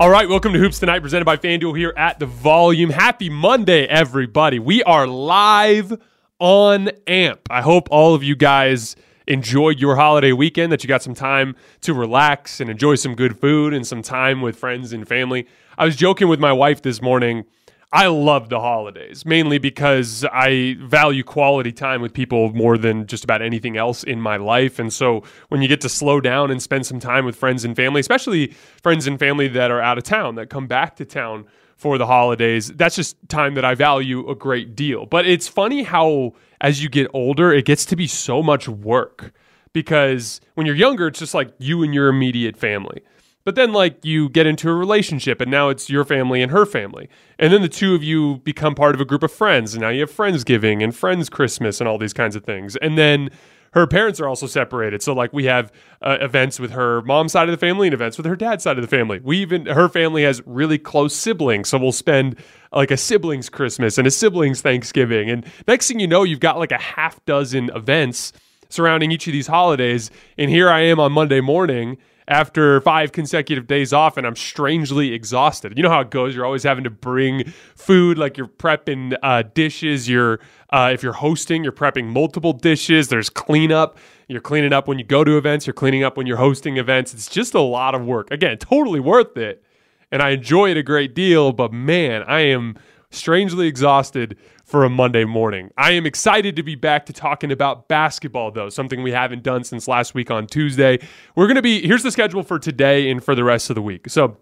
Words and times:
All 0.00 0.10
right, 0.10 0.28
welcome 0.28 0.52
to 0.52 0.60
Hoops 0.60 0.78
Tonight, 0.78 1.00
presented 1.00 1.24
by 1.24 1.36
FanDuel 1.36 1.76
here 1.76 1.92
at 1.96 2.20
the 2.20 2.26
Volume. 2.26 2.90
Happy 2.90 3.28
Monday, 3.28 3.84
everybody. 3.84 4.60
We 4.60 4.80
are 4.84 5.08
live 5.08 5.92
on 6.38 6.90
AMP. 7.08 7.40
I 7.50 7.62
hope 7.62 7.88
all 7.90 8.14
of 8.14 8.22
you 8.22 8.36
guys 8.36 8.94
enjoyed 9.26 9.80
your 9.80 9.96
holiday 9.96 10.30
weekend, 10.30 10.70
that 10.70 10.84
you 10.84 10.88
got 10.88 11.02
some 11.02 11.14
time 11.14 11.56
to 11.80 11.94
relax 11.94 12.60
and 12.60 12.70
enjoy 12.70 12.94
some 12.94 13.16
good 13.16 13.40
food 13.40 13.74
and 13.74 13.84
some 13.84 14.00
time 14.00 14.40
with 14.40 14.56
friends 14.56 14.92
and 14.92 15.08
family. 15.08 15.48
I 15.76 15.84
was 15.84 15.96
joking 15.96 16.28
with 16.28 16.38
my 16.38 16.52
wife 16.52 16.80
this 16.80 17.02
morning 17.02 17.44
I 17.90 18.08
love 18.08 18.50
the 18.50 18.60
holidays 18.60 19.24
mainly 19.24 19.56
because 19.56 20.22
I 20.30 20.76
value 20.78 21.24
quality 21.24 21.72
time 21.72 22.02
with 22.02 22.12
people 22.12 22.52
more 22.52 22.76
than 22.76 23.06
just 23.06 23.24
about 23.24 23.40
anything 23.40 23.78
else 23.78 24.04
in 24.04 24.20
my 24.20 24.36
life. 24.36 24.78
And 24.78 24.92
so 24.92 25.22
when 25.48 25.62
you 25.62 25.68
get 25.68 25.80
to 25.80 25.88
slow 25.88 26.20
down 26.20 26.50
and 26.50 26.62
spend 26.62 26.84
some 26.84 27.00
time 27.00 27.24
with 27.24 27.34
friends 27.34 27.64
and 27.64 27.74
family, 27.74 28.00
especially 28.00 28.48
friends 28.82 29.06
and 29.06 29.18
family 29.18 29.48
that 29.48 29.70
are 29.70 29.80
out 29.80 29.96
of 29.96 30.04
town, 30.04 30.34
that 30.34 30.50
come 30.50 30.66
back 30.66 30.96
to 30.96 31.06
town 31.06 31.46
for 31.76 31.96
the 31.96 32.06
holidays, 32.06 32.70
that's 32.72 32.96
just 32.96 33.16
time 33.30 33.54
that 33.54 33.64
I 33.64 33.74
value 33.74 34.28
a 34.28 34.34
great 34.34 34.76
deal. 34.76 35.06
But 35.06 35.26
it's 35.26 35.48
funny 35.48 35.82
how 35.82 36.34
as 36.60 36.82
you 36.82 36.90
get 36.90 37.08
older, 37.14 37.54
it 37.54 37.64
gets 37.64 37.86
to 37.86 37.96
be 37.96 38.06
so 38.06 38.42
much 38.42 38.68
work 38.68 39.32
because 39.72 40.42
when 40.54 40.66
you're 40.66 40.76
younger, 40.76 41.06
it's 41.06 41.20
just 41.20 41.32
like 41.32 41.54
you 41.58 41.82
and 41.82 41.94
your 41.94 42.08
immediate 42.08 42.58
family. 42.58 43.00
But 43.44 43.54
then, 43.54 43.72
like, 43.72 44.04
you 44.04 44.28
get 44.28 44.46
into 44.46 44.68
a 44.68 44.74
relationship, 44.74 45.40
and 45.40 45.50
now 45.50 45.70
it's 45.70 45.88
your 45.88 46.04
family 46.04 46.42
and 46.42 46.52
her 46.52 46.66
family. 46.66 47.08
And 47.38 47.52
then 47.52 47.62
the 47.62 47.68
two 47.68 47.94
of 47.94 48.02
you 48.02 48.38
become 48.38 48.74
part 48.74 48.94
of 48.94 49.00
a 49.00 49.04
group 49.04 49.22
of 49.22 49.32
friends, 49.32 49.74
and 49.74 49.80
now 49.80 49.88
you 49.88 50.00
have 50.00 50.12
Friendsgiving 50.12 50.82
and 50.84 50.94
Friends 50.94 51.30
Christmas 51.30 51.80
and 51.80 51.88
all 51.88 51.96
these 51.98 52.12
kinds 52.12 52.36
of 52.36 52.44
things. 52.44 52.76
And 52.76 52.98
then 52.98 53.30
her 53.72 53.86
parents 53.86 54.20
are 54.20 54.28
also 54.28 54.46
separated. 54.46 55.02
So, 55.02 55.14
like, 55.14 55.32
we 55.32 55.44
have 55.44 55.72
uh, 56.02 56.18
events 56.20 56.58
with 56.58 56.72
her 56.72 57.02
mom's 57.02 57.32
side 57.32 57.48
of 57.48 57.52
the 57.52 57.66
family 57.66 57.86
and 57.86 57.94
events 57.94 58.16
with 58.16 58.26
her 58.26 58.36
dad's 58.36 58.64
side 58.64 58.76
of 58.76 58.82
the 58.82 58.88
family. 58.88 59.20
We 59.22 59.38
even, 59.38 59.66
her 59.66 59.88
family 59.88 60.24
has 60.24 60.42
really 60.44 60.78
close 60.78 61.14
siblings. 61.14 61.68
So, 61.68 61.78
we'll 61.78 61.92
spend 61.92 62.36
like 62.72 62.90
a 62.90 62.96
siblings 62.96 63.48
Christmas 63.48 63.98
and 63.98 64.06
a 64.06 64.10
siblings 64.10 64.60
Thanksgiving. 64.60 65.30
And 65.30 65.46
next 65.66 65.88
thing 65.88 66.00
you 66.00 66.06
know, 66.06 66.22
you've 66.22 66.40
got 66.40 66.58
like 66.58 66.72
a 66.72 66.78
half 66.78 67.24
dozen 67.24 67.70
events 67.74 68.32
surrounding 68.68 69.10
each 69.10 69.26
of 69.26 69.32
these 69.32 69.46
holidays. 69.46 70.10
And 70.36 70.50
here 70.50 70.68
I 70.68 70.80
am 70.80 71.00
on 71.00 71.12
Monday 71.12 71.40
morning 71.40 71.96
after 72.28 72.80
five 72.82 73.10
consecutive 73.10 73.66
days 73.66 73.92
off, 73.92 74.16
and 74.16 74.26
I'm 74.26 74.36
strangely 74.36 75.14
exhausted. 75.14 75.76
You 75.76 75.82
know 75.82 75.88
how 75.88 76.00
it 76.00 76.10
goes. 76.10 76.36
You're 76.36 76.44
always 76.44 76.62
having 76.62 76.84
to 76.84 76.90
bring 76.90 77.44
food, 77.74 78.18
like 78.18 78.36
you're 78.36 78.46
prepping 78.46 79.16
uh, 79.22 79.42
dishes. 79.54 80.08
You're 80.08 80.38
uh, 80.70 80.90
if 80.92 81.02
you're 81.02 81.14
hosting, 81.14 81.64
you're 81.64 81.72
prepping 81.72 82.06
multiple 82.06 82.52
dishes. 82.52 83.08
There's 83.08 83.30
cleanup. 83.30 83.98
You're 84.28 84.42
cleaning 84.42 84.74
up 84.74 84.86
when 84.86 84.98
you 84.98 85.04
go 85.04 85.24
to 85.24 85.38
events. 85.38 85.66
You're 85.66 85.74
cleaning 85.74 86.04
up 86.04 86.18
when 86.18 86.26
you're 86.26 86.36
hosting 86.36 86.76
events. 86.76 87.14
It's 87.14 87.28
just 87.28 87.54
a 87.54 87.60
lot 87.60 87.94
of 87.94 88.04
work. 88.04 88.30
Again, 88.30 88.58
totally 88.58 89.00
worth 89.00 89.36
it, 89.38 89.64
and 90.12 90.22
I 90.22 90.30
enjoy 90.30 90.70
it 90.70 90.76
a 90.76 90.82
great 90.82 91.14
deal. 91.14 91.52
But 91.52 91.72
man, 91.72 92.22
I 92.24 92.40
am 92.40 92.76
strangely 93.10 93.66
exhausted 93.66 94.36
for 94.64 94.84
a 94.84 94.90
Monday 94.90 95.24
morning. 95.24 95.70
I 95.76 95.92
am 95.92 96.04
excited 96.04 96.56
to 96.56 96.62
be 96.62 96.74
back 96.74 97.06
to 97.06 97.12
talking 97.12 97.50
about 97.50 97.88
basketball, 97.88 98.50
though, 98.50 98.68
something 98.68 99.02
we 99.02 99.12
haven't 99.12 99.42
done 99.42 99.64
since 99.64 99.88
last 99.88 100.14
week 100.14 100.30
on 100.30 100.46
Tuesday. 100.46 100.98
We're 101.34 101.46
going 101.46 101.56
to 101.56 101.62
be, 101.62 101.86
here's 101.86 102.02
the 102.02 102.10
schedule 102.10 102.42
for 102.42 102.58
today 102.58 103.10
and 103.10 103.24
for 103.24 103.34
the 103.34 103.44
rest 103.44 103.70
of 103.70 103.74
the 103.74 103.82
week. 103.82 104.08
So 104.10 104.36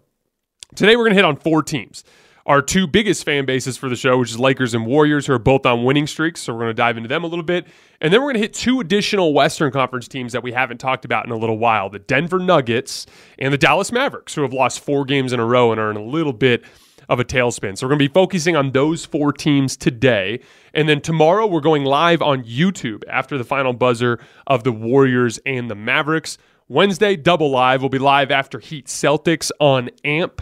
today 0.75 0.95
we're 0.95 1.03
going 1.03 1.13
to 1.13 1.17
hit 1.17 1.25
on 1.25 1.37
four 1.37 1.63
teams. 1.63 2.03
Our 2.45 2.61
two 2.61 2.87
biggest 2.87 3.25
fan 3.25 3.45
bases 3.45 3.75
for 3.75 3.89
the 3.89 3.97
show, 3.97 4.17
which 4.17 4.29
is 4.29 4.39
Lakers 4.39 4.73
and 4.73 4.85
Warriors, 4.85 5.27
who 5.27 5.33
are 5.33 5.39
both 5.39 5.65
on 5.65 5.83
winning 5.83 6.07
streaks. 6.07 6.41
So 6.41 6.53
we're 6.53 6.59
going 6.59 6.69
to 6.69 6.73
dive 6.73 6.95
into 6.95 7.09
them 7.09 7.25
a 7.25 7.27
little 7.27 7.43
bit. 7.43 7.67
And 7.99 8.13
then 8.13 8.21
we're 8.21 8.27
going 8.27 8.35
to 8.35 8.41
hit 8.41 8.53
two 8.53 8.79
additional 8.79 9.33
Western 9.33 9.69
Conference 9.69 10.07
teams 10.07 10.31
that 10.31 10.43
we 10.43 10.53
haven't 10.53 10.77
talked 10.77 11.03
about 11.03 11.25
in 11.25 11.31
a 11.31 11.37
little 11.37 11.57
while 11.57 11.89
the 11.89 11.99
Denver 11.99 12.39
Nuggets 12.39 13.05
and 13.37 13.53
the 13.53 13.57
Dallas 13.57 13.91
Mavericks, 13.91 14.33
who 14.33 14.43
have 14.43 14.53
lost 14.53 14.79
four 14.79 15.03
games 15.03 15.33
in 15.33 15.41
a 15.41 15.45
row 15.45 15.71
and 15.73 15.79
are 15.79 15.91
in 15.91 15.97
a 15.97 16.03
little 16.03 16.31
bit 16.31 16.63
of 17.09 17.19
a 17.19 17.25
tailspin. 17.25 17.77
So 17.77 17.85
we're 17.85 17.91
going 17.91 17.99
to 17.99 18.09
be 18.09 18.13
focusing 18.13 18.55
on 18.55 18.71
those 18.71 19.05
four 19.05 19.31
teams 19.31 19.77
today. 19.77 20.39
And 20.73 20.87
then 20.87 21.01
tomorrow 21.01 21.47
we're 21.47 21.61
going 21.61 21.85
live 21.85 22.21
on 22.21 22.43
YouTube 22.43 23.03
after 23.09 23.37
the 23.37 23.43
final 23.43 23.73
buzzer 23.73 24.19
of 24.45 24.63
the 24.63 24.71
Warriors 24.71 25.39
and 25.45 25.69
the 25.69 25.75
Mavericks. 25.75 26.37
Wednesday, 26.67 27.15
double 27.15 27.49
live. 27.49 27.81
We'll 27.81 27.89
be 27.89 27.99
live 27.99 28.29
after 28.29 28.59
Heat 28.59 28.87
Celtics 28.87 29.51
on 29.59 29.89
AMP 30.03 30.41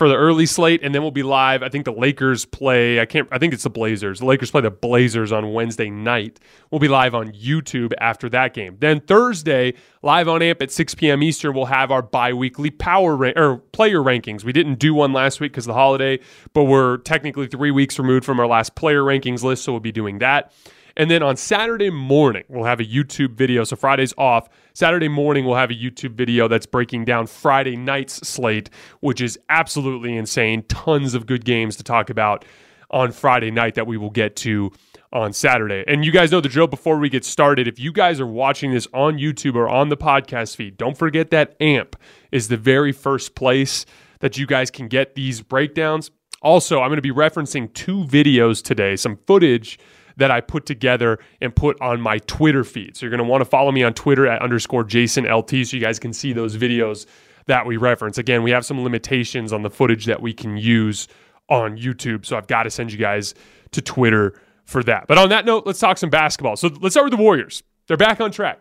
for 0.00 0.08
the 0.08 0.16
early 0.16 0.46
slate, 0.46 0.80
and 0.82 0.94
then 0.94 1.02
we'll 1.02 1.10
be 1.10 1.22
live. 1.22 1.62
I 1.62 1.68
think 1.68 1.84
the 1.84 1.92
Lakers 1.92 2.46
play. 2.46 3.00
I 3.00 3.04
can't. 3.04 3.28
I 3.30 3.36
think 3.36 3.52
it's 3.52 3.64
the 3.64 3.68
Blazers. 3.68 4.20
The 4.20 4.24
Lakers 4.24 4.50
play 4.50 4.62
the 4.62 4.70
Blazers 4.70 5.30
on 5.30 5.52
Wednesday 5.52 5.90
night. 5.90 6.40
We'll 6.70 6.78
be 6.78 6.88
live 6.88 7.14
on 7.14 7.32
YouTube 7.32 7.92
after 7.98 8.30
that 8.30 8.54
game. 8.54 8.78
Then 8.80 9.00
Thursday, 9.00 9.74
live 10.00 10.26
on 10.26 10.40
AMP 10.40 10.62
at 10.62 10.70
6 10.70 10.94
p.m. 10.94 11.22
Eastern, 11.22 11.52
we'll 11.52 11.66
have 11.66 11.90
our 11.90 12.00
biweekly 12.00 12.70
power 12.70 13.14
ra- 13.14 13.32
or 13.36 13.58
player 13.58 13.98
rankings. 13.98 14.42
We 14.42 14.54
didn't 14.54 14.78
do 14.78 14.94
one 14.94 15.12
last 15.12 15.38
week 15.38 15.52
because 15.52 15.66
the 15.66 15.74
holiday, 15.74 16.18
but 16.54 16.64
we're 16.64 16.96
technically 16.96 17.46
three 17.46 17.70
weeks 17.70 17.98
removed 17.98 18.24
from 18.24 18.40
our 18.40 18.46
last 18.46 18.74
player 18.76 19.02
rankings 19.02 19.42
list, 19.42 19.64
so 19.64 19.72
we'll 19.72 19.80
be 19.80 19.92
doing 19.92 20.18
that. 20.20 20.50
And 20.96 21.10
then 21.10 21.22
on 21.22 21.36
Saturday 21.36 21.90
morning, 21.90 22.44
we'll 22.48 22.64
have 22.64 22.80
a 22.80 22.84
YouTube 22.84 23.32
video. 23.34 23.64
So 23.64 23.76
Friday's 23.76 24.14
off. 24.18 24.48
Saturday 24.80 25.08
morning, 25.08 25.44
we'll 25.44 25.56
have 25.56 25.70
a 25.70 25.74
YouTube 25.74 26.14
video 26.14 26.48
that's 26.48 26.64
breaking 26.64 27.04
down 27.04 27.26
Friday 27.26 27.76
night's 27.76 28.26
slate, 28.26 28.70
which 29.00 29.20
is 29.20 29.38
absolutely 29.50 30.16
insane. 30.16 30.62
Tons 30.68 31.12
of 31.12 31.26
good 31.26 31.44
games 31.44 31.76
to 31.76 31.82
talk 31.82 32.08
about 32.08 32.46
on 32.90 33.12
Friday 33.12 33.50
night 33.50 33.74
that 33.74 33.86
we 33.86 33.98
will 33.98 34.08
get 34.08 34.36
to 34.36 34.72
on 35.12 35.34
Saturday. 35.34 35.84
And 35.86 36.02
you 36.02 36.10
guys 36.10 36.32
know 36.32 36.40
the 36.40 36.48
drill 36.48 36.66
before 36.66 36.98
we 36.98 37.10
get 37.10 37.26
started. 37.26 37.68
If 37.68 37.78
you 37.78 37.92
guys 37.92 38.20
are 38.20 38.26
watching 38.26 38.72
this 38.72 38.88
on 38.94 39.18
YouTube 39.18 39.54
or 39.54 39.68
on 39.68 39.90
the 39.90 39.98
podcast 39.98 40.56
feed, 40.56 40.78
don't 40.78 40.96
forget 40.96 41.28
that 41.28 41.60
AMP 41.60 41.94
is 42.32 42.48
the 42.48 42.56
very 42.56 42.92
first 42.92 43.34
place 43.34 43.84
that 44.20 44.38
you 44.38 44.46
guys 44.46 44.70
can 44.70 44.88
get 44.88 45.14
these 45.14 45.42
breakdowns. 45.42 46.10
Also, 46.40 46.80
I'm 46.80 46.88
going 46.88 46.96
to 46.96 47.02
be 47.02 47.12
referencing 47.12 47.70
two 47.74 48.04
videos 48.04 48.64
today, 48.64 48.96
some 48.96 49.18
footage 49.26 49.78
that 50.20 50.30
I 50.30 50.40
put 50.40 50.66
together 50.66 51.18
and 51.40 51.54
put 51.54 51.80
on 51.80 52.00
my 52.00 52.18
Twitter 52.18 52.62
feed. 52.62 52.96
So 52.96 53.04
you're 53.04 53.10
going 53.10 53.18
to 53.18 53.24
want 53.24 53.40
to 53.40 53.46
follow 53.46 53.72
me 53.72 53.82
on 53.82 53.94
Twitter 53.94 54.26
at 54.26 54.42
underscore 54.42 54.84
Jason 54.84 55.24
LT 55.24 55.50
so 55.50 55.76
you 55.76 55.80
guys 55.80 55.98
can 55.98 56.12
see 56.12 56.32
those 56.32 56.56
videos 56.56 57.06
that 57.46 57.66
we 57.66 57.78
reference. 57.78 58.18
Again, 58.18 58.42
we 58.42 58.50
have 58.50 58.64
some 58.64 58.82
limitations 58.82 59.52
on 59.52 59.62
the 59.62 59.70
footage 59.70 60.04
that 60.04 60.20
we 60.20 60.32
can 60.32 60.56
use 60.56 61.08
on 61.48 61.78
YouTube. 61.78 62.26
So 62.26 62.36
I've 62.36 62.46
got 62.46 62.64
to 62.64 62.70
send 62.70 62.92
you 62.92 62.98
guys 62.98 63.34
to 63.72 63.80
Twitter 63.80 64.38
for 64.66 64.82
that. 64.84 65.06
But 65.08 65.16
on 65.16 65.30
that 65.30 65.46
note, 65.46 65.66
let's 65.66 65.80
talk 65.80 65.96
some 65.96 66.10
basketball. 66.10 66.56
So 66.56 66.68
let's 66.80 66.94
start 66.94 67.06
with 67.06 67.18
the 67.18 67.22
Warriors. 67.22 67.62
They're 67.88 67.96
back 67.96 68.20
on 68.20 68.30
track. 68.30 68.60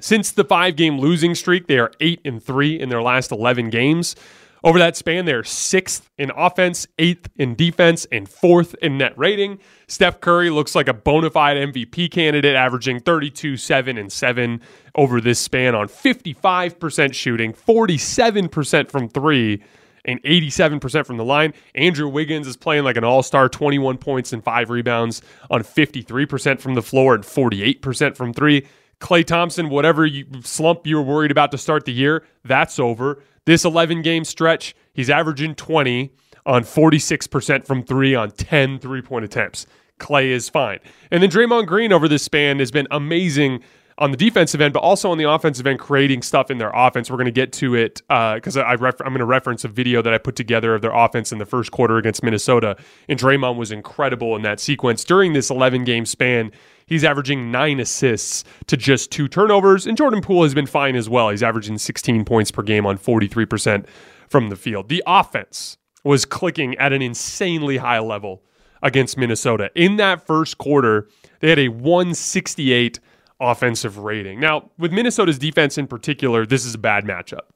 Since 0.00 0.32
the 0.32 0.44
five 0.44 0.76
game 0.76 0.98
losing 0.98 1.34
streak, 1.34 1.66
they 1.66 1.78
are 1.78 1.92
8 1.98 2.20
and 2.24 2.42
3 2.42 2.78
in 2.78 2.88
their 2.88 3.02
last 3.02 3.32
11 3.32 3.70
games. 3.70 4.16
Over 4.64 4.78
that 4.78 4.96
span, 4.96 5.24
they're 5.24 5.42
sixth 5.42 6.08
in 6.18 6.30
offense, 6.36 6.86
eighth 6.98 7.28
in 7.36 7.56
defense, 7.56 8.06
and 8.12 8.28
fourth 8.28 8.76
in 8.80 8.96
net 8.96 9.12
rating. 9.18 9.58
Steph 9.88 10.20
Curry 10.20 10.50
looks 10.50 10.76
like 10.76 10.86
a 10.86 10.94
bona 10.94 11.30
fide 11.30 11.56
MVP 11.56 12.10
candidate, 12.12 12.54
averaging 12.54 13.00
32, 13.00 13.56
7, 13.56 13.98
and 13.98 14.12
7 14.12 14.60
over 14.94 15.20
this 15.20 15.40
span 15.40 15.74
on 15.74 15.88
55% 15.88 17.12
shooting, 17.12 17.52
47% 17.52 18.90
from 18.90 19.08
three, 19.08 19.62
and 20.04 20.22
87% 20.22 21.06
from 21.06 21.16
the 21.16 21.24
line. 21.24 21.54
Andrew 21.74 22.08
Wiggins 22.08 22.46
is 22.46 22.56
playing 22.56 22.84
like 22.84 22.96
an 22.96 23.04
all 23.04 23.22
star, 23.22 23.48
21 23.48 23.98
points 23.98 24.32
and 24.32 24.44
five 24.44 24.70
rebounds 24.70 25.22
on 25.50 25.62
53% 25.62 26.60
from 26.60 26.74
the 26.74 26.82
floor 26.82 27.14
and 27.14 27.24
48% 27.24 28.16
from 28.16 28.32
three. 28.32 28.66
Klay 29.00 29.24
Thompson, 29.24 29.68
whatever 29.68 30.06
you, 30.06 30.24
slump 30.42 30.86
you 30.86 30.96
were 30.96 31.02
worried 31.02 31.32
about 31.32 31.50
to 31.50 31.58
start 31.58 31.84
the 31.84 31.92
year, 31.92 32.24
that's 32.44 32.78
over. 32.78 33.20
This 33.44 33.64
11 33.64 34.02
game 34.02 34.24
stretch, 34.24 34.74
he's 34.92 35.10
averaging 35.10 35.56
20 35.56 36.12
on 36.46 36.62
46% 36.62 37.66
from 37.66 37.82
three 37.84 38.14
on 38.14 38.30
10 38.30 38.78
three 38.78 39.02
point 39.02 39.24
attempts. 39.24 39.66
Klay 39.98 40.26
is 40.26 40.48
fine. 40.48 40.78
And 41.10 41.22
then 41.22 41.30
Draymond 41.30 41.66
Green 41.66 41.92
over 41.92 42.08
this 42.08 42.22
span 42.22 42.58
has 42.58 42.70
been 42.70 42.86
amazing 42.90 43.62
on 43.98 44.10
the 44.10 44.16
defensive 44.16 44.60
end, 44.60 44.72
but 44.72 44.80
also 44.80 45.10
on 45.10 45.18
the 45.18 45.28
offensive 45.28 45.66
end, 45.66 45.78
creating 45.78 46.22
stuff 46.22 46.50
in 46.50 46.58
their 46.58 46.72
offense. 46.74 47.10
We're 47.10 47.18
going 47.18 47.26
to 47.26 47.30
get 47.30 47.52
to 47.54 47.74
it 47.74 48.00
because 48.08 48.56
uh, 48.56 48.62
I 48.62 48.72
I'm 48.72 48.78
going 48.78 49.18
to 49.18 49.24
reference 49.24 49.64
a 49.64 49.68
video 49.68 50.02
that 50.02 50.12
I 50.12 50.18
put 50.18 50.34
together 50.34 50.74
of 50.74 50.82
their 50.82 50.94
offense 50.94 51.30
in 51.30 51.38
the 51.38 51.46
first 51.46 51.70
quarter 51.72 51.98
against 51.98 52.22
Minnesota. 52.22 52.76
And 53.08 53.18
Draymond 53.18 53.56
was 53.56 53.70
incredible 53.70 54.34
in 54.34 54.42
that 54.42 54.60
sequence. 54.60 55.04
During 55.04 55.32
this 55.32 55.50
11 55.50 55.84
game 55.84 56.06
span, 56.06 56.52
he's 56.86 57.04
averaging 57.04 57.50
nine 57.50 57.80
assists 57.80 58.44
to 58.66 58.76
just 58.76 59.10
two 59.10 59.28
turnovers. 59.28 59.86
And 59.86 59.96
Jordan 59.96 60.20
Poole 60.20 60.42
has 60.42 60.54
been 60.54 60.66
fine 60.66 60.96
as 60.96 61.08
well. 61.08 61.30
He's 61.30 61.42
averaging 61.42 61.78
16 61.78 62.24
points 62.24 62.50
per 62.50 62.62
game 62.62 62.86
on 62.86 62.98
43% 62.98 63.86
from 64.28 64.48
the 64.48 64.56
field. 64.56 64.88
The 64.88 65.02
offense 65.06 65.78
was 66.04 66.24
clicking 66.24 66.76
at 66.78 66.92
an 66.92 67.02
insanely 67.02 67.76
high 67.76 68.00
level 68.00 68.42
against 68.82 69.16
Minnesota. 69.16 69.70
In 69.74 69.96
that 69.96 70.26
first 70.26 70.58
quarter, 70.58 71.08
they 71.40 71.50
had 71.50 71.58
a 71.58 71.68
168 71.68 72.98
offensive 73.40 73.98
rating. 73.98 74.40
Now, 74.40 74.70
with 74.78 74.92
Minnesota's 74.92 75.38
defense 75.38 75.78
in 75.78 75.86
particular, 75.86 76.46
this 76.46 76.64
is 76.64 76.74
a 76.74 76.78
bad 76.78 77.04
matchup. 77.04 77.50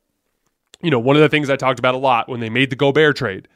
You 0.82 0.90
know, 0.90 0.98
one 0.98 1.16
of 1.16 1.22
the 1.22 1.28
things 1.28 1.48
I 1.48 1.56
talked 1.56 1.78
about 1.78 1.94
a 1.94 1.98
lot 1.98 2.28
when 2.28 2.40
they 2.40 2.50
made 2.50 2.70
the 2.70 2.76
Gobert 2.76 3.16
trade 3.16 3.48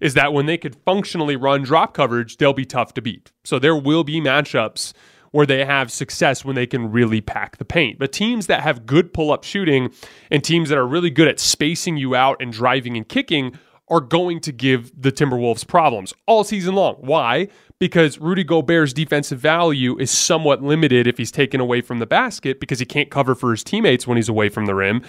is 0.00 0.14
that 0.14 0.32
when 0.32 0.46
they 0.46 0.58
could 0.58 0.76
functionally 0.84 1.36
run 1.36 1.62
drop 1.62 1.94
coverage, 1.94 2.36
they'll 2.36 2.52
be 2.52 2.64
tough 2.64 2.92
to 2.94 3.02
beat. 3.02 3.32
So 3.44 3.58
there 3.58 3.76
will 3.76 4.04
be 4.04 4.20
matchups 4.20 4.92
where 5.36 5.44
they 5.44 5.66
have 5.66 5.92
success 5.92 6.46
when 6.46 6.56
they 6.56 6.66
can 6.66 6.90
really 6.90 7.20
pack 7.20 7.58
the 7.58 7.64
paint. 7.66 7.98
But 7.98 8.10
teams 8.10 8.46
that 8.46 8.62
have 8.62 8.86
good 8.86 9.12
pull 9.12 9.30
up 9.30 9.44
shooting 9.44 9.92
and 10.30 10.42
teams 10.42 10.70
that 10.70 10.78
are 10.78 10.86
really 10.86 11.10
good 11.10 11.28
at 11.28 11.38
spacing 11.38 11.98
you 11.98 12.14
out 12.14 12.40
and 12.40 12.50
driving 12.50 12.96
and 12.96 13.06
kicking 13.06 13.58
are 13.90 14.00
going 14.00 14.40
to 14.40 14.50
give 14.50 14.90
the 14.98 15.12
Timberwolves 15.12 15.66
problems 15.66 16.14
all 16.26 16.42
season 16.42 16.74
long. 16.74 16.94
Why? 17.00 17.48
Because 17.78 18.18
Rudy 18.18 18.44
Gobert's 18.44 18.94
defensive 18.94 19.38
value 19.38 19.98
is 19.98 20.10
somewhat 20.10 20.62
limited 20.62 21.06
if 21.06 21.18
he's 21.18 21.30
taken 21.30 21.60
away 21.60 21.82
from 21.82 21.98
the 21.98 22.06
basket 22.06 22.58
because 22.58 22.78
he 22.78 22.86
can't 22.86 23.10
cover 23.10 23.34
for 23.34 23.50
his 23.50 23.62
teammates 23.62 24.06
when 24.06 24.16
he's 24.16 24.30
away 24.30 24.48
from 24.48 24.64
the 24.64 24.74
rim. 24.74 25.02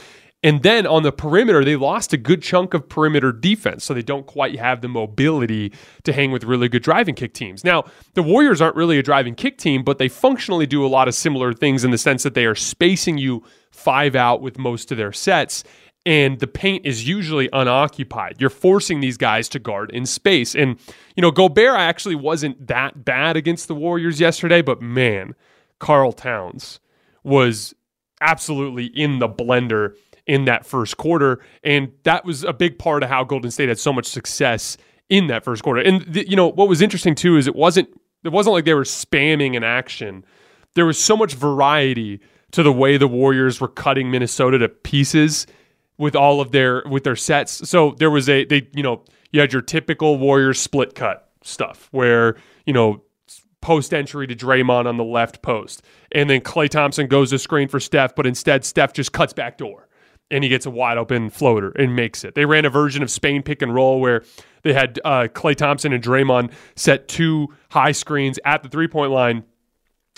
And 0.44 0.62
then 0.62 0.86
on 0.86 1.02
the 1.02 1.12
perimeter, 1.12 1.66
they 1.66 1.76
lost 1.76 2.14
a 2.14 2.18
good 2.18 2.44
chunk 2.44 2.76
of 2.76 2.88
perimeter 2.88 3.32
defense, 3.32 3.84
so 3.84 3.94
they 3.94 4.04
don't 4.04 4.28
quite 4.28 4.60
have 4.60 4.82
the 4.82 4.88
mobility 4.88 5.74
to 6.04 6.14
hang 6.14 6.32
with 6.32 6.44
really 6.44 6.70
good 6.70 6.84
driving 6.84 7.16
kick 7.16 7.34
teams. 7.34 7.64
Now, 7.64 7.86
the 8.14 8.22
Warriors 8.22 8.62
aren't 8.62 8.76
really 8.76 9.00
a 9.00 9.04
driving 9.04 9.34
kick 9.34 9.58
team, 9.58 9.84
but 9.84 9.98
they 9.98 10.08
functionally 10.08 10.68
do 10.68 10.86
a 10.86 10.88
lot 10.88 11.08
of 11.08 11.16
similar 11.16 11.54
things 11.54 11.84
in 11.84 11.90
the 11.90 11.98
sense 11.98 12.22
that 12.22 12.36
they 12.36 12.46
are 12.46 12.56
spacing 12.56 13.18
you 13.18 13.44
five 13.72 14.16
out 14.16 14.42
with 14.42 14.60
most 14.60 14.92
of 14.92 14.98
their 14.98 15.12
sets 15.12 15.64
and 16.08 16.40
the 16.40 16.48
paint 16.48 16.86
is 16.86 17.06
usually 17.06 17.50
unoccupied. 17.52 18.38
You're 18.40 18.50
forcing 18.50 19.02
these 19.02 19.18
guys 19.18 19.50
to 19.50 19.60
guard 19.60 19.92
in 19.92 20.06
space. 20.06 20.56
And, 20.56 20.80
you 21.18 21.22
know, 21.22 21.32
Gobert 21.32 21.78
actually 21.78 22.16
wasn't 22.16 22.68
that 22.68 23.04
bad 23.04 23.36
against 23.36 23.68
the 23.68 23.76
Warriors 23.76 24.22
yesterday, 24.22 24.62
but 24.62 24.82
man, 24.82 25.36
Karl 25.80 26.14
Towns 26.14 26.80
was 27.26 27.76
absolutely 28.22 28.86
in 28.86 29.20
the 29.20 29.28
blender 29.28 29.96
in 30.28 30.46
that 30.46 30.66
first 30.66 30.98
quarter. 30.98 31.40
And 31.64 31.92
that 32.04 32.26
was 32.26 32.44
a 32.44 32.54
big 32.54 32.78
part 32.78 33.04
of 33.04 33.10
how 33.10 33.24
Golden 33.24 33.50
State 33.52 33.70
had 33.70 33.80
so 33.80 33.94
much 33.94 34.06
success 34.06 34.78
in 35.10 35.28
that 35.28 35.44
first 35.44 35.64
quarter. 35.64 35.82
And, 35.82 36.02
the, 36.02 36.30
you 36.30 36.36
know, 36.36 36.48
what 36.48 36.68
was 36.68 36.82
interesting 36.82 37.16
too 37.16 37.38
is 37.38 37.48
it 37.48 37.56
wasn't, 37.56 37.90
it 38.24 38.30
wasn't 38.30 38.54
like 38.54 38.66
they 38.66 38.74
were 38.74 38.84
spamming 38.84 39.56
an 39.56 39.64
action. 39.64 40.26
There 40.76 40.86
was 40.86 41.02
so 41.02 41.16
much 41.16 41.34
variety 41.34 42.20
to 42.52 42.64
the 42.64 42.72
way 42.72 42.98
the 42.98 43.08
Warriors 43.08 43.60
were 43.60 43.68
cutting 43.68 44.12
Minnesota 44.12 44.58
to 44.60 44.70
pieces 44.70 45.48
with 45.98 46.16
all 46.16 46.42
of 46.42 46.52
their 46.52 46.84
with 46.90 47.04
their 47.04 47.16
sets. 47.16 47.68
So 47.70 47.96
there 47.98 48.12
was 48.12 48.30
a 48.30 48.46
they 48.46 48.68
you 48.74 48.84
know 48.84 49.04
you 49.32 49.42
had 49.42 49.52
your 49.52 49.62
typical 49.62 50.18
Warriors 50.18 50.60
split 50.60 50.96
cut 50.96 51.30
stuff 51.44 51.88
where 51.92 52.36
you 52.66 52.74
know 52.74 53.04
post 53.62 53.94
entry 53.94 54.28
to 54.28 54.36
Draymond 54.36 54.86
on 54.86 54.98
the 54.98 55.04
left 55.04 55.42
post, 55.42 55.82
and 56.12 56.30
then 56.30 56.42
Klay 56.42 56.70
Thompson 56.70 57.08
goes 57.08 57.32
to 57.32 57.40
screen 57.40 57.68
for 57.68 57.80
Steph, 57.80 58.16
but 58.16 58.26
instead 58.26 58.64
Steph 58.64 58.94
just 58.94 59.12
cuts 59.12 59.34
back 59.34 59.58
door. 59.58 59.87
And 60.30 60.44
he 60.44 60.50
gets 60.50 60.66
a 60.66 60.70
wide 60.70 60.98
open 60.98 61.30
floater 61.30 61.72
and 61.72 61.96
makes 61.96 62.24
it. 62.26 62.36
They 62.36 62.46
ran 62.46 62.66
a 62.66 62.70
version 62.70 63.02
of 63.02 63.10
Spain 63.10 63.44
pick 63.44 63.62
and 63.62 63.74
roll 63.74 64.02
where 64.02 64.24
they 64.64 64.74
had 64.74 65.00
uh, 65.06 65.28
Klay 65.32 65.56
Thompson 65.56 65.94
and 65.94 66.04
Draymond 66.04 66.52
set 66.76 67.08
two 67.08 67.48
high 67.72 67.94
screens 67.94 68.38
at 68.44 68.64
the 68.64 68.70
three 68.70 68.88
point 68.90 69.12
line. 69.12 69.46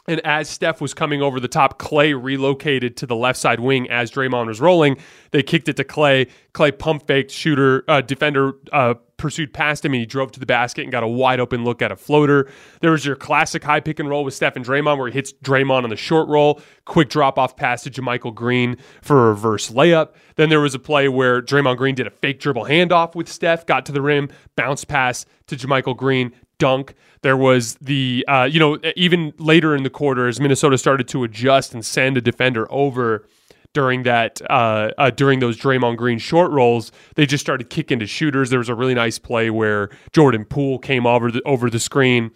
And 0.07 0.19
as 0.25 0.49
Steph 0.49 0.81
was 0.81 0.95
coming 0.95 1.21
over 1.21 1.39
the 1.39 1.47
top, 1.47 1.79
Klay 1.79 2.19
relocated 2.19 2.97
to 2.97 3.05
the 3.05 3.15
left 3.15 3.37
side 3.37 3.59
wing 3.59 3.87
as 3.91 4.09
Draymond 4.09 4.47
was 4.47 4.59
rolling. 4.59 4.97
They 5.29 5.43
kicked 5.43 5.69
it 5.69 5.75
to 5.75 5.83
Klay. 5.83 6.27
Klay 6.53 6.77
pump 6.77 7.05
faked, 7.05 7.29
shooter, 7.29 7.83
uh, 7.87 8.01
defender 8.01 8.53
uh, 8.73 8.95
pursued 9.19 9.53
past 9.53 9.85
him, 9.85 9.93
and 9.93 9.99
he 9.99 10.07
drove 10.07 10.31
to 10.31 10.39
the 10.39 10.47
basket 10.47 10.81
and 10.81 10.91
got 10.91 11.03
a 11.03 11.07
wide 11.07 11.39
open 11.39 11.63
look 11.63 11.83
at 11.83 11.91
a 11.91 11.95
floater. 11.95 12.49
There 12.81 12.91
was 12.91 13.05
your 13.05 13.15
classic 13.15 13.63
high 13.63 13.81
pick 13.81 13.99
and 13.99 14.09
roll 14.09 14.23
with 14.23 14.33
Steph 14.33 14.55
and 14.55 14.65
Draymond, 14.65 14.97
where 14.97 15.07
he 15.07 15.13
hits 15.13 15.33
Draymond 15.43 15.83
on 15.83 15.89
the 15.89 15.95
short 15.95 16.27
roll, 16.27 16.61
quick 16.85 17.09
drop 17.09 17.37
off 17.37 17.55
pass 17.55 17.83
to 17.83 17.91
JaMychal 17.91 18.33
Green 18.33 18.77
for 19.03 19.27
a 19.27 19.29
reverse 19.29 19.69
layup. 19.69 20.13
Then 20.35 20.49
there 20.49 20.61
was 20.61 20.73
a 20.73 20.79
play 20.79 21.07
where 21.07 21.41
Draymond 21.41 21.77
Green 21.77 21.93
did 21.93 22.07
a 22.07 22.11
fake 22.11 22.39
dribble 22.39 22.65
handoff 22.65 23.13
with 23.13 23.29
Steph, 23.29 23.65
got 23.65 23.85
to 23.85 23.91
the 23.91 24.01
rim, 24.01 24.29
bounce 24.55 24.83
pass 24.85 25.25
to 25.47 25.55
JaMychal 25.55 25.95
Green, 25.95 26.31
dunk. 26.57 26.95
There 27.21 27.37
was 27.37 27.75
the, 27.75 28.23
uh, 28.27 28.47
you 28.49 28.59
know, 28.59 28.79
even 28.95 29.33
later 29.37 29.75
in 29.75 29.83
the 29.83 29.89
quarter 29.89 30.27
as 30.27 30.39
Minnesota 30.39 30.77
started 30.77 31.07
to 31.09 31.23
adjust 31.23 31.73
and 31.73 31.85
send 31.85 32.17
a 32.17 32.21
defender 32.21 32.65
over 32.71 33.27
during 33.73 34.03
that 34.03 34.41
uh, 34.49 34.91
uh, 34.97 35.09
during 35.11 35.39
those 35.39 35.57
Draymond 35.57 35.97
Green 35.97 36.19
short 36.19 36.51
rolls, 36.51 36.91
they 37.15 37.25
just 37.25 37.43
started 37.43 37.69
kicking 37.69 37.99
to 37.99 38.07
shooters. 38.07 38.49
There 38.49 38.59
was 38.59 38.69
a 38.69 38.75
really 38.75 38.95
nice 38.95 39.19
play 39.19 39.49
where 39.49 39.89
Jordan 40.11 40.45
Poole 40.45 40.79
came 40.79 41.05
over 41.05 41.31
the 41.31 41.41
over 41.43 41.69
the 41.69 41.79
screen, 41.79 42.31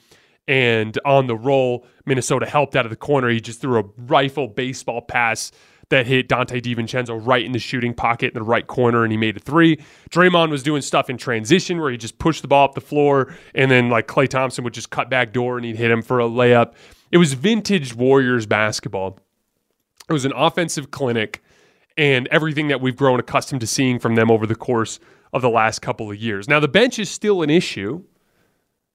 and 0.48 0.98
on 1.06 1.28
the 1.28 1.36
roll, 1.36 1.86
Minnesota 2.06 2.46
helped 2.46 2.76
out 2.76 2.86
of 2.86 2.90
the 2.90 2.96
corner. 2.96 3.30
He 3.30 3.40
just 3.40 3.62
threw 3.62 3.80
a 3.80 3.84
rifle 3.98 4.48
baseball 4.48 5.02
pass 5.02 5.52
that 5.90 6.08
hit 6.08 6.28
Donte 6.28 6.62
DiVincenzo 6.62 7.20
right 7.26 7.44
in 7.46 7.52
the 7.52 7.60
shooting 7.60 7.94
pocket 7.94 8.34
in 8.34 8.34
the 8.34 8.44
right 8.44 8.66
corner, 8.66 9.04
and 9.04 9.12
he 9.12 9.18
made 9.18 9.38
a 9.38 9.40
three. 9.40 9.78
Draymond 10.10 10.50
was 10.50 10.64
doing 10.64 10.82
stuff 10.82 11.10
in 11.10 11.18
transition 11.18 11.80
where 11.80 11.92
he 11.92 11.98
just 11.98 12.18
pushed 12.20 12.42
the 12.42 12.48
ball 12.48 12.66
up 12.66 12.74
the 12.74 12.82
floor, 12.82 13.36
and 13.54 13.70
then 13.70 13.90
like 13.90 14.08
Klay 14.08 14.28
Thompson 14.28 14.64
would 14.64 14.74
just 14.74 14.90
cut 14.90 15.10
back 15.10 15.34
door 15.34 15.58
and 15.58 15.66
he'd 15.66 15.76
hit 15.76 15.92
him 15.92 16.02
for 16.02 16.20
a 16.20 16.26
layup. 16.26 16.74
It 17.12 17.18
was 17.18 17.34
vintage 17.34 17.94
Warriors 17.94 18.48
basketball. 18.48 19.20
It 20.10 20.14
was 20.14 20.26
an 20.26 20.34
offensive 20.36 20.92
clinic 20.92 21.42
and 21.98 22.28
everything 22.28 22.68
that 22.70 22.82
we've 22.82 22.96
grown 22.96 23.20
accustomed 23.20 23.62
to 23.62 23.68
seeing 23.68 24.00
from 24.00 24.16
them 24.16 24.32
over 24.32 24.46
the 24.46 24.56
course 24.56 25.00
of 25.32 25.42
the 25.42 25.50
last 25.50 25.82
couple 25.82 26.12
of 26.12 26.18
years. 26.18 26.48
Now, 26.48 26.60
the 26.60 26.68
bench 26.68 27.00
is 27.00 27.10
still 27.10 27.42
an 27.42 27.50
issue. 27.50 28.04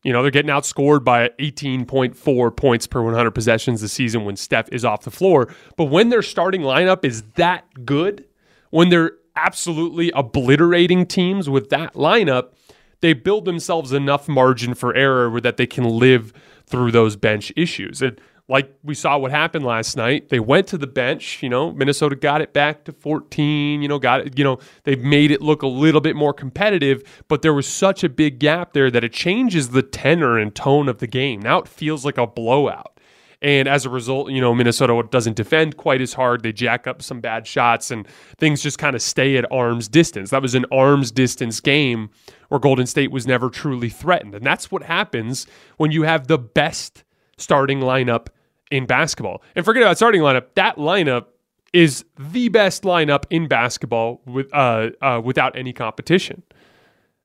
You 0.04 0.12
know, 0.12 0.22
they're 0.22 0.30
getting 0.30 0.50
outscored 0.50 1.04
by 1.04 1.30
18.4 1.40 2.56
points 2.56 2.86
per 2.86 3.02
100 3.02 3.30
possessions 3.32 3.80
this 3.80 3.92
season 3.92 4.24
when 4.24 4.36
Steph 4.36 4.68
is 4.70 4.84
off 4.84 5.02
the 5.02 5.10
floor. 5.10 5.52
But 5.76 5.86
when 5.86 6.08
their 6.08 6.22
starting 6.22 6.62
lineup 6.62 7.04
is 7.04 7.22
that 7.34 7.84
good, 7.84 8.24
when 8.70 8.90
they're 8.90 9.12
absolutely 9.34 10.10
obliterating 10.12 11.06
teams 11.06 11.48
with 11.48 11.70
that 11.70 11.94
lineup, 11.94 12.52
they 13.00 13.12
build 13.12 13.44
themselves 13.44 13.92
enough 13.92 14.28
margin 14.28 14.74
for 14.74 14.94
error 14.94 15.40
that 15.40 15.56
they 15.56 15.66
can 15.66 15.84
live 15.84 16.32
through 16.66 16.90
those 16.90 17.16
bench 17.16 17.52
issues. 17.56 18.02
And 18.02 18.20
like 18.48 18.74
we 18.82 18.94
saw 18.94 19.18
what 19.18 19.30
happened 19.30 19.64
last 19.64 19.96
night. 19.96 20.30
They 20.30 20.40
went 20.40 20.66
to 20.68 20.78
the 20.78 20.86
bench, 20.86 21.42
you 21.42 21.50
know, 21.50 21.70
Minnesota 21.72 22.16
got 22.16 22.40
it 22.40 22.54
back 22.54 22.84
to 22.84 22.92
14, 22.92 23.82
you 23.82 23.88
know, 23.88 23.98
got 23.98 24.20
it, 24.22 24.38
you 24.38 24.44
know, 24.44 24.58
they 24.84 24.96
made 24.96 25.30
it 25.30 25.42
look 25.42 25.62
a 25.62 25.66
little 25.66 26.00
bit 26.00 26.16
more 26.16 26.32
competitive, 26.32 27.02
but 27.28 27.42
there 27.42 27.52
was 27.52 27.68
such 27.68 28.02
a 28.02 28.08
big 28.08 28.38
gap 28.38 28.72
there 28.72 28.90
that 28.90 29.04
it 29.04 29.12
changes 29.12 29.70
the 29.70 29.82
tenor 29.82 30.38
and 30.38 30.54
tone 30.54 30.88
of 30.88 30.98
the 30.98 31.06
game. 31.06 31.40
Now 31.40 31.58
it 31.58 31.68
feels 31.68 32.04
like 32.04 32.16
a 32.16 32.26
blowout. 32.26 32.98
And 33.40 33.68
as 33.68 33.86
a 33.86 33.90
result, 33.90 34.30
you 34.30 34.40
know, 34.40 34.52
Minnesota 34.52 35.00
doesn't 35.10 35.36
defend 35.36 35.76
quite 35.76 36.00
as 36.00 36.14
hard. 36.14 36.42
They 36.42 36.52
jack 36.52 36.88
up 36.88 37.02
some 37.02 37.20
bad 37.20 37.46
shots 37.46 37.92
and 37.92 38.08
things 38.36 38.62
just 38.62 38.78
kind 38.78 38.96
of 38.96 39.02
stay 39.02 39.36
at 39.36 39.50
arm's 39.52 39.86
distance. 39.86 40.30
That 40.30 40.42
was 40.42 40.56
an 40.56 40.66
arm's 40.72 41.12
distance 41.12 41.60
game 41.60 42.10
where 42.48 42.58
Golden 42.58 42.86
State 42.86 43.12
was 43.12 43.28
never 43.28 43.48
truly 43.48 43.90
threatened. 43.90 44.34
And 44.34 44.44
that's 44.44 44.72
what 44.72 44.82
happens 44.82 45.46
when 45.76 45.92
you 45.92 46.02
have 46.02 46.26
the 46.26 46.38
best 46.38 47.04
starting 47.36 47.78
lineup 47.78 48.26
in 48.70 48.86
basketball. 48.86 49.42
And 49.54 49.64
forget 49.64 49.82
about 49.82 49.96
starting 49.96 50.20
lineup. 50.20 50.46
That 50.54 50.76
lineup 50.76 51.26
is 51.72 52.04
the 52.18 52.48
best 52.48 52.82
lineup 52.82 53.24
in 53.30 53.46
basketball 53.48 54.20
with 54.26 54.52
uh, 54.54 54.90
uh, 55.00 55.20
without 55.22 55.56
any 55.56 55.72
competition. 55.72 56.42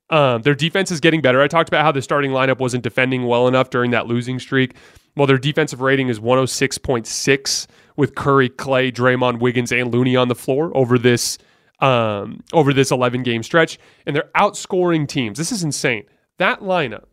Um, 0.10 0.42
their 0.42 0.56
defense 0.56 0.92
is 0.92 1.00
getting 1.00 1.22
better. 1.22 1.42
I 1.42 1.48
talked 1.48 1.70
about 1.70 1.84
how 1.84 1.92
the 1.92 2.02
starting 2.02 2.32
lineup 2.32 2.60
wasn't 2.60 2.84
defending 2.84 3.26
well 3.26 3.48
enough 3.48 3.70
during 3.70 3.92
that 3.92 4.06
losing 4.06 4.38
streak. 4.38 4.76
Well, 5.16 5.28
their 5.28 5.38
defensive 5.38 5.82
rating 5.82 6.10
is 6.10 6.20
106.6 6.20 7.68
with 7.96 8.16
Curry, 8.16 8.50
Klay, 8.50 8.92
Draymond, 8.92 9.40
Wiggins, 9.40 9.72
and 9.72 9.94
Looney 9.94 10.16
on 10.16 10.28
the 10.28 10.36
floor 10.36 10.76
over 10.76 10.98
this 10.98 11.38
um, 11.80 12.44
over 12.54 12.74
this 12.74 12.92
11 12.92 13.24
game 13.24 13.44
stretch, 13.44 13.80
and 14.06 14.16
they're 14.16 14.30
outscoring 14.36 15.08
teams. 15.08 15.38
This 15.38 15.52
is 15.52 15.64
insane. 15.64 16.04
That 16.38 16.60
lineup: 16.60 17.06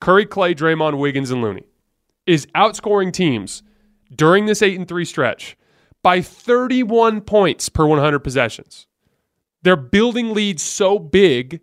Curry, 0.00 0.26
Klay, 0.26 0.54
Draymond, 0.54 0.98
Wiggins, 0.98 1.30
and 1.30 1.42
Looney 1.42 1.64
is 2.26 2.46
outscoring 2.54 3.12
teams 3.12 3.62
during 4.14 4.46
this 4.46 4.62
8 4.62 4.78
and 4.78 4.88
3 4.88 5.04
stretch 5.04 5.56
by 6.02 6.20
31 6.20 7.20
points 7.22 7.68
per 7.68 7.86
100 7.86 8.20
possessions. 8.20 8.86
They're 9.62 9.76
building 9.76 10.34
leads 10.34 10.62
so 10.62 10.98
big 10.98 11.60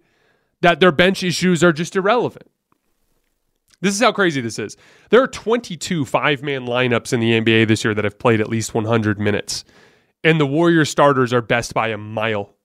that 0.62 0.80
their 0.80 0.92
bench 0.92 1.24
issues 1.24 1.64
are 1.64 1.74
just 1.74 1.96
irrelevant. 1.96 2.50
This 3.82 3.96
is 3.96 4.02
how 4.02 4.12
crazy 4.12 4.42
this 4.42 4.60
is. 4.60 4.76
There 5.10 5.22
are 5.22 5.28
22 5.28 6.06
five 6.06 6.44
man 6.44 6.66
lineups 6.66 7.14
in 7.14 7.20
the 7.20 7.40
NBA 7.40 7.68
this 7.68 7.84
year 7.84 7.94
that 7.94 8.04
have 8.04 8.20
played 8.20 8.42
at 8.42 8.50
least 8.50 8.74
100 8.74 9.20
minutes, 9.20 9.64
and 10.24 10.40
the 10.40 10.46
Warriors 10.46 10.90
starters 10.90 11.32
are 11.32 11.42
best 11.42 11.74
by 11.74 11.90
a 11.90 11.98
mile. 11.98 12.56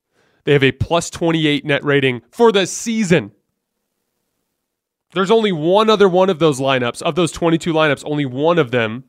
They 0.45 0.53
have 0.53 0.65
a 0.65 0.73
plus 0.73 1.11
28 1.11 1.65
net 1.65 1.85
rating 1.85 2.23
for 2.31 2.51
the 2.53 2.67
season. 2.67 3.33
There's 5.15 5.31
only 5.31 5.53
one 5.53 5.89
other 5.89 6.09
one 6.09 6.31
of 6.31 6.39
those 6.39 6.61
lineups, 6.61 7.03
of 7.03 7.15
those 7.15 7.33
22 7.33 7.73
lineups, 7.73 8.03
only 8.05 8.27
one 8.27 8.59
of 8.59 8.71
them 8.71 9.05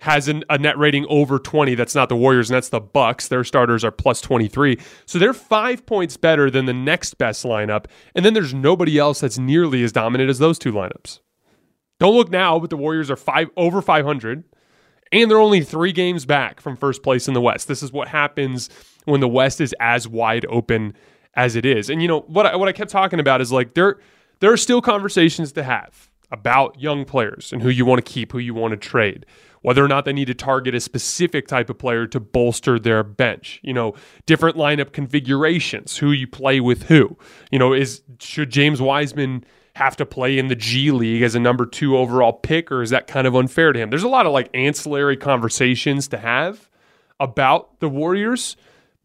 has 0.00 0.28
an, 0.28 0.44
a 0.50 0.58
net 0.58 0.76
rating 0.76 1.06
over 1.08 1.38
20. 1.38 1.74
That's 1.74 1.94
not 1.94 2.08
the 2.08 2.16
Warriors, 2.16 2.50
and 2.50 2.56
that's 2.56 2.68
the 2.68 2.80
Bucks. 2.80 3.28
Their 3.28 3.44
starters 3.44 3.84
are 3.84 3.90
plus 3.90 4.20
23. 4.20 4.78
So 5.06 5.18
they're 5.18 5.32
five 5.32 5.86
points 5.86 6.16
better 6.16 6.50
than 6.50 6.66
the 6.66 6.74
next 6.74 7.14
best 7.14 7.44
lineup. 7.44 7.86
And 8.14 8.24
then 8.24 8.34
there's 8.34 8.52
nobody 8.52 8.98
else 8.98 9.20
that's 9.20 9.38
nearly 9.38 9.82
as 9.82 9.92
dominant 9.92 10.28
as 10.28 10.38
those 10.38 10.58
two 10.58 10.72
lineups. 10.72 11.20
Don't 11.98 12.14
look 12.14 12.30
now, 12.30 12.58
but 12.58 12.68
the 12.68 12.76
Warriors 12.76 13.10
are 13.10 13.16
five 13.16 13.48
over 13.56 13.80
500, 13.80 14.44
and 15.12 15.30
they're 15.30 15.38
only 15.38 15.62
three 15.62 15.92
games 15.92 16.26
back 16.26 16.60
from 16.60 16.76
first 16.76 17.02
place 17.02 17.26
in 17.26 17.32
the 17.32 17.40
West. 17.40 17.68
This 17.68 17.82
is 17.82 17.90
what 17.90 18.08
happens 18.08 18.68
when 19.06 19.20
the 19.20 19.28
West 19.28 19.62
is 19.62 19.74
as 19.80 20.06
wide 20.06 20.44
open 20.50 20.94
as 21.34 21.56
it 21.56 21.64
is. 21.64 21.88
And 21.88 22.02
you 22.02 22.08
know 22.08 22.20
what? 22.20 22.44
I, 22.44 22.56
what 22.56 22.68
I 22.68 22.72
kept 22.72 22.90
talking 22.90 23.20
about 23.20 23.40
is 23.40 23.50
like 23.50 23.72
they're 23.72 23.98
there 24.40 24.52
are 24.52 24.56
still 24.56 24.80
conversations 24.80 25.52
to 25.52 25.62
have 25.62 26.10
about 26.30 26.80
young 26.80 27.04
players 27.04 27.52
and 27.52 27.62
who 27.62 27.68
you 27.68 27.84
want 27.84 28.04
to 28.04 28.12
keep, 28.12 28.32
who 28.32 28.38
you 28.38 28.54
want 28.54 28.72
to 28.72 28.76
trade, 28.76 29.24
whether 29.62 29.84
or 29.84 29.88
not 29.88 30.04
they 30.04 30.12
need 30.12 30.26
to 30.26 30.34
target 30.34 30.74
a 30.74 30.80
specific 30.80 31.46
type 31.46 31.70
of 31.70 31.78
player 31.78 32.06
to 32.06 32.20
bolster 32.20 32.78
their 32.78 33.02
bench. 33.02 33.60
You 33.62 33.72
know, 33.72 33.94
different 34.26 34.56
lineup 34.56 34.92
configurations, 34.92 35.96
who 35.96 36.12
you 36.12 36.26
play 36.26 36.60
with 36.60 36.84
who. 36.84 37.16
You 37.50 37.58
know, 37.58 37.72
is 37.72 38.02
should 38.20 38.50
James 38.50 38.80
Wiseman 38.80 39.44
have 39.76 39.96
to 39.96 40.06
play 40.06 40.38
in 40.38 40.48
the 40.48 40.56
G 40.56 40.90
League 40.90 41.22
as 41.22 41.34
a 41.34 41.40
number 41.40 41.66
two 41.66 41.96
overall 41.96 42.32
pick, 42.32 42.72
or 42.72 42.82
is 42.82 42.90
that 42.90 43.06
kind 43.06 43.26
of 43.26 43.36
unfair 43.36 43.72
to 43.72 43.78
him? 43.78 43.90
There's 43.90 44.02
a 44.02 44.08
lot 44.08 44.26
of 44.26 44.32
like 44.32 44.50
ancillary 44.54 45.16
conversations 45.16 46.08
to 46.08 46.18
have 46.18 46.68
about 47.20 47.80
the 47.80 47.88
Warriors, 47.88 48.56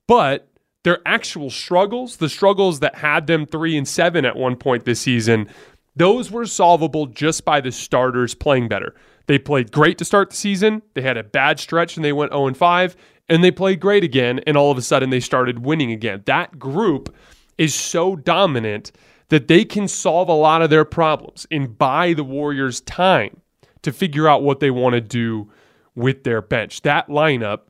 but 0.07 0.47
their 0.83 0.99
actual 1.05 1.49
struggles, 1.49 2.17
the 2.17 2.29
struggles 2.29 2.79
that 2.79 2.95
had 2.95 3.27
them 3.27 3.45
three 3.45 3.77
and 3.77 3.87
seven 3.87 4.25
at 4.25 4.35
one 4.35 4.55
point 4.55 4.85
this 4.85 5.01
season, 5.01 5.47
those 5.95 6.31
were 6.31 6.45
solvable 6.45 7.05
just 7.05 7.45
by 7.45 7.61
the 7.61 7.71
starters 7.71 8.33
playing 8.33 8.67
better. 8.67 8.95
They 9.27 9.37
played 9.37 9.71
great 9.71 9.97
to 9.99 10.05
start 10.05 10.31
the 10.31 10.35
season. 10.35 10.81
They 10.93 11.01
had 11.01 11.17
a 11.17 11.23
bad 11.23 11.59
stretch 11.59 11.95
and 11.95 12.03
they 12.03 12.13
went 12.13 12.31
0 12.31 12.47
and 12.47 12.57
5, 12.57 12.95
and 13.29 13.43
they 13.43 13.51
played 13.51 13.79
great 13.79 14.03
again, 14.03 14.39
and 14.47 14.57
all 14.57 14.71
of 14.71 14.77
a 14.77 14.81
sudden 14.81 15.09
they 15.09 15.19
started 15.19 15.65
winning 15.65 15.91
again. 15.91 16.23
That 16.25 16.57
group 16.57 17.15
is 17.57 17.75
so 17.75 18.15
dominant 18.15 18.91
that 19.29 19.47
they 19.47 19.63
can 19.63 19.87
solve 19.87 20.27
a 20.27 20.33
lot 20.33 20.61
of 20.61 20.69
their 20.69 20.83
problems 20.83 21.47
and 21.51 21.77
buy 21.77 22.13
the 22.13 22.23
Warriors 22.23 22.81
time 22.81 23.39
to 23.83 23.91
figure 23.91 24.27
out 24.27 24.43
what 24.43 24.59
they 24.59 24.71
want 24.71 24.93
to 24.93 25.01
do 25.01 25.49
with 25.95 26.23
their 26.23 26.41
bench. 26.41 26.81
That 26.81 27.07
lineup 27.07 27.61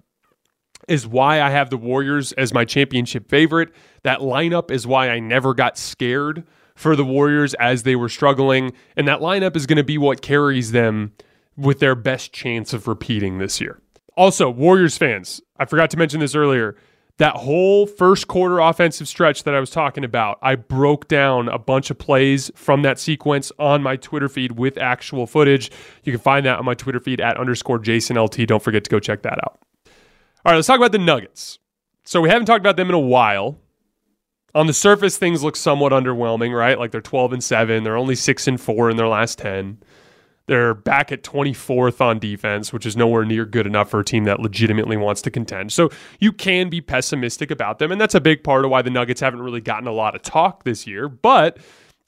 is 0.88 1.08
why 1.08 1.42
I 1.42 1.50
have 1.50 1.70
the 1.70 1.78
Warriors 1.78 2.32
as 2.34 2.54
my 2.54 2.66
championship 2.66 3.30
favorite. 3.30 3.74
That 4.04 4.20
lineup 4.20 4.72
is 4.72 4.88
why 4.88 5.10
I 5.10 5.20
never 5.20 5.54
got 5.54 5.78
scared 5.78 6.44
for 6.76 6.96
the 6.96 7.06
Warriors 7.06 7.54
as 7.56 7.84
they 7.84 7.96
were 7.96 8.10
struggling. 8.10 8.74
And 8.96 9.08
that 9.08 9.20
lineup 9.20 9.56
is 9.56 9.66
going 9.66 9.78
to 9.78 9.84
be 9.84 9.98
what 9.98 10.22
carries 10.22 10.72
them 10.72 11.14
with 11.58 11.80
their 11.80 11.96
best 11.96 12.34
chance 12.34 12.74
of 12.74 12.88
repeating 12.88 13.38
this 13.38 13.62
year. 13.62 13.80
Also, 14.18 14.50
Warriors 14.50 14.98
fans, 14.98 15.42
I 15.58 15.66
forgot 15.66 15.90
to 15.92 15.98
mention 15.98 16.20
this 16.20 16.36
earlier. 16.36 16.76
That 17.18 17.36
whole 17.36 17.86
first 17.86 18.28
quarter 18.28 18.60
offensive 18.60 19.08
stretch 19.08 19.44
that 19.44 19.54
I 19.54 19.60
was 19.60 19.70
talking 19.70 20.04
about, 20.04 20.40
I 20.42 20.56
broke 20.56 21.08
down 21.08 21.50
a 21.50 21.60
bunch 21.60 21.92
of 21.92 22.00
plays 22.00 22.50
from 22.56 22.82
that 22.82 22.98
sequence 22.98 23.52
on 23.60 23.84
my 23.84 23.96
Twitter 23.96 24.28
feed 24.28 24.54
with 24.54 24.78
actual 24.78 25.28
footage. 25.28 25.72
You 26.04 26.14
can 26.14 26.22
find 26.22 26.46
that 26.48 26.58
on 26.58 26.66
my 26.66 26.74
Twitter 26.74 27.00
feed 27.00 27.22
at 27.22 27.38
underscore 27.38 27.78
JasonLT. 27.78 28.48
Don't 28.48 28.64
forget 28.64 28.84
to 28.86 28.90
go 28.90 29.00
check 29.00 29.22
that 29.22 29.38
out. 29.44 29.60
All 30.44 30.52
right, 30.52 30.56
let's 30.56 30.68
talk 30.68 30.78
about 30.78 30.92
the 30.92 30.98
Nuggets. 30.98 31.60
So 32.04 32.20
we 32.20 32.30
haven't 32.30 32.48
talked 32.48 32.62
about 32.62 32.76
them 32.76 32.90
in 32.90 32.96
a 32.96 33.00
while. 33.00 33.60
On 34.56 34.66
the 34.66 34.74
surface, 34.74 35.18
things 35.18 35.44
look 35.44 35.56
somewhat 35.56 35.92
underwhelming, 35.92 36.58
right? 36.58 36.80
Like 36.80 36.92
they're 36.92 37.00
12 37.00 37.34
and 37.34 37.44
7. 37.44 37.84
They're 37.84 37.96
only 37.96 38.16
6 38.16 38.48
and 38.48 38.60
4 38.60 38.90
in 38.90 38.98
their 38.98 39.08
last 39.08 39.38
10. 39.38 39.78
They're 40.48 40.74
back 40.74 41.12
at 41.12 41.24
24th 41.24 42.02
on 42.02 42.18
defense, 42.18 42.74
which 42.74 42.88
is 42.88 42.98
nowhere 42.98 43.24
near 43.24 43.46
good 43.46 43.68
enough 43.68 43.92
for 43.92 44.00
a 44.00 44.04
team 44.04 44.24
that 44.24 44.40
legitimately 44.40 44.98
wants 44.98 45.22
to 45.22 45.32
contend. 45.32 45.72
So 45.72 45.90
you 46.20 46.34
can 46.34 46.70
be 46.70 46.82
pessimistic 46.82 47.52
about 47.52 47.78
them. 47.78 47.92
And 47.92 48.02
that's 48.02 48.16
a 48.16 48.20
big 48.20 48.44
part 48.44 48.66
of 48.66 48.72
why 48.72 48.82
the 48.82 48.90
Nuggets 48.90 49.22
haven't 49.22 49.44
really 49.44 49.62
gotten 49.62 49.88
a 49.88 49.94
lot 49.94 50.16
of 50.16 50.24
talk 50.24 50.64
this 50.64 50.88
year. 50.88 51.08
But 51.08 51.60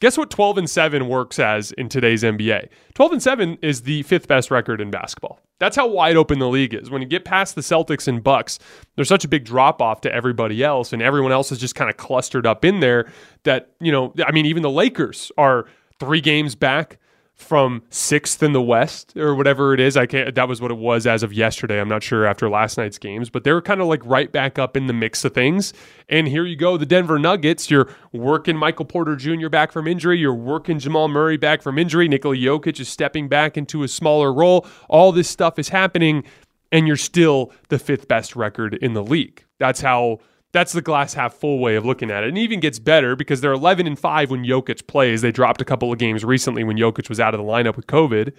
guess 0.04 0.18
what 0.18 0.30
12 0.30 0.58
and 0.58 0.70
7 0.70 1.08
works 1.08 1.40
as 1.40 1.72
in 1.72 1.88
today's 1.88 2.24
NBA? 2.24 2.68
12 2.94 3.12
and 3.14 3.24
7 3.24 3.58
is 3.62 3.84
the 3.84 4.04
fifth 4.04 4.28
best 4.28 4.52
record 4.52 4.82
in 4.82 4.92
basketball. 4.92 5.40
That's 5.60 5.78
how 5.78 5.88
wide 5.88 6.18
open 6.18 6.40
the 6.40 6.50
league 6.50 6.74
is. 6.74 6.90
When 6.90 7.02
you 7.02 7.08
get 7.08 7.24
past 7.24 7.56
the 7.56 7.62
Celtics 7.62 8.06
and 8.06 8.22
Bucks, 8.22 8.60
there's 8.98 9.08
such 9.08 9.24
a 9.24 9.30
big 9.30 9.46
drop 9.46 9.82
off 9.82 10.02
to 10.02 10.14
everybody 10.14 10.62
else, 10.62 10.92
and 10.92 11.02
everyone 11.02 11.32
else 11.32 11.54
is 11.54 11.58
just 11.58 11.76
kind 11.76 11.90
of 11.90 11.96
clustered 11.96 12.46
up 12.46 12.66
in 12.66 12.82
there 12.82 13.10
that, 13.44 13.70
you 13.80 13.94
know, 13.94 14.14
I 14.28 14.34
mean, 14.34 14.46
even 14.46 14.62
the 14.62 14.70
Lakers 14.70 15.32
are 15.38 15.68
three 16.02 16.20
games 16.20 16.54
back 16.54 17.00
from 17.44 17.84
sixth 17.90 18.42
in 18.42 18.54
the 18.54 18.62
West 18.62 19.16
or 19.16 19.36
whatever 19.36 19.74
it 19.74 19.80
is. 19.80 19.96
I 19.96 20.06
can't. 20.06 20.34
That 20.34 20.48
was 20.48 20.62
what 20.62 20.72
it 20.72 20.78
was 20.78 21.06
as 21.06 21.22
of 21.22 21.34
yesterday. 21.34 21.80
I'm 21.80 21.90
not 21.90 22.02
sure 22.02 22.26
after 22.26 22.50
last 22.50 22.78
night's 22.78 22.98
games, 22.98 23.30
but 23.30 23.44
they 23.44 23.52
were 23.52 23.62
kind 23.62 23.82
of 23.82 23.88
like 23.88 24.02
right 24.06 24.32
back 24.32 24.58
up 24.58 24.76
in 24.76 24.88
the 24.88 24.94
mix 24.94 25.24
of 25.26 25.34
things. 25.34 25.74
And 26.10 26.28
here 26.28 26.46
you 26.46 26.56
go, 26.56 26.78
the 26.78 26.86
Denver 26.86 27.20
Nuggets. 27.20 27.70
You're 27.70 27.90
working 28.12 28.58
Michael 28.58 28.86
Porter 28.86 29.16
Jr. 29.16 29.50
back 29.50 29.72
from 29.72 29.88
injury. 29.88 30.18
You're 30.18 30.34
working 30.34 30.80
Jamal 30.80 31.08
Murray 31.08 31.38
back 31.38 31.62
from 31.62 31.78
injury. 31.78 32.08
Nikola 32.08 32.36
Jokic 32.36 32.80
is 32.80 32.90
stepping 32.90 33.28
back 33.28 33.58
into 33.58 33.84
a 33.84 33.88
smaller 33.88 34.34
role. 34.34 34.66
All 34.90 35.12
this 35.12 35.30
stuff 35.30 35.60
is 35.60 35.70
happening, 35.70 36.24
and 36.72 36.88
you're 36.88 36.98
still 36.98 37.52
the 37.70 37.80
fifth 37.80 38.08
best 38.08 38.36
record 38.36 38.76
in 38.76 38.94
the 38.94 39.04
league. 39.04 39.44
That's 39.60 39.82
how 39.82 40.20
that's 40.54 40.72
the 40.72 40.82
glass 40.82 41.16
half 41.16 41.34
full 41.34 41.60
way 41.60 41.76
of 41.76 41.86
looking 41.86 42.12
at 42.12 42.24
it. 42.24 42.30
And 42.30 42.38
it 42.38 42.42
even 42.42 42.60
gets 42.60 42.80
better 42.80 43.16
because 43.16 43.42
they're 43.42 43.52
11 43.52 43.88
and 43.88 44.00
5 44.00 44.32
when 44.32 44.46
Jokic 44.46 44.88
plays. 44.88 45.22
They 45.22 45.32
dropped 45.32 45.62
a 45.62 45.66
couple 45.66 45.92
of 45.92 46.00
games 46.00 46.24
recently 46.24 46.64
when 46.64 46.78
Jokic 46.78 47.10
was 47.10 47.20
out 47.20 47.34
of 47.34 47.40
the 47.40 47.46
lineup 47.46 47.76
with 47.76 47.88
COVID. 47.88 48.34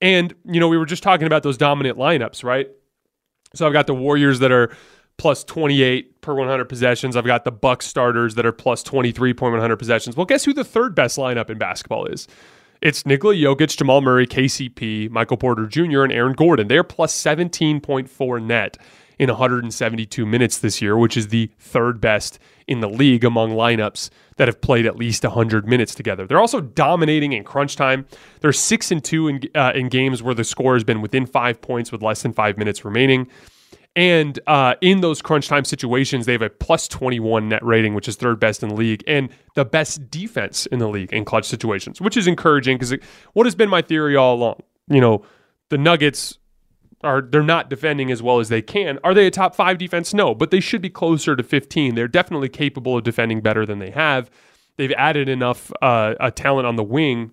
And, 0.00 0.34
you 0.44 0.58
know, 0.58 0.66
we 0.66 0.78
were 0.78 0.86
just 0.86 1.02
talking 1.02 1.26
about 1.26 1.42
those 1.42 1.58
dominant 1.58 1.98
lineups, 1.98 2.42
right? 2.42 2.68
So 3.54 3.66
I've 3.66 3.72
got 3.74 3.86
the 3.86 3.94
Warriors 3.94 4.38
that 4.40 4.50
are 4.50 4.74
plus 5.18 5.44
28 5.44 6.22
per 6.22 6.34
100 6.34 6.64
possessions. 6.64 7.16
I've 7.16 7.26
got 7.26 7.44
the 7.44 7.52
Bucks 7.52 7.86
starters 7.86 8.34
that 8.36 8.46
are 8.46 8.52
plus 8.52 8.82
23 8.82 9.34
per 9.34 9.50
100 9.50 9.76
possessions. 9.76 10.16
Well, 10.16 10.26
guess 10.26 10.44
who 10.44 10.54
the 10.54 10.64
third 10.64 10.94
best 10.94 11.18
lineup 11.18 11.50
in 11.50 11.58
basketball 11.58 12.06
is? 12.06 12.26
It's 12.80 13.06
Nikola 13.06 13.34
Jokic, 13.34 13.76
Jamal 13.76 14.00
Murray, 14.00 14.26
KCP, 14.26 15.10
Michael 15.10 15.36
Porter 15.36 15.66
Jr., 15.66 16.02
and 16.02 16.12
Aaron 16.12 16.32
Gordon. 16.32 16.66
They're 16.66 16.82
plus 16.82 17.14
17.4 17.14 18.42
net 18.42 18.78
in 19.18 19.28
172 19.28 20.26
minutes 20.26 20.58
this 20.58 20.82
year, 20.82 20.96
which 20.96 21.16
is 21.16 21.28
the 21.28 21.50
third 21.58 22.00
best 22.00 22.38
in 22.66 22.80
the 22.80 22.88
league 22.88 23.24
among 23.24 23.50
lineups 23.50 24.10
that 24.36 24.48
have 24.48 24.60
played 24.60 24.86
at 24.86 24.96
least 24.96 25.24
100 25.24 25.66
minutes 25.66 25.94
together. 25.94 26.26
They're 26.26 26.40
also 26.40 26.60
dominating 26.60 27.32
in 27.32 27.44
crunch 27.44 27.76
time. 27.76 28.06
They're 28.40 28.52
six 28.52 28.90
and 28.90 29.02
two 29.02 29.28
in, 29.28 29.40
uh, 29.54 29.72
in 29.74 29.88
games 29.88 30.22
where 30.22 30.34
the 30.34 30.44
score 30.44 30.74
has 30.74 30.84
been 30.84 31.00
within 31.00 31.26
five 31.26 31.60
points 31.60 31.92
with 31.92 32.02
less 32.02 32.22
than 32.22 32.32
five 32.32 32.58
minutes 32.58 32.84
remaining. 32.84 33.28
And 33.94 34.40
uh, 34.46 34.76
in 34.80 35.02
those 35.02 35.20
crunch 35.20 35.48
time 35.48 35.64
situations, 35.64 36.24
they 36.24 36.32
have 36.32 36.42
a 36.42 36.48
plus 36.48 36.88
21 36.88 37.48
net 37.50 37.62
rating, 37.62 37.94
which 37.94 38.08
is 38.08 38.16
third 38.16 38.40
best 38.40 38.62
in 38.62 38.70
the 38.70 38.74
league, 38.74 39.04
and 39.06 39.28
the 39.54 39.66
best 39.66 40.10
defense 40.10 40.64
in 40.66 40.78
the 40.78 40.88
league 40.88 41.12
in 41.12 41.24
clutch 41.26 41.44
situations, 41.44 42.00
which 42.00 42.16
is 42.16 42.26
encouraging 42.26 42.78
because 42.78 42.94
what 43.34 43.44
has 43.44 43.54
been 43.54 43.68
my 43.68 43.82
theory 43.82 44.16
all 44.16 44.34
along? 44.34 44.60
You 44.88 45.00
know, 45.00 45.24
the 45.68 45.76
Nuggets 45.76 46.38
are 47.02 47.20
they're 47.22 47.42
not 47.42 47.70
defending 47.70 48.10
as 48.10 48.22
well 48.22 48.40
as 48.40 48.48
they 48.48 48.62
can. 48.62 48.98
Are 49.04 49.14
they 49.14 49.26
a 49.26 49.30
top 49.30 49.54
five 49.54 49.78
defense? 49.78 50.14
No, 50.14 50.34
but 50.34 50.50
they 50.50 50.60
should 50.60 50.82
be 50.82 50.90
closer 50.90 51.36
to 51.36 51.42
15. 51.42 51.94
They're 51.94 52.08
definitely 52.08 52.48
capable 52.48 52.96
of 52.96 53.04
defending 53.04 53.40
better 53.40 53.66
than 53.66 53.78
they 53.78 53.90
have. 53.90 54.30
They've 54.76 54.92
added 54.92 55.28
enough 55.28 55.72
uh, 55.82 56.14
a 56.20 56.30
talent 56.30 56.66
on 56.66 56.76
the 56.76 56.84
wing. 56.84 57.32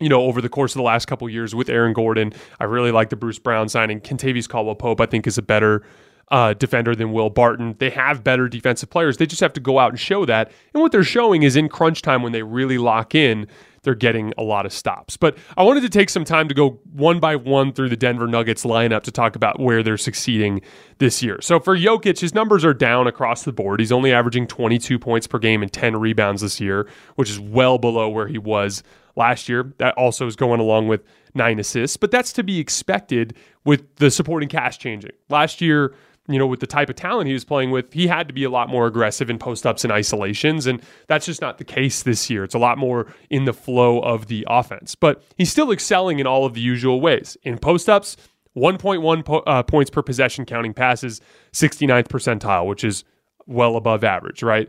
You 0.00 0.08
know, 0.08 0.22
over 0.22 0.40
the 0.40 0.48
course 0.48 0.72
of 0.72 0.78
the 0.78 0.84
last 0.84 1.06
couple 1.06 1.28
years 1.28 1.56
with 1.56 1.68
Aaron 1.68 1.92
Gordon, 1.92 2.32
I 2.60 2.64
really 2.64 2.92
like 2.92 3.10
the 3.10 3.16
Bruce 3.16 3.40
Brown 3.40 3.68
signing. 3.68 4.00
Kentavious 4.00 4.48
Caldwell 4.48 4.76
Pope, 4.76 5.00
I 5.00 5.06
think, 5.06 5.26
is 5.26 5.38
a 5.38 5.42
better 5.42 5.82
uh, 6.30 6.54
defender 6.54 6.94
than 6.94 7.12
Will 7.12 7.30
Barton. 7.30 7.74
They 7.78 7.90
have 7.90 8.22
better 8.22 8.48
defensive 8.48 8.90
players. 8.90 9.16
They 9.16 9.26
just 9.26 9.40
have 9.40 9.52
to 9.54 9.60
go 9.60 9.78
out 9.78 9.90
and 9.90 9.98
show 9.98 10.24
that. 10.26 10.52
And 10.72 10.82
what 10.82 10.92
they're 10.92 11.02
showing 11.02 11.42
is 11.42 11.56
in 11.56 11.68
crunch 11.68 12.02
time 12.02 12.22
when 12.22 12.32
they 12.32 12.42
really 12.42 12.78
lock 12.78 13.14
in, 13.14 13.48
they're 13.82 13.94
getting 13.94 14.32
a 14.38 14.42
lot 14.42 14.66
of 14.66 14.72
stops. 14.72 15.16
But 15.16 15.36
I 15.56 15.62
wanted 15.62 15.82
to 15.82 15.88
take 15.88 16.10
some 16.10 16.24
time 16.24 16.48
to 16.48 16.54
go 16.54 16.80
one 16.92 17.20
by 17.20 17.36
one 17.36 17.72
through 17.72 17.88
the 17.88 17.96
Denver 17.96 18.26
Nuggets 18.26 18.64
lineup 18.64 19.02
to 19.04 19.10
talk 19.10 19.36
about 19.36 19.60
where 19.60 19.82
they're 19.82 19.96
succeeding 19.96 20.60
this 20.98 21.22
year. 21.22 21.38
So 21.40 21.60
for 21.60 21.76
Jokic, 21.76 22.20
his 22.20 22.34
numbers 22.34 22.64
are 22.64 22.74
down 22.74 23.06
across 23.06 23.44
the 23.44 23.52
board. 23.52 23.80
He's 23.80 23.92
only 23.92 24.12
averaging 24.12 24.46
22 24.46 24.98
points 24.98 25.26
per 25.26 25.38
game 25.38 25.62
and 25.62 25.72
10 25.72 25.96
rebounds 25.96 26.42
this 26.42 26.60
year, 26.60 26.88
which 27.16 27.30
is 27.30 27.40
well 27.40 27.78
below 27.78 28.08
where 28.08 28.26
he 28.26 28.38
was 28.38 28.82
last 29.16 29.48
year. 29.48 29.72
That 29.78 29.94
also 29.94 30.26
is 30.26 30.36
going 30.36 30.60
along 30.60 30.88
with 30.88 31.02
nine 31.34 31.58
assists, 31.58 31.96
but 31.96 32.10
that's 32.10 32.32
to 32.34 32.42
be 32.42 32.58
expected 32.58 33.36
with 33.64 33.96
the 33.96 34.10
supporting 34.10 34.48
cast 34.48 34.80
changing. 34.80 35.12
Last 35.28 35.60
year, 35.60 35.94
you 36.28 36.38
know, 36.38 36.46
with 36.46 36.60
the 36.60 36.66
type 36.66 36.90
of 36.90 36.96
talent 36.96 37.26
he 37.26 37.32
was 37.32 37.44
playing 37.44 37.70
with, 37.70 37.92
he 37.92 38.06
had 38.06 38.28
to 38.28 38.34
be 38.34 38.44
a 38.44 38.50
lot 38.50 38.68
more 38.68 38.86
aggressive 38.86 39.30
in 39.30 39.38
post 39.38 39.66
ups 39.66 39.82
and 39.82 39.92
isolations. 39.92 40.66
And 40.66 40.82
that's 41.06 41.26
just 41.26 41.40
not 41.40 41.58
the 41.58 41.64
case 41.64 42.02
this 42.02 42.28
year. 42.28 42.44
It's 42.44 42.54
a 42.54 42.58
lot 42.58 42.78
more 42.78 43.12
in 43.30 43.44
the 43.44 43.52
flow 43.52 44.00
of 44.00 44.26
the 44.26 44.46
offense. 44.48 44.94
But 44.94 45.22
he's 45.36 45.50
still 45.50 45.72
excelling 45.72 46.18
in 46.18 46.26
all 46.26 46.44
of 46.44 46.54
the 46.54 46.60
usual 46.60 47.00
ways. 47.00 47.36
In 47.42 47.58
post 47.58 47.88
ups, 47.88 48.16
1.1 48.56 49.24
po- 49.24 49.38
uh, 49.40 49.62
points 49.62 49.90
per 49.90 50.02
possession 50.02 50.44
counting 50.44 50.74
passes, 50.74 51.20
69th 51.52 52.08
percentile, 52.08 52.66
which 52.66 52.84
is 52.84 53.04
well 53.46 53.76
above 53.76 54.04
average, 54.04 54.42
right? 54.42 54.68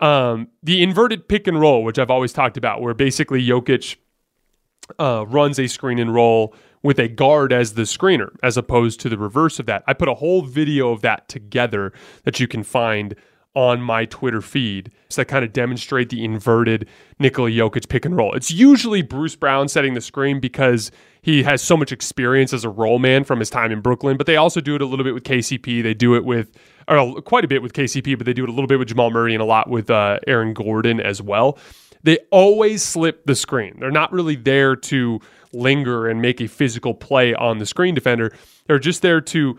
Um, 0.00 0.48
the 0.62 0.82
inverted 0.82 1.28
pick 1.28 1.46
and 1.46 1.58
roll, 1.60 1.82
which 1.82 1.98
I've 1.98 2.10
always 2.10 2.32
talked 2.32 2.56
about, 2.56 2.80
where 2.82 2.94
basically 2.94 3.44
Jokic 3.44 3.96
uh, 4.98 5.24
runs 5.26 5.58
a 5.58 5.66
screen 5.66 5.98
and 5.98 6.14
roll 6.14 6.54
with 6.82 6.98
a 6.98 7.08
guard 7.08 7.52
as 7.52 7.74
the 7.74 7.82
screener, 7.82 8.30
as 8.42 8.56
opposed 8.56 9.00
to 9.00 9.08
the 9.08 9.18
reverse 9.18 9.58
of 9.58 9.66
that. 9.66 9.82
I 9.86 9.92
put 9.94 10.08
a 10.08 10.14
whole 10.14 10.42
video 10.42 10.90
of 10.92 11.02
that 11.02 11.28
together 11.28 11.92
that 12.24 12.38
you 12.40 12.46
can 12.46 12.62
find 12.62 13.14
on 13.54 13.80
my 13.80 14.04
Twitter 14.04 14.40
feed 14.40 14.92
so 15.08 15.20
that 15.20 15.26
kind 15.26 15.44
of 15.44 15.52
demonstrate 15.52 16.10
the 16.10 16.24
inverted 16.24 16.86
Nikola 17.18 17.50
Jokic 17.50 17.88
pick 17.88 18.04
and 18.04 18.16
roll. 18.16 18.32
It's 18.34 18.52
usually 18.52 19.02
Bruce 19.02 19.34
Brown 19.34 19.66
setting 19.66 19.94
the 19.94 20.00
screen 20.00 20.38
because 20.38 20.92
he 21.22 21.42
has 21.42 21.60
so 21.60 21.76
much 21.76 21.90
experience 21.90 22.52
as 22.52 22.64
a 22.64 22.68
roll 22.68 23.00
man 23.00 23.24
from 23.24 23.40
his 23.40 23.50
time 23.50 23.72
in 23.72 23.80
Brooklyn, 23.80 24.16
but 24.16 24.26
they 24.26 24.36
also 24.36 24.60
do 24.60 24.76
it 24.76 24.82
a 24.82 24.86
little 24.86 25.04
bit 25.04 25.14
with 25.14 25.24
KCP. 25.24 25.82
They 25.82 25.94
do 25.94 26.14
it 26.14 26.24
with, 26.24 26.56
or 26.86 27.20
quite 27.22 27.44
a 27.44 27.48
bit 27.48 27.62
with 27.62 27.72
KCP, 27.72 28.16
but 28.16 28.26
they 28.26 28.32
do 28.32 28.44
it 28.44 28.48
a 28.48 28.52
little 28.52 28.68
bit 28.68 28.78
with 28.78 28.88
Jamal 28.88 29.10
Murray 29.10 29.34
and 29.34 29.42
a 29.42 29.46
lot 29.46 29.68
with 29.68 29.90
uh, 29.90 30.20
Aaron 30.28 30.52
Gordon 30.52 31.00
as 31.00 31.20
well. 31.20 31.58
They 32.02 32.18
always 32.30 32.82
slip 32.82 33.26
the 33.26 33.34
screen. 33.34 33.76
They're 33.80 33.90
not 33.90 34.12
really 34.12 34.36
there 34.36 34.76
to 34.76 35.20
linger 35.52 36.08
and 36.08 36.20
make 36.20 36.40
a 36.40 36.48
physical 36.48 36.94
play 36.94 37.34
on 37.34 37.58
the 37.58 37.66
screen 37.66 37.94
defender. 37.94 38.32
They're 38.66 38.78
just 38.78 39.02
there 39.02 39.20
to 39.20 39.58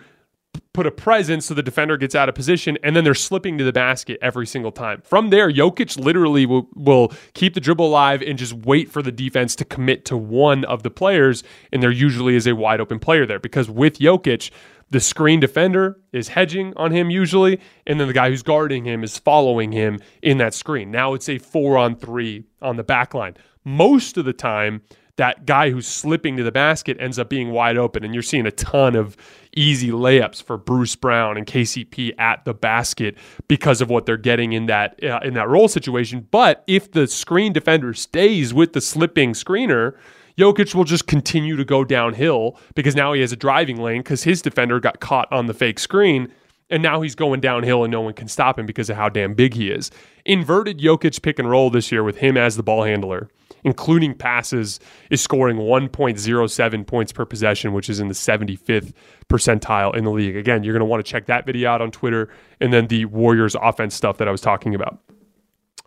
put 0.73 0.87
a 0.87 0.91
presence 0.91 1.47
so 1.47 1.53
the 1.53 1.63
defender 1.63 1.97
gets 1.97 2.15
out 2.15 2.29
of 2.29 2.35
position 2.35 2.77
and 2.83 2.95
then 2.95 3.03
they're 3.03 3.13
slipping 3.13 3.57
to 3.57 3.63
the 3.63 3.73
basket 3.73 4.17
every 4.21 4.47
single 4.47 4.71
time. 4.71 5.01
From 5.03 5.29
there, 5.29 5.51
Jokic 5.51 5.97
literally 5.97 6.45
will, 6.45 6.69
will 6.73 7.11
keep 7.33 7.53
the 7.53 7.59
dribble 7.59 7.87
alive 7.87 8.21
and 8.21 8.37
just 8.37 8.53
wait 8.53 8.89
for 8.89 9.01
the 9.01 9.11
defense 9.11 9.55
to 9.57 9.65
commit 9.65 10.05
to 10.05 10.15
one 10.15 10.63
of 10.65 10.83
the 10.83 10.89
players. 10.89 11.43
And 11.73 11.83
there 11.83 11.91
usually 11.91 12.35
is 12.35 12.47
a 12.47 12.55
wide 12.55 12.79
open 12.79 12.99
player 12.99 13.25
there 13.25 13.39
because 13.39 13.69
with 13.69 13.99
Jokic, 13.99 14.51
the 14.91 14.99
screen 14.99 15.39
defender 15.39 15.99
is 16.11 16.29
hedging 16.29 16.73
on 16.75 16.91
him 16.91 17.09
usually, 17.11 17.59
and 17.85 17.99
then 17.99 18.07
the 18.07 18.13
guy 18.13 18.29
who's 18.29 18.41
guarding 18.41 18.85
him 18.85 19.03
is 19.03 19.19
following 19.19 19.71
him 19.71 19.99
in 20.23 20.37
that 20.39 20.53
screen. 20.53 20.89
Now 20.89 21.13
it's 21.13 21.29
a 21.29 21.37
four 21.37 21.77
on 21.77 21.95
three 21.95 22.45
on 22.61 22.75
the 22.75 22.83
back 22.83 23.13
line. 23.13 23.35
Most 23.63 24.17
of 24.17 24.25
the 24.25 24.33
time, 24.33 24.81
that 25.19 25.45
guy 25.45 25.69
who's 25.69 25.85
slipping 25.85 26.37
to 26.37 26.43
the 26.43 26.51
basket 26.51 26.95
ends 26.97 27.19
up 27.19 27.29
being 27.29 27.51
wide 27.51 27.77
open. 27.77 28.05
And 28.05 28.13
you're 28.13 28.23
seeing 28.23 28.47
a 28.47 28.51
ton 28.51 28.95
of 28.95 29.17
easy 29.53 29.89
layups 29.91 30.41
for 30.41 30.57
Bruce 30.57 30.95
Brown 30.95 31.35
and 31.35 31.45
KCP 31.45 32.17
at 32.17 32.45
the 32.45 32.53
basket 32.53 33.17
because 33.49 33.81
of 33.81 33.89
what 33.89 34.05
they're 34.05 34.15
getting 34.15 34.53
in 34.53 34.67
that 34.67 35.03
uh, 35.03 35.19
in 35.21 35.33
that 35.33 35.49
roll 35.49 35.67
situation. 35.67 36.25
But 36.31 36.63
if 36.67 36.93
the 36.93 37.05
screen 37.05 37.51
defender 37.51 37.93
stays 37.93 38.53
with 38.53 38.71
the 38.71 38.79
slipping 38.79 39.33
screener, 39.33 39.97
Jokic 40.37 40.73
will 40.73 40.85
just 40.85 41.05
continue 41.05 41.57
to 41.57 41.65
go 41.65 41.83
downhill 41.83 42.57
because 42.73 42.95
now 42.95 43.11
he 43.11 43.19
has 43.19 43.33
a 43.33 43.35
driving 43.35 43.75
lane 43.75 43.99
because 43.99 44.23
his 44.23 44.41
defender 44.41 44.79
got 44.79 45.01
caught 45.01 45.29
on 45.33 45.47
the 45.47 45.53
fake 45.53 45.79
screen. 45.79 46.31
And 46.69 46.81
now 46.81 47.01
he's 47.01 47.15
going 47.15 47.41
downhill 47.41 47.83
and 47.83 47.91
no 47.91 47.99
one 47.99 48.13
can 48.13 48.29
stop 48.29 48.57
him 48.57 48.65
because 48.67 48.89
of 48.89 48.95
how 48.95 49.09
damn 49.09 49.33
big 49.33 49.55
he 49.55 49.69
is. 49.69 49.91
Inverted 50.23 50.79
Jokic 50.79 51.21
pick 51.21 51.39
and 51.39 51.49
roll 51.49 51.69
this 51.69 51.91
year 51.91 52.03
with 52.03 52.17
him 52.17 52.37
as 52.37 52.55
the 52.55 52.63
ball 52.63 52.83
handler 52.83 53.27
including 53.63 54.13
passes, 54.13 54.79
is 55.09 55.21
scoring 55.21 55.57
1.07 55.57 56.87
points 56.87 57.11
per 57.11 57.25
possession, 57.25 57.73
which 57.73 57.89
is 57.89 57.99
in 57.99 58.07
the 58.07 58.13
75th 58.13 58.93
percentile 59.29 59.95
in 59.95 60.03
the 60.03 60.11
league. 60.11 60.35
Again, 60.35 60.63
you're 60.63 60.73
going 60.73 60.81
to 60.81 60.85
want 60.85 61.05
to 61.05 61.09
check 61.09 61.25
that 61.27 61.45
video 61.45 61.69
out 61.69 61.81
on 61.81 61.91
Twitter 61.91 62.29
and 62.59 62.73
then 62.73 62.87
the 62.87 63.05
Warriors 63.05 63.55
offense 63.61 63.95
stuff 63.95 64.17
that 64.17 64.27
I 64.27 64.31
was 64.31 64.41
talking 64.41 64.75
about. 64.75 64.99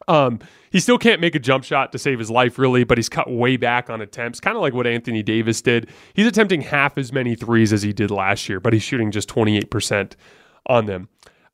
Um, 0.08 0.40
he 0.70 0.80
still 0.80 0.98
can't 0.98 1.20
make 1.20 1.34
a 1.34 1.38
jump 1.38 1.64
shot 1.64 1.92
to 1.92 1.98
save 1.98 2.18
his 2.18 2.30
life, 2.30 2.58
really, 2.58 2.84
but 2.84 2.98
he's 2.98 3.08
cut 3.08 3.30
way 3.30 3.56
back 3.56 3.90
on 3.90 4.00
attempts, 4.00 4.40
kind 4.40 4.56
of 4.56 4.62
like 4.62 4.74
what 4.74 4.86
Anthony 4.86 5.22
Davis 5.22 5.60
did. 5.60 5.88
He's 6.14 6.26
attempting 6.26 6.62
half 6.62 6.96
as 6.98 7.12
many 7.12 7.34
threes 7.34 7.72
as 7.72 7.82
he 7.82 7.92
did 7.92 8.10
last 8.10 8.48
year, 8.48 8.58
but 8.58 8.72
he's 8.72 8.82
shooting 8.82 9.10
just 9.10 9.28
28% 9.28 10.14
on 10.66 10.86
them. 10.86 11.08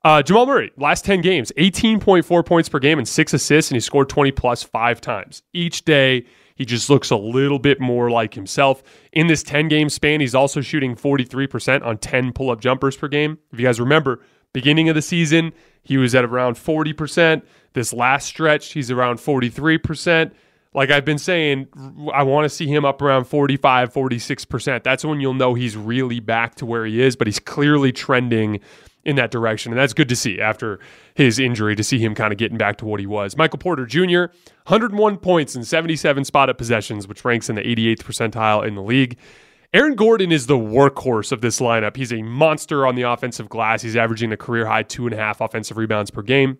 Uh, 0.05 0.23
Jamal 0.23 0.47
Murray, 0.47 0.71
last 0.77 1.05
10 1.05 1.23
games, 1.23 1.51
18.4 1.57 2.47
points 2.47 2.69
per 2.69 2.79
game 2.79 2.99
and 2.99 3.09
six 3.09 3.35
assists, 3.35 3.71
and 3.71 3.77
he 3.77 3.81
scored 3.81 4.09
20 4.09 4.31
plus 4.33 4.63
five 4.63 5.01
times. 5.01 5.43
Each 5.53 5.85
day, 5.85 6.25
he 6.55 6.65
just 6.65 6.89
looks 6.89 7.11
a 7.11 7.17
little 7.17 7.59
bit 7.59 7.81
more 7.81 8.11
like 8.11 8.35
himself. 8.35 8.83
In 9.13 9.27
this 9.27 9.43
10 9.43 9.69
game 9.69 9.89
span, 9.89 10.21
he's 10.21 10.35
also 10.35 10.61
shooting 10.61 10.95
43% 10.95 11.85
on 11.85 11.99
10 11.99 12.33
pull 12.33 12.51
up 12.51 12.61
jumpers 12.61 12.97
per 12.97 13.09
game. 13.09 13.39
If 13.53 13.59
you 13.59 13.67
guys 13.67 13.81
remember, 13.81 14.21
beginning 14.53 14.89
of 14.89 14.95
the 14.95 15.03
season, 15.03 15.53
he 15.83 15.97
was 15.97 16.15
at 16.15 16.25
around 16.25 16.55
40%. 16.57 17.43
This 17.73 17.93
last 17.93 18.27
stretch, 18.27 18.73
he's 18.73 18.91
around 18.91 19.19
43%. 19.19 20.33
Like 20.75 20.91
I've 20.91 21.05
been 21.05 21.19
saying, 21.19 21.67
I 22.13 22.23
want 22.23 22.45
to 22.45 22.49
see 22.49 22.67
him 22.67 22.85
up 22.85 23.03
around 23.03 23.25
45, 23.25 23.93
46%. 23.93 24.83
That's 24.83 25.05
when 25.05 25.21
you'll 25.21 25.35
know 25.35 25.55
he's 25.55 25.77
really 25.77 26.21
back 26.21 26.57
to 26.57 26.67
where 26.67 26.85
he 26.85 27.01
is, 27.01 27.17
but 27.17 27.27
he's 27.27 27.41
clearly 27.41 27.91
trending 27.91 28.61
in 29.09 29.16
that 29.16 29.31
direction. 29.31 29.73
And 29.73 29.81
that's 29.81 29.94
good 29.94 30.09
to 30.11 30.16
see 30.16 30.38
after 30.38 30.79
his 31.14 31.38
injury 31.38 31.75
to 31.75 31.83
see 31.83 31.99
him 31.99 32.14
kind 32.14 32.31
of 32.31 32.38
getting 32.38 32.59
back 32.59 32.77
to 32.79 32.85
what 32.85 33.01
he 33.01 33.07
was. 33.07 33.38
Michael 33.38 33.59
Porter 33.59 33.87
Jr., 33.87 34.33
101 34.66 35.16
points 35.16 35.55
and 35.55 35.66
77 35.66 36.27
spot 36.27 36.51
up 36.51 36.59
possessions, 36.59 37.09
which 37.09 37.25
ranks 37.25 37.49
in 37.49 37.57
the 37.57 37.62
88th 37.62 38.03
percentile 38.03 38.66
in 38.66 38.75
the 38.75 38.83
league. 38.83 39.16
Aaron 39.73 39.94
Gordon 39.94 40.31
is 40.31 40.47
the 40.47 40.59
workhorse 40.59 41.33
of 41.33 41.40
this 41.40 41.59
lineup. 41.59 41.97
He's 41.97 42.12
a 42.12 42.21
monster 42.23 42.87
on 42.87 42.97
the 42.97 43.03
offensive 43.03 43.49
glass. 43.49 43.81
He's 43.81 43.97
averaging 43.97 44.31
a 44.31 44.37
career 44.37 44.66
high 44.66 44.83
two 44.83 45.07
and 45.07 45.14
a 45.14 45.18
half 45.18 45.40
offensive 45.40 45.79
rebounds 45.79 46.11
per 46.11 46.21
game. 46.21 46.59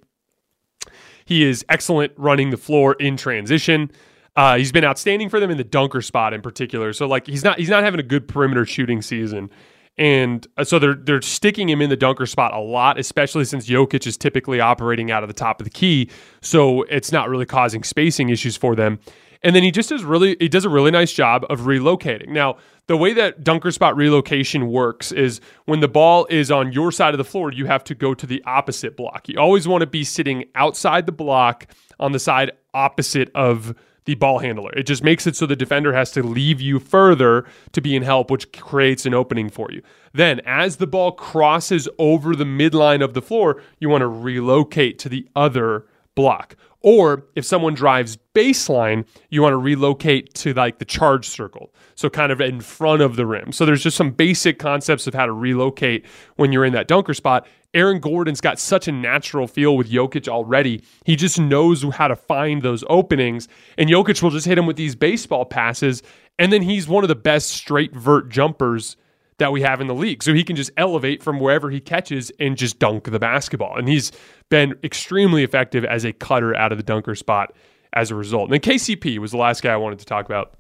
He 1.27 1.45
is 1.45 1.65
excellent 1.69 2.13
running 2.17 2.49
the 2.49 2.57
floor 2.57 2.95
in 2.95 3.19
transition. 3.19 3.91
Uh, 4.37 4.57
he's 4.57 4.73
been 4.73 4.85
outstanding 4.85 5.29
for 5.29 5.41
them 5.41 5.51
in 5.51 5.59
the 5.59 5.65
dunker 5.65 6.01
spot 6.01 6.33
in 6.33 6.41
particular. 6.41 6.95
So 6.95 7.07
like 7.07 7.27
he's 7.27 7.45
not 7.45 7.59
he's 7.59 7.69
not 7.69 7.83
having 7.83 8.01
a 8.01 8.05
good 8.05 8.27
perimeter 8.27 8.65
shooting 8.65 9.03
season. 9.03 9.51
And 9.99 10.47
uh, 10.57 10.65
so 10.65 10.79
they're 10.79 10.95
they're 10.95 11.23
sticking 11.23 11.69
him 11.69 11.83
in 11.83 11.91
the 11.91 11.97
dunker 11.97 12.27
spot 12.27 12.55
a 12.55 12.61
lot, 12.61 12.99
especially 12.99 13.45
since 13.45 13.69
Jokic 13.69 14.07
is 14.07 14.17
typically 14.17 14.61
operating 14.61 15.11
out 15.11 15.25
of 15.25 15.29
the 15.29 15.35
top 15.35 15.61
of 15.61 15.65
the 15.65 15.71
key. 15.71 16.09
So 16.41 16.83
it's 16.85 17.11
not 17.11 17.29
really 17.29 17.47
causing 17.47 17.83
spacing 17.83 18.29
issues 18.29 18.57
for 18.57 18.77
them. 18.77 19.01
And 19.43 19.55
then 19.55 19.63
he 19.63 19.71
just 19.71 19.89
does 19.89 20.05
really 20.05 20.37
he 20.41 20.49
does 20.49 20.65
a 20.65 20.69
really 20.69 20.91
nice 20.91 21.13
job 21.13 21.45
of 21.51 21.61
relocating. 21.61 22.29
Now, 22.29 22.57
the 22.87 22.97
way 22.97 23.13
that 23.13 23.45
dunker 23.45 23.71
spot 23.71 23.97
relocation 23.97 24.69
works 24.69 25.13
is 25.13 25.41
when 25.67 25.81
the 25.81 25.89
ball 25.89 26.27
is 26.31 26.51
on 26.51 26.73
your 26.73 26.91
side 26.91 27.15
of 27.15 27.19
the 27.19 27.25
floor, 27.25 27.53
you 27.53 27.67
have 27.67 27.85
to 27.85 27.95
go 27.95 28.15
to 28.15 28.27
the 28.27 28.43
opposite 28.45 28.97
block. 28.97 29.29
You 29.29 29.39
always 29.39 29.69
want 29.69 29.83
to 29.83 29.87
be 29.87 30.05
sitting 30.05 30.45
outside 30.55 31.07
the 31.07 31.13
block 31.13 31.67
on 32.01 32.13
the 32.13 32.19
side 32.19 32.53
opposite 32.73 33.31
of 33.35 33.75
the 34.09 34.15
ball 34.15 34.39
handler. 34.39 34.73
It 34.73 34.85
just 34.85 35.05
makes 35.05 35.27
it 35.27 35.37
so 35.37 35.45
the 35.45 35.55
defender 35.55 35.93
has 35.93 36.11
to 36.13 36.23
leave 36.23 36.63
you 36.63 36.79
further 36.79 37.45
to 37.73 37.83
be 37.83 37.95
in 37.95 38.03
help, 38.03 38.31
which 38.31 38.51
creates 38.53 39.05
an 39.05 39.13
opening 39.13 39.51
for 39.51 39.71
you. 39.71 39.83
Then, 40.15 40.41
as 40.47 40.77
the 40.77 40.87
ball 40.87 41.13
crosses 41.13 41.91
over 41.99 42.35
the 42.35 42.45
midline 42.45 43.05
of 43.05 43.13
the 43.13 43.21
floor, 43.21 43.61
you 43.79 43.91
want 43.91 44.01
to 44.01 44.07
relocate 44.07 44.99
to 45.01 45.11
the 45.11 45.29
other 45.37 45.85
block. 46.15 46.57
Or 46.81 47.25
if 47.35 47.45
someone 47.45 47.75
drives 47.75 48.19
baseline, 48.35 49.07
you 49.31 49.43
want 49.43 49.53
to 49.53 49.59
relocate 49.59 50.33
to 50.35 50.55
like 50.55 50.79
the 50.79 50.85
charge 50.85 51.29
circle. 51.29 51.75
So 51.97 52.09
kind 52.09 52.31
of 52.31 52.41
in 52.41 52.61
front 52.61 53.03
of 53.03 53.17
the 53.17 53.27
rim. 53.27 53.51
So 53.51 53.67
there's 53.67 53.83
just 53.83 53.97
some 53.97 54.13
basic 54.13 54.59
concepts 54.59 55.07
of 55.07 55.15
how 55.15 55.27
to 55.27 55.33
relocate 55.33 56.07
when 56.37 56.53
you're 56.53 56.65
in 56.65 56.73
that 56.75 56.87
dunker 56.87 57.15
spot. 57.15 57.47
Aaron 57.75 58.01
Gordon's 58.01 58.41
got 58.41 58.59
such 58.59 58.89
a 58.89 58.93
natural 58.93 59.47
feel 59.47 59.77
with 59.77 59.91
Jokic 59.91 60.29
already. 60.29 60.83
He 61.05 61.17
just 61.17 61.39
knows 61.39 61.83
how 61.83 62.09
to 62.09 62.17
find 62.17 62.63
those 62.63 62.85
openings. 62.89 63.49
And 63.77 63.91
Jokic 63.91 64.23
will 64.23 64.31
just 64.31 64.47
hit 64.47 64.57
him 64.57 64.67
with 64.67 64.77
these 64.77 64.95
baseball 64.95 65.45
passes. 65.45 66.03
And 66.39 66.53
then 66.53 66.63
he's 66.63 66.89
one 66.89 67.05
of 67.05 67.09
the 67.09 67.17
best 67.17 67.49
straight 67.49 67.95
vert 67.95 68.31
jumpers 68.31 68.97
that 69.39 69.53
we 69.53 69.63
have 69.63 69.81
in 69.81 69.87
the 69.87 69.95
league. 69.95 70.23
So 70.23 70.35
he 70.35 70.45
can 70.45 70.57
just 70.57 70.71
elevate 70.77 71.23
from 71.23 71.41
wherever 71.41 71.71
he 71.71 71.81
catches 71.81 72.31
and 72.39 72.57
just 72.57 72.79
dunk 72.79 73.05
the 73.05 73.19
basketball. 73.19 73.77
And 73.77 73.89
he's 73.89 74.13
been 74.49 74.75
extremely 74.85 75.45
effective 75.45 75.85
as 75.85 76.05
a 76.05 76.13
cutter 76.13 76.55
out 76.55 76.73
of 76.73 76.79
the 76.79 76.85
dunker 76.85 77.15
spot 77.15 77.55
as 77.93 78.11
a 78.11 78.15
result. 78.15 78.51
And 78.51 78.53
then 78.53 78.61
KCP 78.61 79.19
was 79.19 79.31
the 79.31 79.37
last 79.39 79.63
guy 79.63 79.73
I 79.73 79.77
wanted 79.77 80.01
to 80.01 80.05
talk 80.05 80.27
about. 80.27 80.55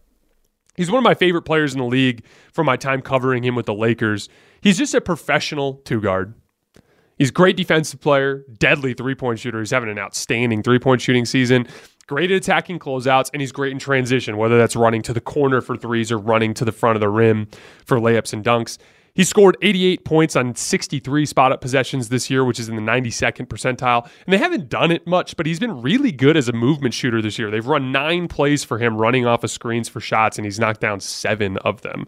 He's 0.76 0.90
one 0.90 0.98
of 0.98 1.04
my 1.04 1.14
favorite 1.14 1.42
players 1.42 1.74
in 1.74 1.80
the 1.80 1.86
league 1.86 2.24
from 2.52 2.66
my 2.66 2.76
time 2.76 3.02
covering 3.02 3.42
him 3.42 3.56
with 3.56 3.66
the 3.66 3.74
Lakers. 3.74 4.28
He's 4.60 4.78
just 4.78 4.94
a 4.94 5.00
professional 5.00 5.74
two 5.84 6.00
guard. 6.00 6.34
He's 7.18 7.30
a 7.30 7.32
great 7.32 7.56
defensive 7.56 8.00
player, 8.00 8.44
deadly 8.58 8.94
three 8.94 9.16
point 9.16 9.40
shooter. 9.40 9.58
He's 9.58 9.72
having 9.72 9.90
an 9.90 9.98
outstanding 9.98 10.62
three 10.62 10.78
point 10.78 11.00
shooting 11.00 11.24
season. 11.24 11.66
Great 12.08 12.30
at 12.30 12.38
attacking 12.38 12.78
closeouts, 12.78 13.28
and 13.34 13.42
he's 13.42 13.52
great 13.52 13.70
in 13.70 13.78
transition, 13.78 14.38
whether 14.38 14.56
that's 14.56 14.74
running 14.74 15.02
to 15.02 15.12
the 15.12 15.20
corner 15.20 15.60
for 15.60 15.76
threes 15.76 16.10
or 16.10 16.16
running 16.16 16.54
to 16.54 16.64
the 16.64 16.72
front 16.72 16.96
of 16.96 17.00
the 17.00 17.08
rim 17.08 17.46
for 17.84 17.98
layups 17.98 18.32
and 18.32 18.42
dunks. 18.42 18.78
He 19.12 19.24
scored 19.24 19.56
88 19.60 20.04
points 20.04 20.34
on 20.34 20.54
63 20.54 21.26
spot 21.26 21.52
up 21.52 21.60
possessions 21.60 22.08
this 22.08 22.30
year, 22.30 22.44
which 22.44 22.58
is 22.58 22.68
in 22.68 22.76
the 22.76 22.82
92nd 22.82 23.48
percentile. 23.48 24.04
And 24.24 24.32
they 24.32 24.38
haven't 24.38 24.70
done 24.70 24.90
it 24.90 25.06
much, 25.06 25.36
but 25.36 25.44
he's 25.44 25.60
been 25.60 25.82
really 25.82 26.12
good 26.12 26.36
as 26.36 26.48
a 26.48 26.52
movement 26.52 26.94
shooter 26.94 27.20
this 27.20 27.38
year. 27.38 27.50
They've 27.50 27.66
run 27.66 27.92
nine 27.92 28.28
plays 28.28 28.64
for 28.64 28.78
him 28.78 28.96
running 28.96 29.26
off 29.26 29.44
of 29.44 29.50
screens 29.50 29.88
for 29.88 30.00
shots, 30.00 30.38
and 30.38 30.46
he's 30.46 30.58
knocked 30.58 30.80
down 30.80 31.00
seven 31.00 31.58
of 31.58 31.82
them. 31.82 32.06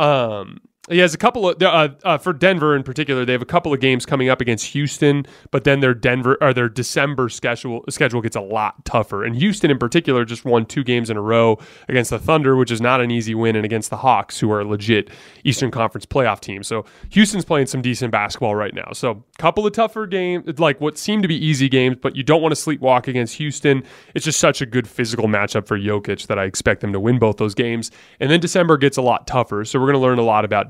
Um, 0.00 0.60
he 0.88 0.98
has 0.98 1.12
a 1.12 1.18
couple 1.18 1.48
of 1.48 1.62
uh, 1.62 1.90
uh, 2.04 2.16
for 2.16 2.32
Denver 2.32 2.74
in 2.74 2.82
particular. 2.82 3.26
They 3.26 3.32
have 3.32 3.42
a 3.42 3.46
couple 3.46 3.72
of 3.72 3.80
games 3.80 4.06
coming 4.06 4.30
up 4.30 4.40
against 4.40 4.66
Houston, 4.68 5.26
but 5.50 5.64
then 5.64 5.80
their 5.80 5.92
Denver 5.92 6.38
or 6.40 6.54
their 6.54 6.70
December 6.70 7.28
schedule 7.28 7.84
schedule 7.90 8.22
gets 8.22 8.34
a 8.34 8.40
lot 8.40 8.82
tougher. 8.86 9.22
And 9.22 9.36
Houston 9.36 9.70
in 9.70 9.78
particular 9.78 10.24
just 10.24 10.46
won 10.46 10.64
two 10.64 10.82
games 10.82 11.10
in 11.10 11.18
a 11.18 11.20
row 11.20 11.58
against 11.88 12.10
the 12.10 12.18
Thunder, 12.18 12.56
which 12.56 12.70
is 12.70 12.80
not 12.80 13.02
an 13.02 13.10
easy 13.10 13.34
win, 13.34 13.56
and 13.56 13.64
against 13.64 13.90
the 13.90 13.98
Hawks, 13.98 14.40
who 14.40 14.50
are 14.50 14.60
a 14.60 14.64
legit 14.64 15.10
Eastern 15.44 15.70
Conference 15.70 16.06
playoff 16.06 16.40
team. 16.40 16.62
So 16.62 16.86
Houston's 17.10 17.44
playing 17.44 17.66
some 17.66 17.82
decent 17.82 18.10
basketball 18.10 18.54
right 18.54 18.74
now. 18.74 18.92
So 18.94 19.10
a 19.10 19.38
couple 19.38 19.66
of 19.66 19.74
tougher 19.74 20.06
games, 20.06 20.58
like 20.58 20.80
what 20.80 20.96
seem 20.96 21.20
to 21.20 21.28
be 21.28 21.36
easy 21.36 21.68
games, 21.68 21.98
but 22.00 22.16
you 22.16 22.22
don't 22.22 22.40
want 22.40 22.54
to 22.54 22.60
sleepwalk 22.60 23.06
against 23.06 23.36
Houston. 23.36 23.84
It's 24.14 24.24
just 24.24 24.40
such 24.40 24.62
a 24.62 24.66
good 24.66 24.88
physical 24.88 25.28
matchup 25.28 25.66
for 25.66 25.78
Jokic 25.78 26.26
that 26.28 26.38
I 26.38 26.44
expect 26.44 26.80
them 26.80 26.94
to 26.94 27.00
win 27.00 27.18
both 27.18 27.36
those 27.36 27.54
games. 27.54 27.90
And 28.18 28.30
then 28.30 28.40
December 28.40 28.78
gets 28.78 28.96
a 28.96 29.02
lot 29.02 29.26
tougher, 29.26 29.66
so 29.66 29.78
we're 29.78 29.86
going 29.86 29.94
to 29.94 30.00
learn 30.00 30.18
a 30.18 30.22
lot 30.22 30.46
about 30.46 30.69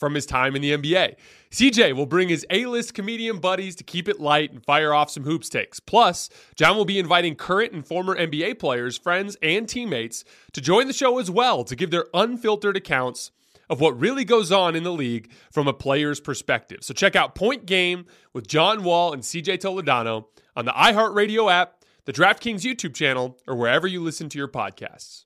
from 0.00 0.14
his 0.14 0.26
time 0.26 0.56
in 0.56 0.62
the 0.62 0.72
NBA. 0.72 1.14
CJ 1.50 1.94
will 1.94 2.06
bring 2.06 2.28
his 2.28 2.44
A 2.50 2.64
list 2.66 2.94
comedian 2.94 3.38
buddies 3.38 3.76
to 3.76 3.84
keep 3.84 4.08
it 4.08 4.18
light 4.18 4.50
and 4.52 4.64
fire 4.64 4.92
off 4.92 5.10
some 5.10 5.24
hoops 5.24 5.48
takes. 5.48 5.78
Plus, 5.78 6.30
John 6.56 6.76
will 6.76 6.84
be 6.84 6.98
inviting 6.98 7.36
current 7.36 7.72
and 7.72 7.86
former 7.86 8.16
NBA 8.16 8.58
players, 8.58 8.96
friends, 8.98 9.36
and 9.42 9.68
teammates 9.68 10.24
to 10.52 10.60
join 10.60 10.86
the 10.86 10.92
show 10.92 11.18
as 11.18 11.30
well 11.30 11.62
to 11.64 11.76
give 11.76 11.90
their 11.90 12.06
unfiltered 12.14 12.76
accounts 12.76 13.30
of 13.68 13.80
what 13.80 13.98
really 14.00 14.24
goes 14.24 14.50
on 14.50 14.74
in 14.74 14.82
the 14.82 14.92
league 14.92 15.30
from 15.52 15.68
a 15.68 15.72
player's 15.72 16.18
perspective. 16.18 16.78
So 16.82 16.92
check 16.92 17.14
out 17.14 17.36
Point 17.36 17.66
Game 17.66 18.06
with 18.32 18.48
John 18.48 18.82
Wall 18.82 19.12
and 19.12 19.22
CJ 19.22 19.58
Toledano 19.58 20.26
on 20.56 20.64
the 20.64 20.72
iHeartRadio 20.72 21.52
app, 21.52 21.84
the 22.04 22.12
DraftKings 22.12 22.62
YouTube 22.62 22.94
channel, 22.94 23.38
or 23.46 23.54
wherever 23.54 23.86
you 23.86 24.02
listen 24.02 24.28
to 24.30 24.38
your 24.38 24.48
podcasts. 24.48 25.24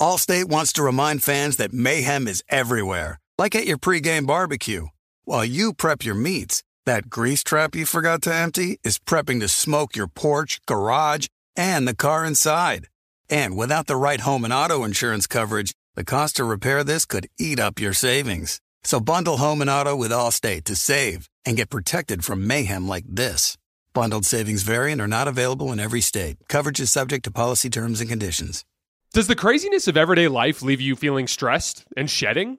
Allstate 0.00 0.46
wants 0.46 0.72
to 0.72 0.82
remind 0.82 1.22
fans 1.22 1.56
that 1.58 1.72
mayhem 1.72 2.26
is 2.26 2.42
everywhere, 2.48 3.20
like 3.42 3.56
at 3.56 3.66
your 3.66 3.76
pregame 3.76 4.24
barbecue. 4.24 4.86
While 5.24 5.44
you 5.44 5.72
prep 5.72 6.04
your 6.04 6.14
meats, 6.14 6.62
that 6.86 7.10
grease 7.10 7.42
trap 7.42 7.74
you 7.74 7.84
forgot 7.84 8.22
to 8.22 8.32
empty 8.32 8.78
is 8.84 9.00
prepping 9.00 9.40
to 9.40 9.48
smoke 9.48 9.96
your 9.96 10.06
porch, 10.06 10.60
garage, 10.64 11.26
and 11.56 11.88
the 11.88 11.96
car 12.04 12.24
inside. 12.24 12.86
And 13.28 13.56
without 13.56 13.88
the 13.88 13.96
right 13.96 14.20
home 14.20 14.44
and 14.44 14.52
auto 14.52 14.84
insurance 14.84 15.26
coverage, 15.26 15.72
the 15.96 16.04
cost 16.04 16.36
to 16.36 16.44
repair 16.44 16.84
this 16.84 17.04
could 17.04 17.26
eat 17.36 17.58
up 17.58 17.80
your 17.80 17.92
savings. 17.92 18.60
So 18.84 19.00
bundle 19.00 19.38
home 19.38 19.60
and 19.60 19.68
auto 19.68 19.96
with 19.96 20.12
Allstate 20.12 20.62
to 20.66 20.76
save 20.76 21.28
and 21.44 21.56
get 21.56 21.68
protected 21.68 22.24
from 22.24 22.46
mayhem 22.46 22.86
like 22.86 23.06
this. 23.08 23.58
Bundled 23.92 24.24
savings 24.24 24.62
vary 24.62 24.92
and 24.92 25.00
are 25.00 25.08
not 25.18 25.26
available 25.26 25.72
in 25.72 25.80
every 25.80 26.00
state. 26.00 26.36
Coverage 26.48 26.78
is 26.78 26.92
subject 26.92 27.24
to 27.24 27.32
policy 27.32 27.68
terms 27.68 28.00
and 28.00 28.08
conditions. 28.08 28.64
Does 29.12 29.26
the 29.26 29.34
craziness 29.34 29.88
of 29.88 29.96
everyday 29.96 30.28
life 30.28 30.62
leave 30.62 30.80
you 30.80 30.94
feeling 30.94 31.26
stressed 31.26 31.84
and 31.96 32.08
shedding? 32.08 32.58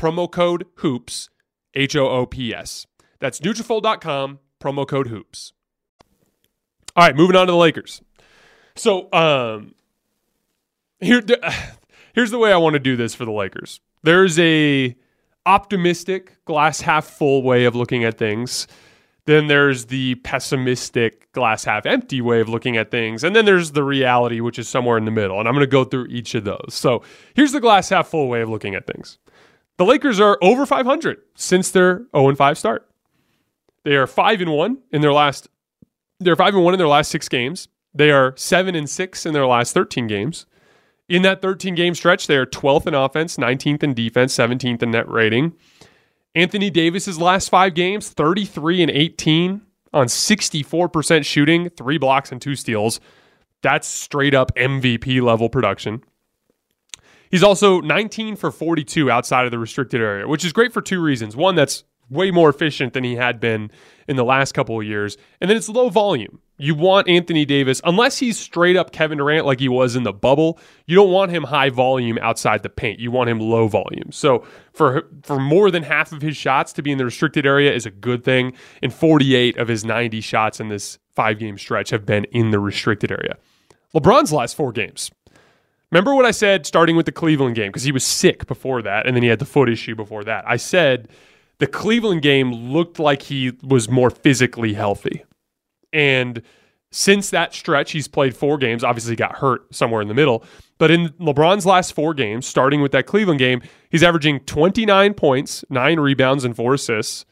promo 0.00 0.30
code 0.30 0.64
HOOPS, 0.76 1.28
H-O-O-P-S. 1.74 2.86
That's 3.18 3.38
Nutrafol.com, 3.40 4.38
promo 4.58 4.88
code 4.88 5.08
HOOPS. 5.08 5.52
All 6.96 7.04
right, 7.04 7.14
moving 7.14 7.36
on 7.36 7.46
to 7.46 7.52
the 7.52 7.58
Lakers. 7.58 8.00
So, 8.74 9.12
um, 9.12 9.74
here, 11.00 11.22
here's 12.14 12.30
the 12.30 12.38
way 12.38 12.50
I 12.50 12.56
want 12.56 12.74
to 12.74 12.80
do 12.80 12.96
this 12.96 13.14
for 13.14 13.26
the 13.26 13.30
Lakers. 13.30 13.80
There's 14.02 14.38
a 14.38 14.96
optimistic 15.44 16.38
glass 16.46 16.80
half 16.80 17.04
full 17.04 17.42
way 17.42 17.66
of 17.66 17.76
looking 17.76 18.04
at 18.04 18.16
things. 18.16 18.66
Then 19.26 19.48
there's 19.48 19.86
the 19.86 20.14
pessimistic 20.16 21.30
glass 21.32 21.64
half 21.64 21.84
empty 21.84 22.22
way 22.22 22.40
of 22.40 22.48
looking 22.48 22.78
at 22.78 22.90
things. 22.90 23.22
And 23.22 23.36
then 23.36 23.44
there's 23.44 23.72
the 23.72 23.84
reality, 23.84 24.40
which 24.40 24.58
is 24.58 24.66
somewhere 24.66 24.96
in 24.96 25.04
the 25.04 25.10
middle. 25.10 25.38
And 25.38 25.46
I'm 25.46 25.54
going 25.54 25.62
to 25.64 25.70
go 25.70 25.84
through 25.84 26.06
each 26.06 26.34
of 26.34 26.44
those. 26.44 26.70
So 26.70 27.02
here's 27.34 27.52
the 27.52 27.60
glass 27.60 27.90
half 27.90 28.08
full 28.08 28.28
way 28.28 28.40
of 28.40 28.48
looking 28.48 28.74
at 28.74 28.86
things. 28.86 29.18
The 29.80 29.86
Lakers 29.86 30.20
are 30.20 30.36
over 30.42 30.66
500 30.66 31.22
since 31.34 31.70
their 31.70 32.02
0 32.14 32.34
5 32.34 32.58
start. 32.58 32.86
They 33.82 33.96
are 33.96 34.06
5 34.06 34.42
and 34.42 34.52
1 34.52 34.78
in 34.92 35.00
their 35.00 35.10
last 35.10 35.48
they're 36.18 36.36
5 36.36 36.54
and 36.54 36.62
1 36.62 36.74
in 36.74 36.78
their 36.78 36.86
last 36.86 37.10
6 37.10 37.26
games. 37.30 37.68
They 37.94 38.10
are 38.10 38.34
7 38.36 38.74
and 38.74 38.90
6 38.90 39.24
in 39.24 39.32
their 39.32 39.46
last 39.46 39.72
13 39.72 40.06
games. 40.06 40.44
In 41.08 41.22
that 41.22 41.40
13 41.40 41.74
game 41.74 41.94
stretch, 41.94 42.26
they 42.26 42.36
are 42.36 42.44
12th 42.44 42.88
in 42.88 42.94
offense, 42.94 43.38
19th 43.38 43.82
in 43.82 43.94
defense, 43.94 44.36
17th 44.36 44.82
in 44.82 44.90
net 44.90 45.08
rating. 45.08 45.54
Anthony 46.34 46.68
Davis's 46.68 47.18
last 47.18 47.48
five 47.48 47.72
games, 47.72 48.10
33 48.10 48.82
and 48.82 48.90
18 48.90 49.62
on 49.94 50.08
64% 50.08 51.24
shooting, 51.24 51.70
three 51.70 51.96
blocks 51.96 52.30
and 52.30 52.42
two 52.42 52.54
steals. 52.54 53.00
That's 53.62 53.88
straight 53.88 54.34
up 54.34 54.54
MVP 54.56 55.22
level 55.22 55.48
production. 55.48 56.04
He's 57.30 57.42
also 57.42 57.80
19 57.80 58.36
for 58.36 58.50
42 58.50 59.10
outside 59.10 59.44
of 59.44 59.50
the 59.50 59.58
restricted 59.58 60.00
area, 60.00 60.26
which 60.26 60.44
is 60.44 60.52
great 60.52 60.72
for 60.72 60.82
two 60.82 61.00
reasons. 61.00 61.36
One, 61.36 61.54
that's 61.54 61.84
way 62.10 62.30
more 62.30 62.48
efficient 62.48 62.92
than 62.92 63.04
he 63.04 63.14
had 63.14 63.40
been 63.40 63.70
in 64.08 64.16
the 64.16 64.24
last 64.24 64.52
couple 64.52 64.78
of 64.78 64.84
years. 64.84 65.16
And 65.40 65.48
then 65.48 65.56
it's 65.56 65.68
low 65.68 65.88
volume. 65.88 66.40
You 66.58 66.74
want 66.74 67.08
Anthony 67.08 67.46
Davis, 67.46 67.80
unless 67.84 68.18
he's 68.18 68.38
straight 68.38 68.76
up 68.76 68.92
Kevin 68.92 69.16
Durant 69.16 69.46
like 69.46 69.60
he 69.60 69.68
was 69.68 69.96
in 69.96 70.02
the 70.02 70.12
bubble, 70.12 70.58
you 70.86 70.94
don't 70.94 71.10
want 71.10 71.30
him 71.30 71.44
high 71.44 71.70
volume 71.70 72.18
outside 72.20 72.62
the 72.62 72.68
paint. 72.68 72.98
You 72.98 73.10
want 73.10 73.30
him 73.30 73.38
low 73.40 73.66
volume. 73.66 74.12
So 74.12 74.44
for 74.74 75.08
for 75.22 75.38
more 75.38 75.70
than 75.70 75.84
half 75.84 76.12
of 76.12 76.20
his 76.20 76.36
shots 76.36 76.74
to 76.74 76.82
be 76.82 76.92
in 76.92 76.98
the 76.98 77.06
restricted 77.06 77.46
area 77.46 77.72
is 77.72 77.86
a 77.86 77.90
good 77.90 78.24
thing. 78.24 78.52
And 78.82 78.92
48 78.92 79.56
of 79.56 79.68
his 79.68 79.86
90 79.86 80.20
shots 80.20 80.60
in 80.60 80.68
this 80.68 80.98
five 81.14 81.38
game 81.38 81.56
stretch 81.56 81.90
have 81.90 82.04
been 82.04 82.24
in 82.24 82.50
the 82.50 82.58
restricted 82.58 83.10
area. 83.10 83.38
LeBron's 83.94 84.32
last 84.32 84.54
four 84.54 84.72
games. 84.72 85.10
Remember 85.90 86.14
what 86.14 86.24
I 86.24 86.30
said 86.30 86.66
starting 86.66 86.96
with 86.96 87.06
the 87.06 87.12
Cleveland 87.12 87.56
game 87.56 87.68
because 87.68 87.82
he 87.82 87.92
was 87.92 88.04
sick 88.04 88.46
before 88.46 88.82
that 88.82 89.06
and 89.06 89.16
then 89.16 89.22
he 89.22 89.28
had 89.28 89.40
the 89.40 89.44
foot 89.44 89.68
issue 89.68 89.94
before 89.94 90.22
that. 90.24 90.44
I 90.46 90.56
said 90.56 91.08
the 91.58 91.66
Cleveland 91.66 92.22
game 92.22 92.52
looked 92.52 92.98
like 92.98 93.22
he 93.22 93.52
was 93.62 93.88
more 93.88 94.10
physically 94.10 94.74
healthy. 94.74 95.24
And 95.92 96.42
since 96.92 97.30
that 97.30 97.54
stretch, 97.54 97.92
he's 97.92 98.08
played 98.08 98.36
four 98.36 98.58
games. 98.58 98.82
Obviously, 98.82 99.14
got 99.14 99.36
hurt 99.36 99.72
somewhere 99.74 100.02
in 100.02 100.08
the 100.08 100.14
middle. 100.14 100.44
But 100.78 100.90
in 100.90 101.10
LeBron's 101.20 101.66
last 101.66 101.92
four 101.92 102.14
games, 102.14 102.46
starting 102.46 102.80
with 102.80 102.92
that 102.92 103.06
Cleveland 103.06 103.38
game, 103.38 103.62
he's 103.90 104.02
averaging 104.02 104.40
29 104.40 105.14
points, 105.14 105.64
nine 105.70 106.00
rebounds, 106.00 106.44
and 106.44 106.56
four 106.56 106.74
assists 106.74 107.24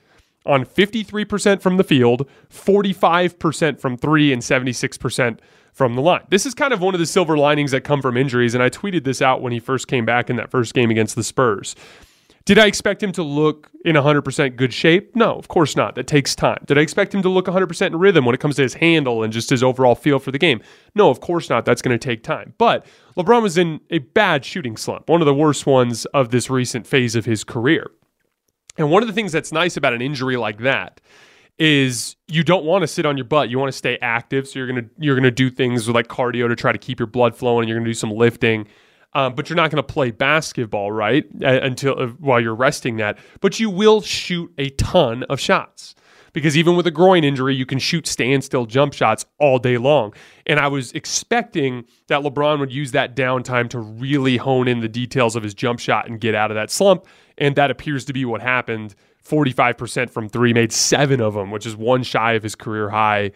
on 0.47 0.64
53% 0.64 1.61
from 1.61 1.77
the 1.77 1.85
field, 1.85 2.29
45% 2.51 3.81
from 3.81 3.97
three, 3.97 4.33
and 4.33 4.42
76% 4.42 5.40
from 5.72 5.94
the 5.94 6.02
line. 6.02 6.24
This 6.31 6.46
is 6.46 6.54
kind 6.54 6.72
of 6.72 6.81
one 6.81 6.94
of 6.94 7.00
the 7.00 7.07
silver 7.07 7.38
linings 7.38 7.70
that 7.70 7.83
come 7.83 8.02
from 8.02 8.16
injuries. 8.16 8.54
And 8.54 8.62
I 8.62 8.70
tweeted 8.70 9.04
this 9.04 9.22
out 9.22 9.42
when 9.42 9.52
he 9.52 9.61
first 9.61 9.88
came 9.88 10.04
back 10.04 10.31
in 10.31 10.37
that 10.37 10.50
first 10.50 10.74
game 10.74 10.90
against 10.90 11.16
the 11.16 11.22
Spurs. 11.22 11.74
Did 12.48 12.59
I 12.59 12.64
expect 12.64 13.02
him 13.02 13.12
to 13.12 13.22
look 13.22 13.70
in 13.85 13.94
100% 13.94 14.57
good 14.57 14.72
shape? 14.72 15.14
No, 15.14 15.35
of 15.35 15.48
course 15.48 15.76
not. 15.76 15.96
That 15.96 16.07
takes 16.07 16.35
time. 16.35 16.64
Did 16.64 16.78
I 16.78 16.81
expect 16.81 17.14
him 17.14 17.20
to 17.20 17.28
look 17.28 17.44
100% 17.44 17.87
in 17.88 17.96
rhythm 17.96 18.24
when 18.24 18.35
it 18.35 18.40
comes 18.40 18.57
to 18.57 18.62
his 18.62 18.72
handle 18.72 19.22
and 19.22 19.31
just 19.31 19.50
his 19.50 19.62
overall 19.62 19.94
feel 19.94 20.18
for 20.18 20.31
the 20.31 20.38
game? 20.38 20.62
No, 20.94 21.11
of 21.11 21.20
course 21.20 21.50
not. 21.50 21.66
That's 21.66 21.83
going 21.83 21.98
to 21.98 22.02
take 22.02 22.22
time. 22.22 22.54
But 22.57 22.87
LeBron 23.18 23.42
was 23.42 23.59
in 23.59 23.81
a 23.90 23.98
bad 23.98 24.46
shooting 24.46 24.78
slump, 24.78 25.11
one 25.11 25.20
of 25.20 25.26
the 25.26 25.35
worst 25.35 25.66
ones 25.66 26.07
of 26.07 26.31
this 26.31 26.48
recent 26.48 26.87
phase 26.87 27.14
of 27.14 27.26
his 27.26 27.44
career. 27.44 27.90
And 28.78 28.90
one 28.90 29.02
of 29.02 29.09
the 29.09 29.12
things 29.12 29.31
that's 29.31 29.52
nice 29.52 29.76
about 29.76 29.92
an 29.92 30.00
injury 30.00 30.38
like 30.38 30.61
that 30.61 31.02
is 31.59 32.16
you 32.29 32.44
don't 32.44 32.64
want 32.64 32.83
to 32.83 32.87
sit 32.87 33.07
on 33.07 33.16
your 33.16 33.25
butt. 33.25 33.51
You 33.51 33.59
want 33.59 33.73
to 33.73 33.77
stay 33.77 33.99
active. 34.01 34.47
So 34.49 34.59
you're 34.59 34.68
gonna 34.68 34.88
you're 34.99 35.16
gonna 35.16 35.31
do 35.31 35.51
things 35.51 35.88
like 35.88 36.09
cardio 36.09 36.49
to 36.49 36.57
try 36.57 36.73
to 36.73 36.79
keep 36.79 37.01
your 37.01 37.07
blood 37.07 37.37
flowing. 37.37 37.68
You're 37.68 37.79
gonna 37.79 37.90
do 37.90 37.94
some 37.94 38.11
lifting 38.11 38.66
um, 39.14 39.35
but 39.35 39.49
you're 39.49 39.57
not 39.57 39.71
to 39.71 39.83
play 39.83 40.11
basketball, 40.11 40.92
right? 40.92 41.25
until 41.40 41.99
uh, 41.99 42.07
while 42.18 42.40
you're 42.40 42.55
resting 42.55 42.97
that. 42.99 43.18
But 43.40 43.59
you 43.59 43.71
will 43.71 44.01
shoot 44.01 44.53
a 44.59 44.71
ton 44.71 45.23
of 45.25 45.40
shots 45.40 45.94
because 46.33 46.57
even 46.57 46.77
with 46.77 46.87
a 46.87 46.90
groin 46.90 47.25
injury, 47.25 47.55
you 47.55 47.64
can 47.64 47.79
shoot 47.79 48.07
standstill 48.07 48.66
jump 48.66 48.92
shots 48.92 49.25
all 49.38 49.59
day 49.59 49.79
long. 49.79 50.12
And 50.47 50.61
I 50.61 50.68
was 50.68 50.92
expecting 50.92 51.85
that 52.09 52.21
LeBron 52.21 52.59
would 52.61 52.73
use 52.73 52.92
that 52.92 53.16
downtime 53.16 53.68
to 53.71 53.81
really 53.81 54.37
hone 54.37 54.68
in 54.68 54.81
the 54.81 54.88
details 54.88 55.37
of 55.37 55.42
his 55.42 55.55
jump 55.55 55.81
shot 55.81 56.09
and 56.09 56.21
get 56.21 56.35
out 56.35 56.51
of 56.51 56.55
that 56.57 56.71
slump. 56.71 57.07
And 57.38 57.57
that 57.57 57.71
appears 57.71 58.05
to 58.07 58.12
be 58.12 58.25
what 58.25 58.42
happened. 58.42 58.94
45% 59.28 60.10
from 60.10 60.28
three, 60.28 60.52
made 60.52 60.72
seven 60.72 61.20
of 61.20 61.34
them, 61.34 61.50
which 61.50 61.66
is 61.66 61.76
one 61.76 62.02
shy 62.02 62.32
of 62.32 62.42
his 62.42 62.54
career 62.54 62.88
high 62.88 63.32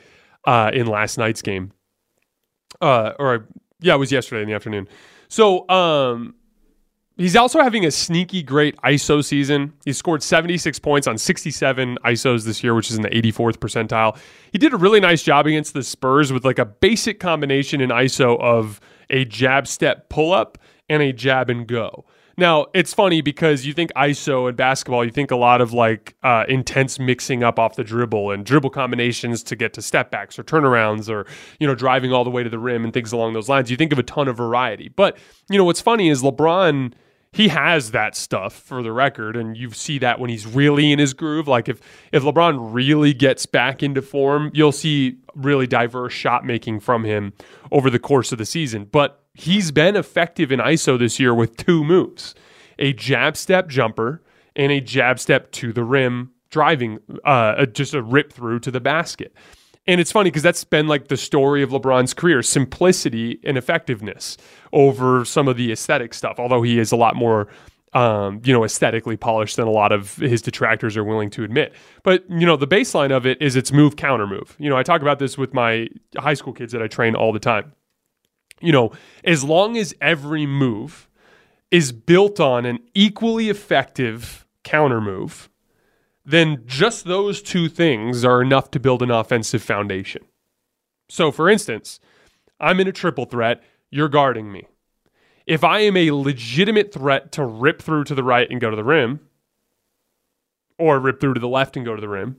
uh, 0.47 0.71
in 0.73 0.87
last 0.87 1.19
night's 1.19 1.43
game. 1.43 1.73
Uh, 2.81 3.13
or, 3.19 3.47
yeah, 3.81 3.95
it 3.95 3.99
was 3.99 4.11
yesterday 4.11 4.43
in 4.43 4.49
the 4.49 4.55
afternoon. 4.55 4.89
So, 5.29 5.69
um, 5.69 6.35
he's 7.17 7.37
also 7.37 7.63
having 7.63 7.85
a 7.85 7.91
sneaky 7.91 8.43
great 8.43 8.77
ISO 8.79 9.25
season. 9.25 9.73
He 9.85 9.93
scored 9.93 10.23
76 10.23 10.79
points 10.79 11.07
on 11.07 11.19
67 11.19 11.99
ISOs 12.05 12.45
this 12.45 12.63
year, 12.65 12.75
which 12.75 12.91
is 12.91 12.97
in 12.97 13.03
the 13.03 13.11
84th 13.11 13.59
percentile. 13.59 14.17
He 14.53 14.59
did 14.59 14.73
a 14.73 14.77
really 14.77 15.01
nice 15.01 15.23
job 15.23 15.47
against 15.47 15.75
the 15.75 15.83
Spurs 15.83 16.33
with 16.33 16.45
like 16.45 16.59
a 16.59 16.65
basic 16.65 17.21
combination 17.21 17.81
in 17.81 17.91
ISO 17.91 18.41
of 18.41 18.81
a 19.11 19.25
jab 19.25 19.67
step 19.67 20.09
pull 20.09 20.33
up 20.33 20.59
and 20.89 21.03
a 21.03 21.13
jab 21.13 21.51
and 21.51 21.67
go. 21.67 22.05
Now 22.37 22.67
it's 22.75 22.95
funny 22.95 23.21
because 23.21 23.67
you 23.67 23.73
think 23.73 23.93
ISO 23.95 24.49
in 24.49 24.55
basketball, 24.55 25.05
you 25.05 25.11
think 25.11 25.31
a 25.31 25.37
lot 25.37 25.61
of 25.61 25.73
like 25.73 26.15
uh, 26.23 26.45
intense 26.49 26.99
mixing 26.99 27.43
up 27.43 27.59
off 27.59 27.77
the 27.77 27.85
dribble 27.85 28.31
and 28.31 28.45
dribble 28.45 28.71
combinations 28.71 29.43
to 29.45 29.57
get 29.57 29.73
to 29.75 29.83
step 29.83 30.11
backs 30.11 30.39
or 30.39 30.45
turnarounds 30.45 31.09
or 31.11 31.27
you 31.61 31.67
know 31.67 31.75
driving 31.75 32.13
all 32.13 32.25
the 32.25 32.31
way 32.31 32.43
to 32.43 32.51
the 32.51 32.59
rim 32.59 32.85
and 32.85 32.93
things 32.93 33.13
along 33.13 33.35
those 33.35 33.49
lines. 33.49 33.71
You 33.71 33.77
think 33.77 33.93
of 33.93 33.99
a 33.99 34.03
ton 34.03 34.29
of 34.29 34.37
variety, 34.37 34.89
but 34.89 35.17
you 35.51 35.59
know 35.59 35.65
what's 35.65 35.81
funny 35.81 36.09
is 36.09 36.23
LeBron 36.23 36.95
he 37.35 37.49
has 37.49 37.93
that 37.93 38.15
stuff 38.15 38.53
for 38.53 38.83
the 38.83 38.93
record 38.93 39.37
and 39.37 39.57
you 39.57 39.71
see 39.71 39.99
that 39.99 40.21
when 40.21 40.29
he's 40.29 40.47
really 40.47 40.93
in 40.93 40.99
his 40.99 41.15
groove. 41.15 41.49
Like 41.49 41.69
if 41.69 41.81
if 42.13 42.23
LeBron 42.23 42.75
really 42.75 43.15
gets 43.15 43.47
back 43.47 43.83
into 43.83 44.03
form 44.03 44.51
you'll 44.53 44.73
see 44.73 45.17
really 45.35 45.67
diverse 45.67 46.13
shot 46.13 46.45
making 46.45 46.81
from 46.81 47.05
him 47.05 47.33
over 47.71 47.89
the 47.89 47.99
course 47.99 48.33
of 48.33 48.39
the 48.39 48.45
season. 48.45 48.85
But 48.85 49.22
he's 49.35 49.71
been 49.71 49.97
effective 49.97 50.53
in 50.53 50.61
ISO 50.61 50.99
this 50.99 51.19
year 51.19 51.35
with 51.35 51.57
two 51.57 51.85
moves 51.85 52.35
a 52.79 52.93
jab 52.93 53.37
step 53.37 53.69
jumper 53.69 54.23
and 54.57 54.73
a 54.73 54.81
jab 54.81 55.19
step 55.19 55.51
to 55.53 55.73
the 55.73 55.85
rim 55.85 56.31
driving, 56.51 56.99
uh, 57.25 57.65
just 57.67 57.95
a 57.95 58.03
rip 58.03 58.33
through 58.33 58.59
to 58.61 58.71
the 58.71 58.81
basket. 58.81 59.35
And 59.87 60.01
it's 60.01 60.13
funny 60.13 60.31
because 60.31 60.43
that's 60.43 60.65
been 60.65 60.87
like 60.87 61.09
the 61.09 61.17
story 61.17 61.63
of 61.63 61.71
LeBron's 61.71 62.15
career 62.15 62.43
simplicity 62.43 63.41
and 63.45 63.59
effectiveness 63.59 64.37
over 64.73 65.25
some 65.25 65.49
of 65.49 65.57
the 65.57 65.73
aesthetic 65.73 66.15
stuff, 66.15 66.39
although 66.39 66.63
he 66.63 66.79
is 66.79 66.93
a 66.93 66.97
lot 66.97 67.17
more 67.17 67.49
um, 67.95 68.41
you 68.45 68.53
know, 68.55 68.65
aesthetically 68.65 69.19
polished 69.19 69.57
than 69.57 69.67
a 69.67 69.71
lot 69.71 69.93
of 69.93 70.17
his 70.17 70.41
detractors 70.41 70.97
are 70.97 71.05
willing 71.05 71.29
to 71.31 71.45
admit. 71.45 71.75
But, 72.03 72.25
you 72.31 72.47
know, 72.47 72.57
the 72.57 72.67
baseline 72.67 73.15
of 73.15 73.27
it 73.27 73.41
is 73.43 73.55
it's 73.55 73.71
move 73.71 73.97
counter 73.97 74.27
move. 74.27 74.57
You 74.59 74.71
know, 74.71 74.79
I 74.79 74.83
talk 74.83 75.03
about 75.03 75.19
this 75.19 75.37
with 75.37 75.53
my 75.53 75.89
high 76.17 76.35
school 76.35 76.55
kids 76.55 76.73
that 76.73 76.83
I 76.83 76.87
train 76.87 77.15
all 77.15 77.33
the 77.33 77.39
time. 77.39 77.73
You 78.63 78.73
know, 78.73 78.93
as 79.25 79.45
long 79.45 79.77
as 79.77 79.95
every 80.01 80.47
move 80.47 81.09
is 81.71 81.93
built 81.93 82.39
on 82.41 82.65
an 82.65 82.79
equally 82.95 83.49
effective 83.49 84.47
counter 84.63 85.01
move, 85.01 85.51
then 86.25 86.63
just 86.67 87.05
those 87.05 87.43
two 87.43 87.69
things 87.69 88.25
are 88.25 88.41
enough 88.41 88.71
to 88.71 88.81
build 88.81 89.03
an 89.03 89.11
offensive 89.11 89.63
foundation. 89.63 90.23
So, 91.09 91.33
for 91.33 91.49
instance, 91.49 91.99
I'm 92.61 92.79
in 92.79 92.89
a 92.89 92.93
triple 92.93 93.25
threat, 93.25 93.63
you're 93.91 94.09
guarding 94.09 94.53
me 94.53 94.67
if 95.47 95.65
I 95.65 95.81
am 95.81 95.97
a 95.97 96.11
legitimate 96.13 96.93
threat 96.93 97.33
to 97.33 97.45
rip 97.45 97.83
through 97.83 98.05
to 98.05 98.15
the 98.15 98.23
right 98.23 98.49
and 98.51 98.61
go 98.61 98.71
to 98.71 98.77
the 98.77 98.85
rim, 98.85 99.21
or 100.79 100.99
rip 100.99 101.21
through 101.21 101.35
to 101.35 101.41
the 101.41 101.49
left 101.49 101.77
and 101.77 101.85
go 101.85 101.95
to 101.95 102.01
the 102.01 102.09
rim, 102.09 102.37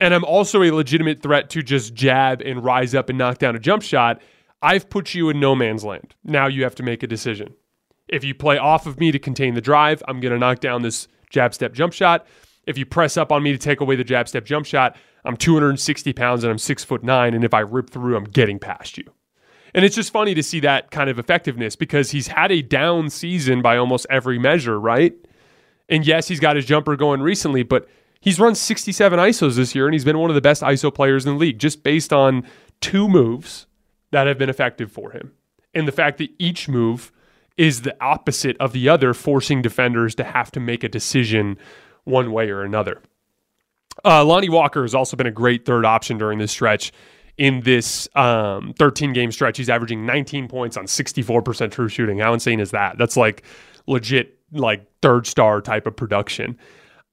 and 0.00 0.12
I'm 0.12 0.24
also 0.24 0.62
a 0.62 0.70
legitimate 0.70 1.22
threat 1.22 1.50
to 1.50 1.62
just 1.62 1.94
jab 1.94 2.40
and 2.40 2.64
rise 2.64 2.94
up 2.94 3.08
and 3.08 3.18
knock 3.18 3.38
down 3.38 3.56
a 3.56 3.58
jump 3.58 3.82
shot, 3.82 4.20
I've 4.64 4.88
put 4.88 5.12
you 5.12 5.28
in 5.28 5.38
no 5.38 5.54
man's 5.54 5.84
land. 5.84 6.14
Now 6.24 6.46
you 6.46 6.64
have 6.64 6.74
to 6.76 6.82
make 6.82 7.02
a 7.02 7.06
decision. 7.06 7.52
If 8.08 8.24
you 8.24 8.34
play 8.34 8.56
off 8.56 8.86
of 8.86 8.98
me 8.98 9.12
to 9.12 9.18
contain 9.18 9.52
the 9.52 9.60
drive, 9.60 10.02
I'm 10.08 10.20
going 10.20 10.32
to 10.32 10.38
knock 10.38 10.60
down 10.60 10.80
this 10.80 11.06
jab 11.28 11.52
step 11.52 11.74
jump 11.74 11.92
shot. 11.92 12.26
If 12.66 12.78
you 12.78 12.86
press 12.86 13.18
up 13.18 13.30
on 13.30 13.42
me 13.42 13.52
to 13.52 13.58
take 13.58 13.82
away 13.82 13.94
the 13.94 14.04
jab 14.04 14.26
step 14.26 14.46
jump 14.46 14.64
shot, 14.64 14.96
I'm 15.22 15.36
260 15.36 16.14
pounds 16.14 16.44
and 16.44 16.50
I'm 16.50 16.56
six 16.56 16.82
foot 16.82 17.04
nine. 17.04 17.34
And 17.34 17.44
if 17.44 17.52
I 17.52 17.60
rip 17.60 17.90
through, 17.90 18.16
I'm 18.16 18.24
getting 18.24 18.58
past 18.58 18.96
you. 18.96 19.04
And 19.74 19.84
it's 19.84 19.96
just 19.96 20.10
funny 20.10 20.32
to 20.32 20.42
see 20.42 20.60
that 20.60 20.90
kind 20.90 21.10
of 21.10 21.18
effectiveness 21.18 21.76
because 21.76 22.12
he's 22.12 22.28
had 22.28 22.50
a 22.50 22.62
down 22.62 23.10
season 23.10 23.60
by 23.60 23.76
almost 23.76 24.06
every 24.08 24.38
measure, 24.38 24.80
right? 24.80 25.14
And 25.90 26.06
yes, 26.06 26.26
he's 26.26 26.40
got 26.40 26.56
his 26.56 26.64
jumper 26.64 26.96
going 26.96 27.20
recently, 27.20 27.64
but 27.64 27.86
he's 28.18 28.40
run 28.40 28.54
67 28.54 29.18
ISOs 29.18 29.56
this 29.56 29.74
year 29.74 29.86
and 29.86 29.92
he's 29.92 30.06
been 30.06 30.18
one 30.18 30.30
of 30.30 30.34
the 30.34 30.40
best 30.40 30.62
ISO 30.62 30.94
players 30.94 31.26
in 31.26 31.34
the 31.34 31.38
league 31.38 31.58
just 31.58 31.82
based 31.82 32.14
on 32.14 32.46
two 32.80 33.08
moves 33.08 33.66
that 34.14 34.28
have 34.28 34.38
been 34.38 34.48
effective 34.48 34.92
for 34.92 35.10
him. 35.10 35.32
And 35.74 35.88
the 35.88 35.92
fact 35.92 36.18
that 36.18 36.30
each 36.38 36.68
move 36.68 37.10
is 37.56 37.82
the 37.82 37.96
opposite 38.00 38.56
of 38.58 38.70
the 38.70 38.88
other, 38.88 39.12
forcing 39.12 39.60
defenders 39.60 40.14
to 40.14 40.22
have 40.22 40.52
to 40.52 40.60
make 40.60 40.84
a 40.84 40.88
decision 40.88 41.58
one 42.04 42.30
way 42.30 42.48
or 42.48 42.62
another. 42.62 43.02
Uh, 44.04 44.24
Lonnie 44.24 44.48
Walker 44.48 44.82
has 44.82 44.94
also 44.94 45.16
been 45.16 45.26
a 45.26 45.32
great 45.32 45.66
third 45.66 45.84
option 45.84 46.16
during 46.16 46.38
this 46.38 46.52
stretch 46.52 46.92
in 47.38 47.62
this 47.62 48.08
um, 48.14 48.72
13 48.78 49.12
game 49.12 49.32
stretch. 49.32 49.58
He's 49.58 49.68
averaging 49.68 50.06
19 50.06 50.46
points 50.46 50.76
on 50.76 50.84
64% 50.84 51.72
true 51.72 51.88
shooting. 51.88 52.20
How 52.20 52.34
insane 52.34 52.60
is 52.60 52.70
that? 52.70 52.96
That's 52.98 53.16
like 53.16 53.42
legit, 53.88 54.38
like 54.52 54.86
third 55.02 55.26
star 55.26 55.60
type 55.60 55.88
of 55.88 55.96
production. 55.96 56.56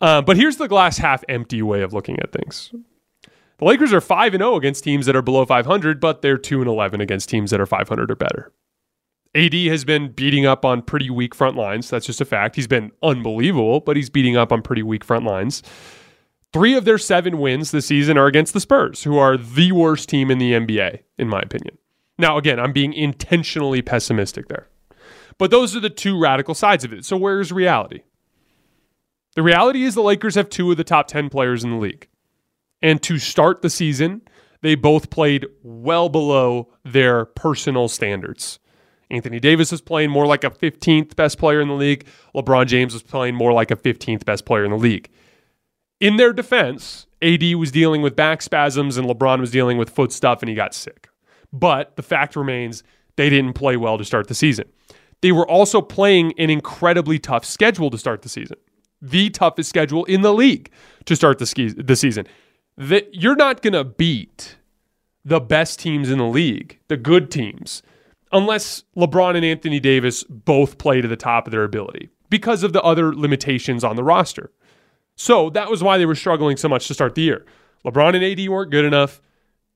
Uh, 0.02 0.22
but 0.22 0.38
here's 0.38 0.58
the 0.58 0.68
glass 0.68 1.00
half 1.00 1.24
empty 1.28 1.64
way 1.64 1.82
of 1.82 1.94
looking 1.94 2.20
at 2.20 2.32
things. 2.32 2.72
The 3.62 3.68
Lakers 3.68 3.94
are 3.94 4.02
5 4.02 4.34
and 4.34 4.42
0 4.42 4.56
against 4.56 4.84
teams 4.84 5.06
that 5.06 5.16
are 5.16 5.22
below 5.22 5.46
500, 5.46 6.00
but 6.00 6.24
they're 6.24 6.40
2 6.40 6.62
and 6.62 6.68
11 6.68 7.00
against 7.00 7.30
teams 7.30 7.52
that 7.52 7.62
are 7.62 7.68
500 7.68 8.10
or 8.10 8.16
better. 8.16 8.52
AD 9.36 9.54
has 9.54 9.86
been 9.86 10.12
beating 10.12 10.48
up 10.48 10.66
on 10.66 10.82
pretty 10.82 11.12
weak 11.12 11.36
front 11.36 11.56
lines. 11.56 11.88
That's 11.88 12.08
just 12.08 12.20
a 12.20 12.26
fact. 12.26 12.56
He's 12.56 12.66
been 12.66 12.92
unbelievable, 13.04 13.80
but 13.80 13.96
he's 13.96 14.10
beating 14.10 14.36
up 14.36 14.52
on 14.52 14.64
pretty 14.64 14.82
weak 14.82 15.04
front 15.04 15.26
lines. 15.26 15.62
Three 16.52 16.74
of 16.74 16.86
their 16.86 16.98
seven 16.98 17.38
wins 17.38 17.70
this 17.70 17.86
season 17.86 18.18
are 18.18 18.26
against 18.26 18.54
the 18.54 18.60
Spurs, 18.60 19.04
who 19.04 19.20
are 19.20 19.38
the 19.38 19.72
worst 19.74 20.10
team 20.10 20.32
in 20.32 20.40
the 20.40 20.54
NBA, 20.54 21.04
in 21.20 21.30
my 21.30 21.40
opinion. 21.40 21.78
Now, 22.18 22.38
again, 22.38 22.60
I'm 22.60 22.74
being 22.74 22.94
intentionally 22.94 23.84
pessimistic 23.84 24.48
there. 24.48 24.70
But 25.38 25.52
those 25.52 25.76
are 25.76 25.80
the 25.80 25.92
two 25.92 26.20
radical 26.20 26.56
sides 26.56 26.84
of 26.84 26.94
it. 26.94 27.06
So, 27.06 27.16
where's 27.16 27.52
reality? 27.52 28.02
The 29.36 29.44
reality 29.44 29.84
is 29.84 29.94
the 29.94 30.02
Lakers 30.02 30.34
have 30.34 30.50
two 30.50 30.72
of 30.72 30.78
the 30.78 30.84
top 30.84 31.08
10 31.08 31.30
players 31.30 31.64
in 31.64 31.70
the 31.70 31.78
league. 31.78 32.08
And 32.82 33.02
to 33.04 33.18
start 33.18 33.62
the 33.62 33.70
season, 33.70 34.22
they 34.62 34.76
both 34.76 35.10
played 35.10 35.46
well 35.64 36.10
below 36.10 36.70
their 36.84 37.26
personal 37.26 37.88
standards. 37.88 38.60
Anthony 39.10 39.40
Davis 39.40 39.72
was 39.72 39.82
playing 39.82 40.10
more 40.10 40.26
like 40.26 40.44
a 40.44 40.50
15th 40.50 41.16
best 41.16 41.38
player 41.38 41.60
in 41.60 41.68
the 41.68 41.74
league. 41.74 42.06
LeBron 42.34 42.68
James 42.68 42.94
was 42.94 43.04
playing 43.04 43.36
more 43.36 43.52
like 43.52 43.70
a 43.70 43.76
15th 43.76 44.24
best 44.26 44.46
player 44.46 44.64
in 44.64 44.72
the 44.72 44.78
league. 44.78 45.10
In 46.00 46.16
their 46.16 46.34
defense, 46.34 47.08
AD 47.22 47.44
was 47.56 47.72
dealing 47.72 48.02
with 48.02 48.16
back 48.16 48.42
spasms 48.42 48.98
and 48.98 49.08
LeBron 49.08 49.40
was 49.40 49.52
dealing 49.52 49.78
with 49.78 49.90
foot 49.90 50.12
stuff 50.12 50.42
and 50.42 50.50
he 50.50 50.56
got 50.56 50.74
sick. 50.74 51.10
But 51.52 51.96
the 51.98 52.04
fact 52.04 52.36
remains 52.36 52.84
they 53.18 53.30
didn't 53.30 53.54
play 53.54 53.76
well 53.76 53.98
to 53.98 54.06
start 54.06 54.28
the 54.28 54.34
season. 54.34 54.68
They 55.22 55.32
were 55.32 55.48
also 55.48 55.82
playing 55.82 56.34
an 56.40 56.50
incredibly 56.50 57.20
tough 57.20 57.46
schedule 57.46 57.90
to 57.92 57.98
start 57.98 58.22
the 58.22 58.30
season. 58.30 58.58
The 59.02 59.30
toughest 59.30 59.70
schedule 59.70 60.06
in 60.06 60.22
the 60.22 60.34
league 60.34 60.72
to 61.06 61.16
start 61.16 61.38
the, 61.38 61.46
ski- 61.46 61.74
the 61.74 61.96
season. 61.96 62.26
That 62.78 63.14
you're 63.14 63.36
not 63.36 63.62
going 63.62 63.74
to 63.74 63.84
beat 63.84 64.58
the 65.24 65.40
best 65.40 65.80
teams 65.80 66.10
in 66.10 66.18
the 66.18 66.26
league, 66.26 66.80
the 66.88 66.98
good 66.98 67.30
teams, 67.30 67.84
unless 68.32 68.84
LeBron 68.96 69.36
and 69.36 69.46
Anthony 69.46 69.80
Davis 69.80 70.24
both 70.24 70.78
play 70.78 71.02
to 71.02 71.08
the 71.08 71.16
top 71.16 71.48
of 71.48 71.52
their 71.52 71.64
ability 71.64 72.10
because 72.30 72.64
of 72.64 72.74
the 72.74 72.82
other 72.82 73.14
limitations 73.14 73.84
on 73.84 73.96
the 73.96 74.04
roster. 74.04 74.52
So 75.16 75.50
that 75.52 75.70
was 75.70 75.84
why 75.84 75.98
they 75.98 76.06
were 76.06 76.16
struggling 76.16 76.58
so 76.58 76.70
much 76.70 76.88
to 76.88 76.94
start 76.94 77.16
the 77.16 77.22
year. 77.22 77.46
LeBron 77.86 78.16
and 78.16 78.24
AD 78.24 78.50
weren't 78.50 78.72
good 78.72 78.86
enough. 78.86 79.22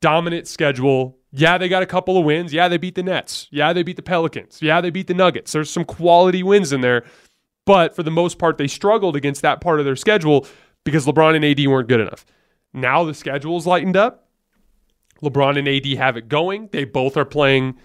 Dominant 0.02 0.48
schedule. 0.48 1.18
Yeah, 1.32 1.58
they 1.58 1.68
got 1.68 1.84
a 1.84 1.88
couple 1.88 2.18
of 2.18 2.26
wins. 2.26 2.54
Yeah, 2.54 2.68
they 2.68 2.78
beat 2.78 2.96
the 2.96 3.04
Nets. 3.04 3.48
Yeah, 3.52 3.74
they 3.74 3.84
beat 3.84 3.98
the 3.98 4.02
Pelicans. 4.02 4.62
Yeah, 4.62 4.82
they 4.82 4.90
beat 4.90 5.08
the 5.08 5.14
Nuggets. 5.14 5.52
There's 5.52 5.70
some 5.70 5.86
quality 5.86 6.44
wins 6.44 6.72
in 6.72 6.82
there. 6.82 7.04
But 7.66 7.96
for 7.96 8.04
the 8.04 8.12
most 8.12 8.38
part, 8.38 8.58
they 8.58 8.68
struggled 8.68 9.16
against 9.16 9.42
that 9.42 9.60
part 9.60 9.80
of 9.80 9.86
their 9.86 9.96
schedule 9.96 10.48
because 10.84 11.06
LeBron 11.06 11.36
and 11.36 11.44
AD 11.44 11.68
weren't 11.68 11.90
good 11.90 12.00
enough. 12.00 12.26
Now 12.76 13.06
the 13.06 13.14
schedule's 13.14 13.66
lightened 13.66 13.96
up. 13.96 14.28
LeBron 15.24 15.58
and 15.58 15.68
AD 15.68 15.98
have 15.98 16.18
it 16.18 16.28
going. 16.28 16.70
They 16.72 16.84
both 16.84 17.16
are 17.16 17.26
playing 17.26 17.78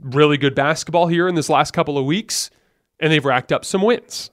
really 0.00 0.38
good 0.38 0.54
basketball 0.54 1.08
here 1.08 1.28
in 1.28 1.34
this 1.34 1.50
last 1.50 1.72
couple 1.72 1.98
of 1.98 2.06
weeks, 2.06 2.50
and 2.98 3.12
they've 3.12 3.24
racked 3.24 3.52
up 3.52 3.64
some 3.64 3.82
wins. 3.82 4.30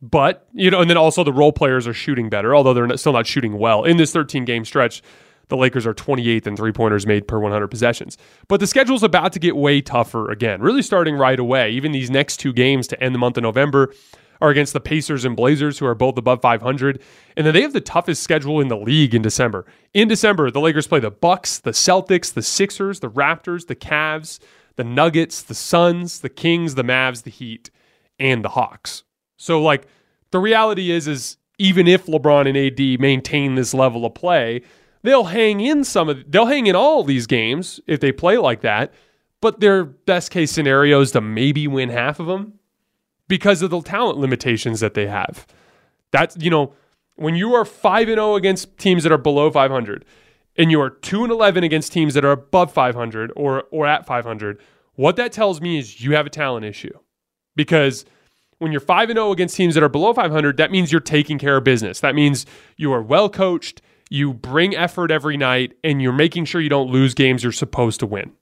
But, 0.00 0.48
you 0.54 0.70
know, 0.70 0.80
and 0.80 0.88
then 0.88 0.96
also 0.96 1.22
the 1.22 1.32
role 1.32 1.52
players 1.52 1.86
are 1.86 1.92
shooting 1.92 2.30
better, 2.30 2.54
although 2.54 2.72
they're 2.72 2.96
still 2.96 3.12
not 3.12 3.26
shooting 3.26 3.58
well. 3.58 3.84
In 3.84 3.98
this 3.98 4.12
13 4.12 4.44
game 4.44 4.64
stretch, 4.64 5.02
the 5.48 5.56
Lakers 5.56 5.86
are 5.86 5.94
28th 5.94 6.46
in 6.46 6.56
three 6.56 6.72
pointers 6.72 7.06
made 7.06 7.26
per 7.26 7.38
100 7.38 7.68
possessions. 7.68 8.16
But 8.48 8.60
the 8.60 8.66
schedule's 8.66 9.02
about 9.02 9.32
to 9.32 9.38
get 9.38 9.56
way 9.56 9.80
tougher 9.80 10.30
again, 10.30 10.62
really 10.62 10.82
starting 10.82 11.16
right 11.16 11.38
away. 11.38 11.70
Even 11.70 11.92
these 11.92 12.10
next 12.10 12.38
two 12.38 12.52
games 12.52 12.86
to 12.88 13.02
end 13.02 13.14
the 13.14 13.18
month 13.18 13.36
of 13.36 13.42
November 13.42 13.92
are 14.40 14.50
against 14.50 14.72
the 14.72 14.80
Pacers 14.80 15.24
and 15.24 15.36
Blazers, 15.36 15.78
who 15.78 15.86
are 15.86 15.94
both 15.94 16.16
above 16.16 16.40
500. 16.40 17.02
And 17.36 17.46
then 17.46 17.54
they 17.54 17.62
have 17.62 17.72
the 17.72 17.80
toughest 17.80 18.22
schedule 18.22 18.60
in 18.60 18.68
the 18.68 18.76
league 18.76 19.14
in 19.14 19.22
December. 19.22 19.66
In 19.94 20.08
December, 20.08 20.50
the 20.50 20.60
Lakers 20.60 20.86
play 20.86 21.00
the 21.00 21.10
Bucks, 21.10 21.58
the 21.58 21.70
Celtics, 21.70 22.32
the 22.32 22.42
Sixers, 22.42 23.00
the 23.00 23.10
Raptors, 23.10 23.66
the 23.66 23.76
Cavs, 23.76 24.38
the 24.76 24.84
Nuggets, 24.84 25.42
the 25.42 25.54
Suns, 25.54 26.20
the 26.20 26.28
Kings, 26.28 26.74
the 26.74 26.84
Mavs, 26.84 27.24
the 27.24 27.30
Heat, 27.30 27.70
and 28.18 28.44
the 28.44 28.50
Hawks. 28.50 29.02
So 29.36 29.60
like 29.60 29.86
the 30.30 30.38
reality 30.38 30.90
is 30.90 31.08
is 31.08 31.36
even 31.58 31.88
if 31.88 32.06
LeBron 32.06 32.48
and 32.48 32.56
AD 32.56 33.00
maintain 33.00 33.54
this 33.54 33.74
level 33.74 34.06
of 34.06 34.14
play, 34.14 34.62
they'll 35.02 35.24
hang 35.24 35.60
in 35.60 35.84
some 35.84 36.08
of 36.08 36.30
they'll 36.30 36.46
hang 36.46 36.66
in 36.66 36.76
all 36.76 37.02
these 37.02 37.26
games 37.26 37.80
if 37.86 38.00
they 38.00 38.12
play 38.12 38.38
like 38.38 38.60
that, 38.60 38.92
but 39.40 39.60
their 39.60 39.84
best 39.84 40.30
case 40.30 40.50
scenario 40.50 41.00
is 41.00 41.12
to 41.12 41.20
maybe 41.20 41.66
win 41.66 41.88
half 41.88 42.20
of 42.20 42.26
them 42.26 42.57
because 43.28 43.62
of 43.62 43.70
the 43.70 43.80
talent 43.82 44.18
limitations 44.18 44.80
that 44.80 44.94
they 44.94 45.06
have. 45.06 45.46
That's 46.10 46.36
you 46.38 46.50
know, 46.50 46.72
when 47.16 47.36
you 47.36 47.54
are 47.54 47.64
5 47.64 48.08
and 48.08 48.16
0 48.16 48.34
against 48.34 48.76
teams 48.78 49.02
that 49.02 49.12
are 49.12 49.18
below 49.18 49.50
500 49.50 50.04
and 50.56 50.70
you 50.70 50.80
are 50.80 50.90
2 50.90 51.22
and 51.22 51.32
11 51.32 51.62
against 51.62 51.92
teams 51.92 52.14
that 52.14 52.24
are 52.24 52.32
above 52.32 52.72
500 52.72 53.32
or 53.36 53.64
or 53.70 53.86
at 53.86 54.06
500, 54.06 54.60
what 54.94 55.16
that 55.16 55.32
tells 55.32 55.60
me 55.60 55.78
is 55.78 56.00
you 56.02 56.14
have 56.14 56.26
a 56.26 56.30
talent 56.30 56.64
issue. 56.64 56.96
Because 57.54 58.04
when 58.58 58.72
you're 58.72 58.80
5 58.80 59.10
and 59.10 59.16
0 59.16 59.32
against 59.32 59.56
teams 59.56 59.74
that 59.74 59.82
are 59.82 59.88
below 59.88 60.12
500, 60.12 60.56
that 60.56 60.70
means 60.70 60.90
you're 60.90 61.00
taking 61.00 61.38
care 61.38 61.56
of 61.56 61.64
business. 61.64 62.00
That 62.00 62.14
means 62.14 62.46
you 62.76 62.92
are 62.92 63.02
well 63.02 63.28
coached, 63.28 63.82
you 64.10 64.32
bring 64.32 64.74
effort 64.74 65.10
every 65.10 65.36
night, 65.36 65.74
and 65.84 66.00
you're 66.02 66.12
making 66.12 66.46
sure 66.46 66.60
you 66.60 66.68
don't 66.68 66.90
lose 66.90 67.14
games 67.14 67.42
you're 67.42 67.52
supposed 67.52 68.00
to 68.00 68.06
win, 68.06 68.32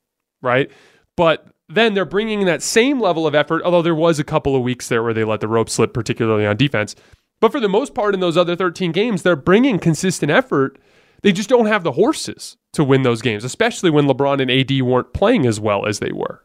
right? 0.41 0.71
But 1.17 1.47
then 1.69 1.95
they're 1.95 2.05
bringing 2.05 2.45
that 2.45 2.63
same 2.63 3.01
level 3.01 3.27
of 3.27 3.35
effort, 3.35 3.63
although 3.65 3.83
there 3.83 3.95
was 3.95 4.19
a 4.19 4.25
couple 4.25 4.55
of 4.55 4.63
weeks 4.63 4.89
there 4.89 5.03
where 5.03 5.15
they 5.15 5.25
let 5.25 5.41
the 5.41 5.49
rope 5.49 5.69
slip, 5.69 5.93
particularly 5.93 6.47
on 6.47 6.57
defense. 6.57 6.95
But 7.41 7.53
for 7.53 7.61
the 7.61 7.69
most 7.69 7.95
part, 7.95 8.15
in 8.15 8.21
those 8.21 8.37
other 8.37 8.57
13 8.57 8.93
games, 8.93 9.23
they're 9.23 9.37
bringing 9.37 9.79
consistent 9.79 10.31
effort. 10.31 10.79
They 11.23 11.33
just 11.33 11.49
don't 11.49 11.67
have 11.67 11.83
the 11.83 11.93
horses 11.93 12.57
to 12.73 12.85
win 12.85 13.03
those 13.03 13.23
games, 13.23 13.43
especially 13.43 13.91
when 13.91 14.07
LeBron 14.07 14.41
and 14.41 14.51
AD 14.51 14.83
weren't 14.83 15.13
playing 15.13 15.47
as 15.47 15.59
well 15.59 15.87
as 15.87 15.99
they 15.99 16.13
were. 16.13 16.45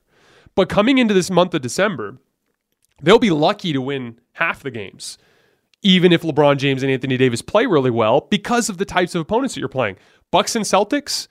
But 0.55 0.69
coming 0.69 0.97
into 0.97 1.13
this 1.13 1.30
month 1.30 1.53
of 1.53 1.61
December, 1.61 2.17
they'll 3.01 3.19
be 3.19 3.32
lucky 3.32 3.74
to 3.74 3.82
win 3.82 4.19
half 4.34 4.63
the 4.63 4.72
games, 4.72 5.17
even 5.82 6.11
if 6.11 6.24
LeBron 6.24 6.57
James 6.57 6.84
and 6.84 6.91
Anthony 6.91 7.17
Davis 7.17 7.41
play 7.41 7.65
really 7.65 7.91
well 7.91 8.28
because 8.30 8.69
of 8.69 8.78
the 8.78 8.86
types 8.86 9.15
of 9.15 9.22
opponents 9.22 9.53
that 9.53 9.59
you're 9.59 9.69
playing. 9.69 9.97
Bucks 10.32 10.55
and 10.55 10.65
Celtics, 10.65 11.28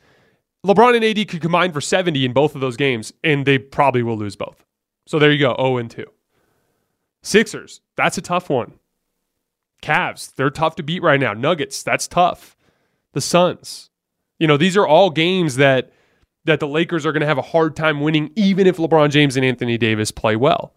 LeBron 0.66 0.96
and 0.96 1.04
AD 1.04 1.28
could 1.28 1.40
combine 1.40 1.72
for 1.72 1.80
70 1.80 2.24
in 2.24 2.32
both 2.32 2.54
of 2.54 2.60
those 2.60 2.76
games, 2.76 3.12
and 3.24 3.46
they 3.46 3.58
probably 3.58 4.02
will 4.02 4.16
lose 4.16 4.36
both. 4.36 4.64
So 5.06 5.18
there 5.18 5.32
you 5.32 5.38
go, 5.38 5.54
0 5.58 5.78
and 5.78 5.90
2. 5.90 6.04
Sixers, 7.22 7.80
that's 7.96 8.18
a 8.18 8.22
tough 8.22 8.50
one. 8.50 8.74
Cavs, 9.82 10.34
they're 10.34 10.50
tough 10.50 10.76
to 10.76 10.82
beat 10.82 11.02
right 11.02 11.20
now. 11.20 11.32
Nuggets, 11.32 11.82
that's 11.82 12.06
tough. 12.06 12.56
The 13.12 13.20
Suns. 13.20 13.90
You 14.38 14.46
know, 14.46 14.56
these 14.56 14.76
are 14.76 14.86
all 14.86 15.10
games 15.10 15.56
that 15.56 15.92
that 16.44 16.60
the 16.60 16.68
Lakers 16.68 17.04
are 17.04 17.12
going 17.12 17.20
to 17.20 17.26
have 17.26 17.38
a 17.38 17.42
hard 17.42 17.76
time 17.76 18.00
winning 18.00 18.30
even 18.34 18.66
if 18.66 18.78
LeBron 18.78 19.10
James 19.10 19.36
and 19.36 19.44
Anthony 19.44 19.76
Davis 19.76 20.10
play 20.10 20.36
well. 20.36 20.72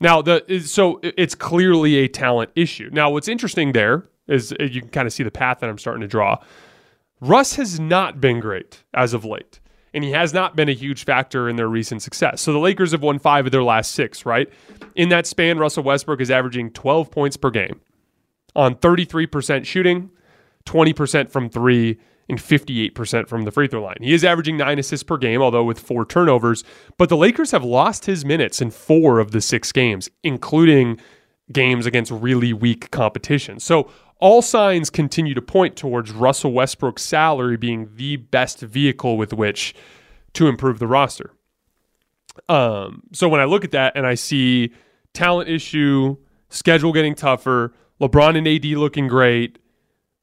Now, 0.00 0.22
the 0.22 0.62
so 0.64 1.00
it's 1.02 1.34
clearly 1.34 1.96
a 1.96 2.08
talent 2.08 2.50
issue. 2.54 2.88
Now, 2.90 3.10
what's 3.10 3.28
interesting 3.28 3.72
there 3.72 4.08
is 4.28 4.52
uh, 4.52 4.64
you 4.64 4.80
can 4.80 4.90
kind 4.90 5.06
of 5.06 5.12
see 5.12 5.22
the 5.22 5.30
path 5.30 5.60
that 5.60 5.68
I'm 5.68 5.76
starting 5.78 6.00
to 6.00 6.08
draw. 6.08 6.38
Russ 7.20 7.56
has 7.56 7.78
not 7.78 8.20
been 8.20 8.40
great 8.40 8.82
as 8.94 9.12
of 9.12 9.24
late, 9.24 9.60
and 9.92 10.02
he 10.02 10.12
has 10.12 10.32
not 10.32 10.56
been 10.56 10.68
a 10.68 10.74
huge 10.74 11.04
factor 11.04 11.48
in 11.48 11.56
their 11.56 11.68
recent 11.68 12.02
success. 12.02 12.40
So 12.40 12.52
the 12.52 12.58
Lakers 12.58 12.92
have 12.92 13.02
won 13.02 13.18
five 13.18 13.46
of 13.46 13.52
their 13.52 13.62
last 13.62 13.92
six, 13.92 14.24
right? 14.24 14.48
In 14.94 15.10
that 15.10 15.26
span, 15.26 15.58
Russell 15.58 15.82
Westbrook 15.82 16.20
is 16.20 16.30
averaging 16.30 16.70
12 16.70 17.10
points 17.10 17.36
per 17.36 17.50
game 17.50 17.80
on 18.56 18.74
33% 18.74 19.64
shooting, 19.64 20.10
20% 20.66 21.30
from 21.30 21.50
three, 21.50 21.98
and 22.28 22.38
58% 22.38 23.28
from 23.28 23.42
the 23.42 23.50
free 23.50 23.66
throw 23.66 23.82
line. 23.82 23.96
He 24.00 24.14
is 24.14 24.24
averaging 24.24 24.56
nine 24.56 24.78
assists 24.78 25.02
per 25.02 25.16
game, 25.16 25.42
although 25.42 25.64
with 25.64 25.80
four 25.80 26.06
turnovers. 26.06 26.62
But 26.96 27.08
the 27.08 27.16
Lakers 27.16 27.50
have 27.50 27.64
lost 27.64 28.06
his 28.06 28.24
minutes 28.24 28.62
in 28.62 28.70
four 28.70 29.18
of 29.18 29.32
the 29.32 29.40
six 29.40 29.72
games, 29.72 30.08
including 30.22 31.00
games 31.52 31.86
against 31.86 32.12
really 32.12 32.52
weak 32.52 32.92
competition. 32.92 33.58
So 33.58 33.90
all 34.20 34.42
signs 34.42 34.90
continue 34.90 35.34
to 35.34 35.42
point 35.42 35.76
towards 35.76 36.12
Russell 36.12 36.52
Westbrook's 36.52 37.02
salary 37.02 37.56
being 37.56 37.90
the 37.94 38.16
best 38.16 38.60
vehicle 38.60 39.16
with 39.16 39.32
which 39.32 39.74
to 40.34 40.46
improve 40.46 40.78
the 40.78 40.86
roster. 40.86 41.32
Um, 42.48 43.02
so 43.12 43.28
when 43.28 43.40
I 43.40 43.44
look 43.44 43.64
at 43.64 43.72
that 43.72 43.96
and 43.96 44.06
I 44.06 44.14
see 44.14 44.72
talent 45.14 45.48
issue, 45.48 46.16
schedule 46.48 46.92
getting 46.92 47.14
tougher, 47.14 47.72
LeBron 48.00 48.36
and 48.36 48.46
AD 48.46 48.64
looking 48.78 49.08
great, 49.08 49.58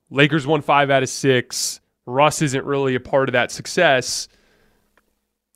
Lakers 0.10 0.48
won 0.48 0.62
five 0.62 0.90
out 0.90 1.04
of 1.04 1.10
six, 1.10 1.80
Russ 2.06 2.42
isn't 2.42 2.66
really 2.66 2.96
a 2.96 3.00
part 3.00 3.28
of 3.28 3.34
that 3.34 3.52
success. 3.52 4.28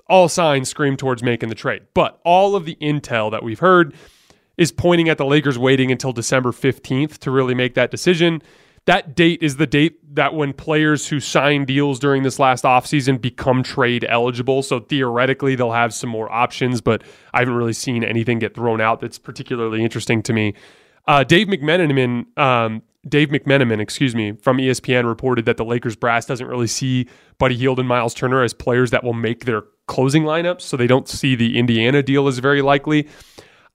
All 0.07 0.27
signs 0.27 0.67
scream 0.67 0.97
towards 0.97 1.23
making 1.23 1.47
the 1.47 1.55
trade. 1.55 1.83
But 1.93 2.19
all 2.25 2.55
of 2.55 2.65
the 2.65 2.75
intel 2.81 3.31
that 3.31 3.43
we've 3.43 3.59
heard 3.59 3.93
is 4.61 4.71
pointing 4.71 5.09
at 5.09 5.17
the 5.17 5.25
Lakers 5.25 5.57
waiting 5.57 5.91
until 5.91 6.13
December 6.13 6.51
15th 6.51 7.17
to 7.17 7.31
really 7.31 7.55
make 7.55 7.73
that 7.73 7.89
decision. 7.89 8.43
That 8.85 9.15
date 9.15 9.41
is 9.41 9.57
the 9.57 9.65
date 9.65 9.97
that 10.15 10.35
when 10.35 10.53
players 10.53 11.07
who 11.07 11.19
sign 11.19 11.65
deals 11.65 11.97
during 11.97 12.21
this 12.21 12.37
last 12.37 12.63
offseason 12.63 13.19
become 13.19 13.63
trade 13.63 14.05
eligible. 14.07 14.61
So 14.61 14.79
theoretically, 14.79 15.55
they'll 15.55 15.71
have 15.71 15.95
some 15.95 16.11
more 16.11 16.31
options, 16.31 16.79
but 16.79 17.01
I 17.33 17.39
haven't 17.39 17.55
really 17.55 17.73
seen 17.73 18.03
anything 18.03 18.37
get 18.37 18.53
thrown 18.53 18.81
out 18.81 18.99
that's 18.99 19.17
particularly 19.17 19.83
interesting 19.83 20.21
to 20.23 20.33
me. 20.33 20.53
Uh, 21.07 21.23
Dave 21.23 21.47
McMenamin 21.47 22.37
um, 22.37 22.83
Dave 23.07 23.29
McMenamin, 23.29 23.81
excuse 23.81 24.13
me, 24.13 24.33
from 24.33 24.57
ESPN 24.57 25.07
reported 25.07 25.45
that 25.45 25.57
the 25.57 25.65
Lakers 25.65 25.95
brass 25.95 26.27
doesn't 26.27 26.45
really 26.45 26.67
see 26.67 27.07
Buddy 27.39 27.55
Hield 27.57 27.79
and 27.79 27.87
Miles 27.87 28.13
Turner 28.13 28.43
as 28.43 28.53
players 28.53 28.91
that 28.91 29.03
will 29.03 29.13
make 29.13 29.45
their 29.45 29.63
closing 29.87 30.21
lineups, 30.21 30.61
so 30.61 30.77
they 30.77 30.85
don't 30.85 31.09
see 31.09 31.33
the 31.33 31.57
Indiana 31.57 32.03
deal 32.03 32.27
as 32.27 32.37
very 32.37 32.61
likely. 32.61 33.07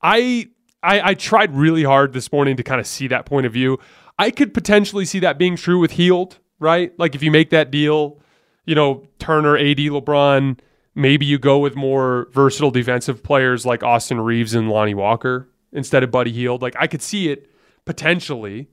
I 0.00 0.50
I, 0.86 1.10
I 1.10 1.14
tried 1.14 1.52
really 1.52 1.82
hard 1.82 2.12
this 2.12 2.30
morning 2.30 2.56
to 2.56 2.62
kind 2.62 2.80
of 2.80 2.86
see 2.86 3.08
that 3.08 3.26
point 3.26 3.44
of 3.44 3.52
view. 3.52 3.78
I 4.18 4.30
could 4.30 4.54
potentially 4.54 5.04
see 5.04 5.18
that 5.18 5.36
being 5.36 5.56
true 5.56 5.80
with 5.80 5.92
Hield, 5.92 6.38
right? 6.60 6.96
Like 6.98 7.14
if 7.14 7.22
you 7.22 7.30
make 7.32 7.50
that 7.50 7.72
deal, 7.72 8.20
you 8.64 8.74
know, 8.74 9.06
Turner, 9.18 9.56
AD, 9.56 9.78
LeBron, 9.78 10.58
maybe 10.94 11.26
you 11.26 11.38
go 11.38 11.58
with 11.58 11.74
more 11.74 12.28
versatile 12.32 12.70
defensive 12.70 13.22
players 13.22 13.66
like 13.66 13.82
Austin 13.82 14.20
Reaves 14.20 14.54
and 14.54 14.70
Lonnie 14.70 14.94
Walker 14.94 15.48
instead 15.72 16.04
of 16.04 16.12
Buddy 16.12 16.32
Hield. 16.32 16.62
Like 16.62 16.76
I 16.78 16.86
could 16.86 17.02
see 17.02 17.30
it 17.30 17.50
potentially. 17.84 18.68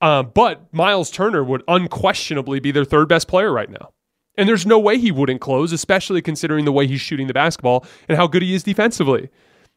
Uh, 0.00 0.22
but 0.22 0.72
Miles 0.72 1.10
Turner 1.10 1.44
would 1.44 1.62
unquestionably 1.68 2.58
be 2.58 2.70
their 2.70 2.86
third 2.86 3.06
best 3.06 3.28
player 3.28 3.52
right 3.52 3.68
now. 3.68 3.90
And 4.38 4.48
there's 4.48 4.64
no 4.64 4.78
way 4.78 4.96
he 4.96 5.12
wouldn't 5.12 5.42
close, 5.42 5.72
especially 5.72 6.22
considering 6.22 6.64
the 6.64 6.72
way 6.72 6.86
he's 6.86 7.02
shooting 7.02 7.26
the 7.26 7.34
basketball 7.34 7.84
and 8.08 8.16
how 8.16 8.26
good 8.26 8.40
he 8.40 8.54
is 8.54 8.62
defensively. 8.62 9.28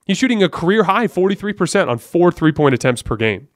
He's 0.06 0.18
shooting 0.18 0.44
a 0.44 0.50
career 0.50 0.84
high 0.84 1.08
43% 1.08 1.88
on 1.88 1.98
four 1.98 2.32
three 2.32 2.52
point 2.52 2.76
attempts 2.76 3.02
per 3.02 3.16
game. 3.16 3.48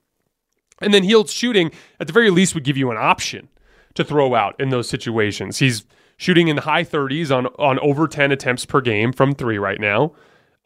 And 0.82 0.94
then 0.94 1.04
Hield's 1.04 1.34
shooting, 1.34 1.72
at 2.00 2.08
the 2.08 2.14
very 2.14 2.30
least, 2.30 2.54
would 2.54 2.64
give 2.64 2.78
you 2.78 2.92
an 2.92 2.98
option 2.98 3.50
to 3.96 4.04
throw 4.04 4.36
out 4.36 4.60
in 4.60 4.70
those 4.70 4.88
situations. 4.88 5.58
He's 5.58 5.86
shooting 6.18 6.48
in 6.48 6.56
the 6.56 6.62
high 6.64 6.84
30s 6.84 7.36
on, 7.36 7.48
on 7.58 7.80
over 7.80 8.08
10 8.08 8.32
attempts 8.32 8.66
per 8.66 8.82
game 8.82 9.12
from 9.12 9.34
three 9.34 9.58
right 9.58 9.80
now. 9.80 10.14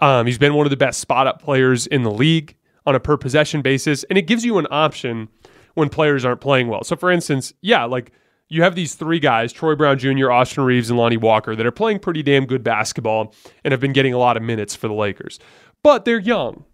Um, 0.01 0.25
he's 0.25 0.37
been 0.37 0.53
one 0.53 0.65
of 0.65 0.69
the 0.69 0.77
best 0.77 0.99
spot 0.99 1.27
up 1.27 1.41
players 1.41 1.87
in 1.87 2.03
the 2.03 2.11
league 2.11 2.55
on 2.85 2.95
a 2.95 2.99
per 2.99 3.17
possession 3.17 3.61
basis. 3.61 4.03
And 4.05 4.17
it 4.17 4.23
gives 4.23 4.43
you 4.43 4.57
an 4.57 4.67
option 4.69 5.29
when 5.75 5.89
players 5.89 6.25
aren't 6.25 6.41
playing 6.41 6.67
well. 6.67 6.83
So, 6.83 6.95
for 6.95 7.11
instance, 7.11 7.53
yeah, 7.61 7.85
like 7.85 8.11
you 8.49 8.63
have 8.63 8.75
these 8.75 8.95
three 8.95 9.19
guys, 9.19 9.53
Troy 9.53 9.75
Brown 9.75 9.97
Jr., 9.97 10.31
Austin 10.31 10.63
Reaves, 10.63 10.89
and 10.89 10.99
Lonnie 10.99 11.15
Walker, 11.15 11.55
that 11.55 11.65
are 11.65 11.71
playing 11.71 11.99
pretty 11.99 12.21
damn 12.23 12.45
good 12.45 12.63
basketball 12.63 13.33
and 13.63 13.71
have 13.71 13.79
been 13.79 13.93
getting 13.93 14.13
a 14.13 14.17
lot 14.17 14.35
of 14.35 14.43
minutes 14.43 14.75
for 14.75 14.89
the 14.89 14.93
Lakers. 14.93 15.39
But 15.83 16.05
they're 16.05 16.19
young. 16.19 16.65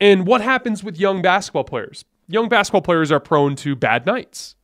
And 0.00 0.26
what 0.26 0.40
happens 0.40 0.82
with 0.82 0.98
young 0.98 1.22
basketball 1.22 1.64
players? 1.64 2.04
Young 2.26 2.48
basketball 2.48 2.82
players 2.82 3.12
are 3.12 3.20
prone 3.20 3.54
to 3.56 3.76
bad 3.76 4.06
nights. 4.06 4.56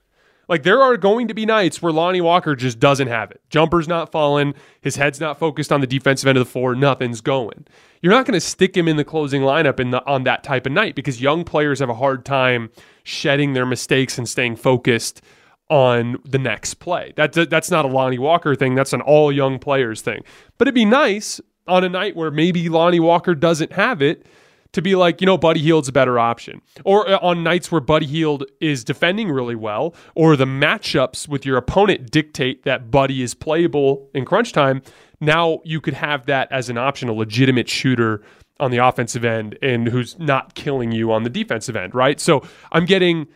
Like 0.49 0.63
there 0.63 0.81
are 0.81 0.97
going 0.97 1.29
to 1.29 1.35
be 1.35 1.45
nights 1.45 1.83
where 1.83 1.93
Lonnie 1.93 2.23
Walker 2.23 2.57
just 2.57 2.81
doesn't 2.81 3.09
have 3.09 3.31
it. 3.31 3.43
Jumper's 3.51 3.87
not 3.87 4.11
falling, 4.11 4.55
his 4.81 4.97
head's 4.97 5.21
not 5.21 5.39
focused 5.39 5.71
on 5.71 5.83
the 5.83 5.87
defensive 5.87 6.27
end 6.27 6.39
of 6.39 6.45
the 6.45 6.51
floor, 6.51 6.75
nothing's 6.75 7.21
going. 7.21 7.67
You're 8.01 8.13
not 8.13 8.25
going 8.25 8.35
to 8.35 8.41
stick 8.41 8.77
him 8.77 8.89
in 8.89 8.97
the 8.97 9.05
closing 9.05 9.43
lineup 9.43 9.79
in 9.79 9.91
the, 9.91 10.05
on 10.07 10.25
that 10.25 10.43
type 10.43 10.65
of 10.65 10.73
night 10.73 10.95
because 10.95 11.21
young 11.21 11.45
players 11.45 11.81
have 11.81 11.91
a 11.91 11.95
hard 11.95 12.25
time 12.25 12.71
shedding 13.03 13.53
their 13.53 13.67
mistakes 13.67 14.17
and 14.17 14.29
staying 14.29 14.57
focused 14.57 15.21
on 15.69 16.17
the 16.25 16.39
next 16.39 16.75
play. 16.75 17.13
That, 17.17 17.33
that's 17.51 17.71
not 17.71 17.85
a 17.85 17.89
Lonnie 17.89 18.19
Walker 18.19 18.55
thing, 18.55 18.75
that's 18.75 18.95
an 18.95 19.03
all 19.03 19.31
young 19.31 19.59
players 19.59 20.01
thing. 20.01 20.23
But 20.57 20.67
it'd 20.67 20.75
be 20.75 20.87
nice 20.87 21.43
on 21.69 21.85
a 21.85 21.89
night 21.89 22.17
where 22.17 22.31
maybe 22.31 22.69
Lonnie 22.69 23.01
Walker 23.01 23.35
doesn't 23.35 23.73
have 23.73 24.03
it 24.03 24.27
to 24.73 24.83
be 24.83 24.95
like, 24.95 25.21
you 25.21 25.27
know, 25.27 25.39
Buddy 25.39 25.61
Hield's 25.61 25.89
a 25.89 25.93
better 25.93 26.19
option. 26.19 26.61
Or 26.85 27.09
uh, 27.09 27.19
on 27.23 27.43
nights 27.43 27.73
where 27.73 27.81
Buddy 27.81 28.07
Hield 28.07 28.45
is 28.61 28.85
defending 28.85 29.31
really 29.31 29.55
well, 29.55 29.95
or 30.15 30.37
the 30.37 30.45
matchups 30.45 31.29
with 31.29 31.47
your 31.47 31.57
opponent 31.57 32.11
dictate 32.11 32.65
that 32.65 32.91
Buddy 32.91 33.23
is 33.23 33.35
playable 33.35 34.09
in 34.15 34.25
crunch 34.25 34.53
time, 34.53 34.83
now 35.21 35.61
you 35.65 35.81
could 35.81 35.95
have 35.95 36.27
that 36.27 36.51
as 36.53 36.69
an 36.69 36.79
option, 36.79 37.09
a 37.09 37.13
legitimate 37.13 37.69
shooter 37.69 38.23
on 38.61 38.71
the 38.71 38.79
offensive 38.79 39.25
end 39.25 39.57
and 39.63 39.89
who's 39.89 40.19
not 40.19 40.55
killing 40.55 40.93
you 40.93 41.13
on 41.13 41.23
the 41.23 41.31
defensive 41.31 41.77
end, 41.77 41.95
right? 41.95 42.21
So 42.21 42.43
I'm 42.73 42.85
getting 42.85 43.27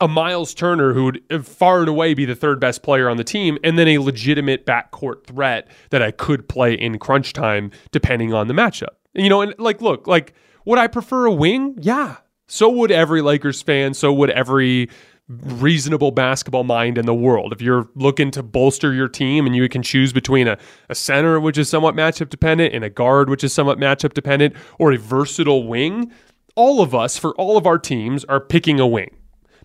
a 0.00 0.08
Miles 0.08 0.54
Turner 0.54 0.92
who 0.92 1.04
would 1.04 1.22
uh, 1.30 1.40
far 1.40 1.80
and 1.80 1.88
away 1.88 2.14
be 2.14 2.24
the 2.24 2.34
third 2.34 2.60
best 2.60 2.82
player 2.82 3.08
on 3.08 3.16
the 3.16 3.24
team, 3.24 3.58
and 3.62 3.78
then 3.78 3.88
a 3.88 3.98
legitimate 3.98 4.66
backcourt 4.66 5.24
threat 5.24 5.68
that 5.90 6.02
I 6.02 6.10
could 6.10 6.48
play 6.48 6.74
in 6.74 6.98
crunch 6.98 7.32
time 7.32 7.70
depending 7.90 8.34
on 8.34 8.48
the 8.48 8.54
matchup. 8.54 8.96
You 9.14 9.28
know, 9.28 9.40
and 9.40 9.54
like, 9.58 9.80
look, 9.80 10.06
like, 10.06 10.34
would 10.64 10.78
I 10.78 10.86
prefer 10.86 11.26
a 11.26 11.32
wing? 11.32 11.76
Yeah. 11.80 12.16
So 12.46 12.68
would 12.68 12.90
every 12.90 13.22
Lakers 13.22 13.62
fan. 13.62 13.94
So 13.94 14.12
would 14.12 14.30
every 14.30 14.88
reasonable 15.28 16.10
basketball 16.10 16.64
mind 16.64 16.98
in 16.98 17.06
the 17.06 17.14
world. 17.14 17.52
If 17.52 17.62
you're 17.62 17.88
looking 17.94 18.30
to 18.32 18.42
bolster 18.42 18.92
your 18.92 19.08
team 19.08 19.46
and 19.46 19.56
you 19.56 19.66
can 19.68 19.82
choose 19.82 20.12
between 20.12 20.46
a, 20.46 20.58
a 20.90 20.94
center, 20.94 21.40
which 21.40 21.56
is 21.56 21.68
somewhat 21.68 21.94
matchup 21.94 22.28
dependent, 22.28 22.74
and 22.74 22.84
a 22.84 22.90
guard, 22.90 23.30
which 23.30 23.42
is 23.42 23.52
somewhat 23.52 23.78
matchup 23.78 24.12
dependent, 24.12 24.54
or 24.78 24.92
a 24.92 24.98
versatile 24.98 25.66
wing, 25.66 26.12
all 26.56 26.82
of 26.82 26.94
us, 26.94 27.16
for 27.16 27.34
all 27.36 27.56
of 27.56 27.66
our 27.66 27.78
teams, 27.78 28.24
are 28.24 28.40
picking 28.40 28.78
a 28.78 28.86
wing. 28.86 29.16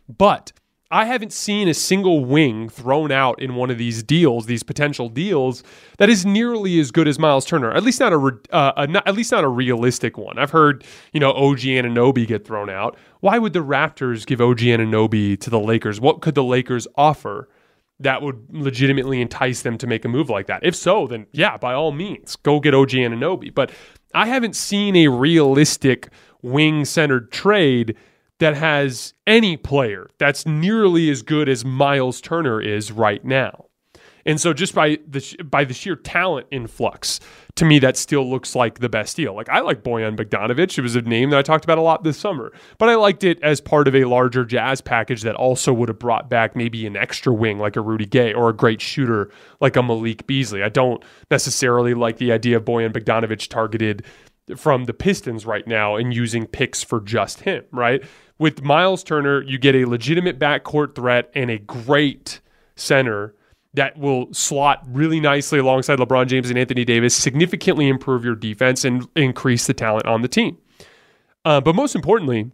But 0.10 0.52
I 0.92 1.06
haven't 1.06 1.34
seen 1.34 1.68
a 1.68 1.74
single 1.76 2.26
wing 2.26 2.68
thrown 2.68 3.12
out 3.12 3.40
in 3.40 3.54
one 3.54 3.70
of 3.70 3.78
these 3.78 4.02
deals, 4.02 4.48
these 4.48 4.64
potential 4.64 5.08
deals, 5.08 5.64
that 6.00 6.10
is 6.10 6.26
nearly 6.26 6.80
as 6.80 6.90
good 6.90 7.08
as 7.08 7.20
Miles 7.20 7.46
Turner. 7.46 7.72
At 7.72 7.84
least 7.84 8.00
not 8.00 8.12
a, 8.12 8.40
uh, 8.52 8.74
a 8.76 8.88
not, 8.88 9.08
at 9.08 9.14
least 9.14 9.32
not 9.32 9.44
a 9.44 9.48
realistic 9.48 10.18
one. 10.18 10.40
I've 10.40 10.50
heard 10.50 10.84
you 11.14 11.20
know 11.20 11.32
OG 11.32 11.60
Anunoby 11.60 12.26
get 12.26 12.46
thrown 12.46 12.72
out. 12.72 12.98
Why 13.20 13.38
would 13.38 13.54
the 13.54 13.64
Raptors 13.64 14.26
give 14.26 14.42
OG 14.42 14.60
Anunoby 14.60 15.40
to 15.42 15.50
the 15.52 15.60
Lakers? 15.60 16.02
What 16.02 16.22
could 16.22 16.34
the 16.34 16.44
Lakers 16.44 16.88
offer 16.96 17.48
that 18.00 18.24
would 18.24 18.48
legitimately 18.50 19.22
entice 19.22 19.62
them 19.62 19.78
to 19.78 19.86
make 19.86 20.06
a 20.06 20.08
move 20.08 20.28
like 20.28 20.48
that? 20.48 20.66
If 20.66 20.76
so, 20.76 21.06
then 21.06 21.28
yeah, 21.34 21.58
by 21.58 21.76
all 21.76 21.92
means, 21.92 22.36
go 22.36 22.60
get 22.60 22.74
OG 22.74 22.90
Anunoby. 22.90 23.54
But 23.54 23.72
I 24.16 24.26
haven't 24.26 24.56
seen 24.56 24.96
a 24.96 25.10
realistic 25.10 26.10
wing 26.42 26.84
centered 26.84 27.32
trade 27.32 27.96
that 28.40 28.56
has 28.56 29.14
any 29.28 29.58
player 29.58 30.10
that's 30.18 30.46
nearly 30.46 31.10
as 31.10 31.22
good 31.22 31.48
as 31.48 31.64
Miles 31.64 32.22
Turner 32.22 32.62
is 32.62 32.92
right 32.92 33.24
now. 33.24 33.66
And 34.26 34.40
so 34.40 34.54
just 34.54 34.76
by 34.76 35.00
the 35.08 35.36
by 35.44 35.64
the 35.64 35.74
sheer 35.74 35.96
talent 35.96 36.48
influx, 36.52 37.20
to 37.56 37.66
me 37.66 37.80
that 37.80 37.98
still 37.98 38.30
looks 38.30 38.54
like 38.54 38.80
the 38.80 38.90
best 38.90 39.16
deal. 39.16 39.34
Like 39.34 39.50
I 39.50 39.62
like 39.62 39.82
Bojan 39.82 40.16
Bogdanovic. 40.16 40.78
It 40.78 40.82
was 40.82 40.96
a 40.96 41.02
name 41.02 41.30
that 41.30 41.40
I 41.40 41.42
talked 41.42 41.64
about 41.64 41.78
a 41.78 41.82
lot 41.82 42.04
this 42.04 42.18
summer. 42.18 42.52
But 42.78 42.90
I 42.90 42.96
liked 42.96 43.24
it 43.24 43.42
as 43.42 43.62
part 43.62 43.88
of 43.88 43.96
a 43.96 44.06
larger 44.06 44.46
jazz 44.46 44.82
package 44.82 45.22
that 45.24 45.36
also 45.36 45.74
would 45.74 45.90
have 45.90 46.00
brought 46.00 46.30
back 46.30 46.56
maybe 46.56 46.86
an 46.86 46.98
extra 46.98 47.34
wing 47.34 47.60
like 47.60 47.76
a 47.76 47.82
Rudy 47.82 48.06
Gay 48.06 48.34
or 48.34 48.50
a 48.50 48.54
great 48.54 48.82
shooter 48.82 49.32
like 49.62 49.76
a 49.76 49.84
Malik 49.84 50.28
Beasley. 50.28 50.64
I 50.64 50.70
don't 50.70 51.04
necessarily 51.32 51.94
like 51.94 52.18
the 52.18 52.32
idea 52.32 52.58
of 52.58 52.66
Bojan 52.66 52.92
Bogdanovic 52.92 53.48
targeted 53.48 54.06
from 54.58 54.86
the 54.86 54.94
Pistons 54.94 55.46
right 55.46 55.68
now 55.68 55.96
and 55.96 56.14
using 56.14 56.48
picks 56.48 56.84
for 56.84 57.00
just 57.00 57.42
him, 57.42 57.64
right? 57.72 58.04
With 58.40 58.64
Miles 58.64 59.04
Turner, 59.04 59.44
you 59.44 59.60
get 59.60 59.76
a 59.76 59.86
legitimate 59.86 60.40
backcourt 60.40 60.96
threat 60.96 61.30
and 61.36 61.52
a 61.52 61.60
great 61.60 62.40
center 62.78 63.36
that 63.74 63.98
will 63.98 64.34
slot 64.34 64.84
really 64.88 65.20
nicely 65.20 65.60
alongside 65.60 66.00
LeBron 66.00 66.28
James 66.28 66.50
and 66.50 66.58
Anthony 66.58 66.86
Davis, 66.86 67.14
significantly 67.14 67.88
improve 67.88 68.24
your 68.24 68.36
defense 68.36 68.84
and 68.84 69.08
increase 69.16 69.68
the 69.68 69.74
talent 69.74 70.06
on 70.06 70.22
the 70.22 70.28
team. 70.28 70.58
Uh, 71.46 71.62
but 71.62 71.76
most 71.76 71.96
importantly, 71.96 72.50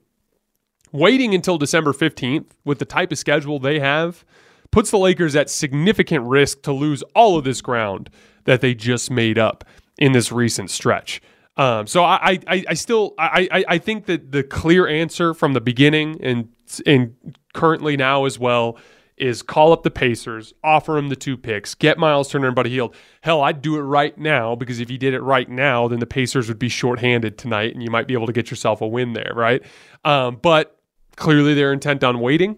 waiting 0.91 1.33
until 1.33 1.57
December 1.57 1.93
15th 1.93 2.47
with 2.65 2.79
the 2.79 2.85
type 2.85 3.11
of 3.11 3.17
schedule 3.17 3.59
they 3.59 3.79
have 3.79 4.25
puts 4.71 4.91
the 4.91 4.97
Lakers 4.97 5.35
at 5.35 5.49
significant 5.49 6.25
risk 6.25 6.63
to 6.63 6.73
lose 6.73 7.01
all 7.13 7.37
of 7.37 7.45
this 7.45 7.61
ground 7.61 8.09
that 8.43 8.61
they 8.61 8.73
just 8.73 9.09
made 9.09 9.37
up 9.37 9.63
in 9.97 10.11
this 10.11 10.31
recent 10.31 10.69
stretch. 10.69 11.21
Um, 11.57 11.87
so 11.87 12.03
I, 12.03 12.39
I, 12.47 12.65
I 12.69 12.73
still 12.73 13.13
I, 13.17 13.63
I, 13.69 13.77
think 13.77 14.07
that 14.07 14.33
the 14.33 14.43
clear 14.43 14.87
answer 14.87 15.33
from 15.33 15.53
the 15.53 15.61
beginning 15.61 16.17
and 16.21 16.49
and 16.85 17.15
currently 17.53 17.95
now 17.95 18.25
as 18.25 18.37
well 18.37 18.77
is 19.17 19.41
call 19.41 19.71
up 19.71 19.83
the 19.83 19.91
Pacers, 19.91 20.53
offer 20.63 20.93
them 20.93 21.07
the 21.07 21.15
two 21.15 21.37
picks, 21.37 21.73
get 21.73 21.97
Miles 21.97 22.29
Turner 22.29 22.47
and 22.47 22.55
Buddy 22.55 22.71
Hield. 22.71 22.93
Hell, 23.21 23.41
I'd 23.41 23.61
do 23.61 23.77
it 23.77 23.81
right 23.81 24.17
now 24.17 24.55
because 24.55 24.79
if 24.81 24.91
you 24.91 24.97
did 24.97 25.13
it 25.13 25.21
right 25.21 25.49
now, 25.49 25.87
then 25.87 25.99
the 25.99 26.05
Pacers 26.05 26.49
would 26.49 26.59
be 26.59 26.67
shorthanded 26.67 27.37
tonight 27.37 27.73
and 27.73 27.81
you 27.81 27.89
might 27.89 28.07
be 28.07 28.13
able 28.13 28.27
to 28.27 28.33
get 28.33 28.51
yourself 28.51 28.81
a 28.81 28.87
win 28.87 29.13
there, 29.13 29.31
right? 29.33 29.63
Um, 30.03 30.37
but 30.41 30.77
clearly 31.15 31.53
they're 31.53 31.71
intent 31.71 32.03
on 32.03 32.19
waiting. 32.19 32.57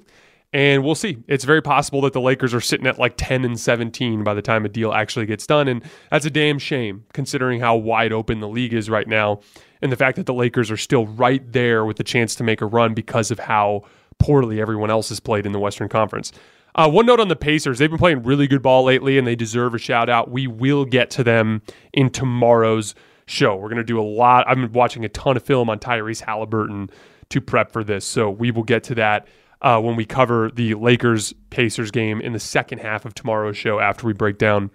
And 0.53 0.83
we'll 0.83 0.95
see. 0.95 1.17
It's 1.27 1.43
very 1.43 1.61
possible 1.61 2.01
that 2.01 2.13
the 2.13 2.21
Lakers 2.21 2.53
are 2.53 2.61
sitting 2.61 2.87
at 2.87 2.97
like 2.97 3.15
10 3.17 3.43
and 3.43 3.59
17 3.59 4.23
by 4.23 4.33
the 4.33 4.41
time 4.41 4.65
a 4.65 4.69
deal 4.69 4.93
actually 4.93 5.25
gets 5.25 5.45
done. 5.45 5.67
And 5.67 5.83
that's 6.09 6.25
a 6.25 6.29
damn 6.29 6.57
shame 6.57 7.03
considering 7.13 7.59
how 7.59 7.75
wide 7.75 8.13
open 8.13 8.39
the 8.39 8.47
league 8.47 8.73
is 8.73 8.89
right 8.89 9.07
now 9.07 9.41
and 9.81 9.91
the 9.91 9.97
fact 9.97 10.15
that 10.15 10.25
the 10.25 10.33
Lakers 10.33 10.71
are 10.71 10.77
still 10.77 11.05
right 11.05 11.51
there 11.51 11.85
with 11.85 11.97
the 11.97 12.03
chance 12.03 12.33
to 12.35 12.43
make 12.43 12.61
a 12.61 12.65
run 12.65 12.93
because 12.93 13.29
of 13.29 13.39
how 13.39 13.83
poorly 14.19 14.61
everyone 14.61 14.89
else 14.89 15.09
has 15.09 15.19
played 15.19 15.45
in 15.45 15.51
the 15.51 15.59
Western 15.59 15.89
Conference. 15.89 16.31
Uh, 16.75 16.89
one 16.89 17.05
note 17.05 17.19
on 17.19 17.27
the 17.27 17.35
Pacers. 17.35 17.79
They've 17.79 17.89
been 17.89 17.99
playing 17.99 18.23
really 18.23 18.47
good 18.47 18.61
ball 18.61 18.83
lately 18.83 19.17
and 19.17 19.27
they 19.27 19.35
deserve 19.35 19.73
a 19.73 19.79
shout 19.79 20.09
out. 20.09 20.31
We 20.31 20.47
will 20.47 20.85
get 20.85 21.09
to 21.11 21.23
them 21.23 21.61
in 21.91 22.09
tomorrow's 22.09 22.95
show. 23.25 23.55
We're 23.55 23.69
going 23.69 23.77
to 23.77 23.83
do 23.83 23.99
a 23.99 24.03
lot. 24.03 24.47
I've 24.47 24.57
been 24.57 24.71
watching 24.71 25.03
a 25.03 25.09
ton 25.09 25.37
of 25.37 25.43
film 25.43 25.69
on 25.69 25.79
Tyrese 25.79 26.21
Halliburton 26.21 26.89
to 27.29 27.41
prep 27.41 27.71
for 27.71 27.83
this. 27.83 28.05
So 28.05 28.29
we 28.29 28.51
will 28.51 28.63
get 28.63 28.83
to 28.85 28.95
that 28.95 29.27
uh, 29.61 29.79
when 29.79 29.95
we 29.95 30.05
cover 30.05 30.51
the 30.53 30.73
Lakers 30.75 31.33
Pacers 31.49 31.91
game 31.91 32.21
in 32.21 32.33
the 32.33 32.39
second 32.39 32.79
half 32.79 33.05
of 33.05 33.13
tomorrow's 33.13 33.57
show 33.57 33.79
after 33.79 34.05
we 34.05 34.13
break 34.13 34.37
down 34.37 34.69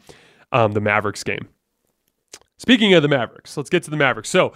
um, 0.50 0.72
the 0.72 0.80
Mavericks 0.80 1.22
game. 1.22 1.48
Speaking 2.58 2.94
of 2.94 3.02
the 3.02 3.08
Mavericks, 3.08 3.56
let's 3.56 3.70
get 3.70 3.82
to 3.84 3.90
the 3.90 3.96
Mavericks. 3.96 4.28
So, 4.28 4.52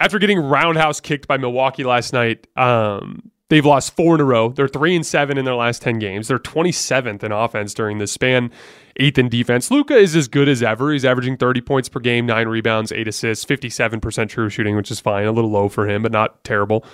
after 0.00 0.18
getting 0.18 0.38
roundhouse 0.38 1.00
kicked 1.00 1.28
by 1.28 1.36
Milwaukee 1.36 1.84
last 1.84 2.12
night, 2.12 2.46
um, 2.56 3.30
they've 3.50 3.64
lost 3.64 3.94
four 3.94 4.14
in 4.14 4.20
a 4.22 4.24
row. 4.24 4.48
They're 4.48 4.66
three 4.66 4.96
and 4.96 5.04
seven 5.04 5.36
in 5.36 5.44
their 5.44 5.54
last 5.54 5.82
10 5.82 5.98
games. 5.98 6.28
They're 6.28 6.38
27th 6.38 7.22
in 7.22 7.30
offense 7.30 7.74
during 7.74 7.98
this 7.98 8.10
span, 8.10 8.50
eighth 8.96 9.18
in 9.18 9.28
defense. 9.28 9.70
Luka 9.70 9.94
is 9.94 10.16
as 10.16 10.28
good 10.28 10.48
as 10.48 10.62
ever. 10.62 10.92
He's 10.92 11.04
averaging 11.04 11.36
30 11.36 11.60
points 11.60 11.88
per 11.90 12.00
game, 12.00 12.24
nine 12.24 12.48
rebounds, 12.48 12.90
eight 12.90 13.06
assists, 13.06 13.44
57% 13.44 14.30
true 14.30 14.48
shooting, 14.48 14.74
which 14.74 14.90
is 14.90 15.00
fine. 15.00 15.26
A 15.26 15.32
little 15.32 15.50
low 15.50 15.68
for 15.68 15.86
him, 15.86 16.02
but 16.02 16.10
not 16.12 16.42
terrible. 16.44 16.86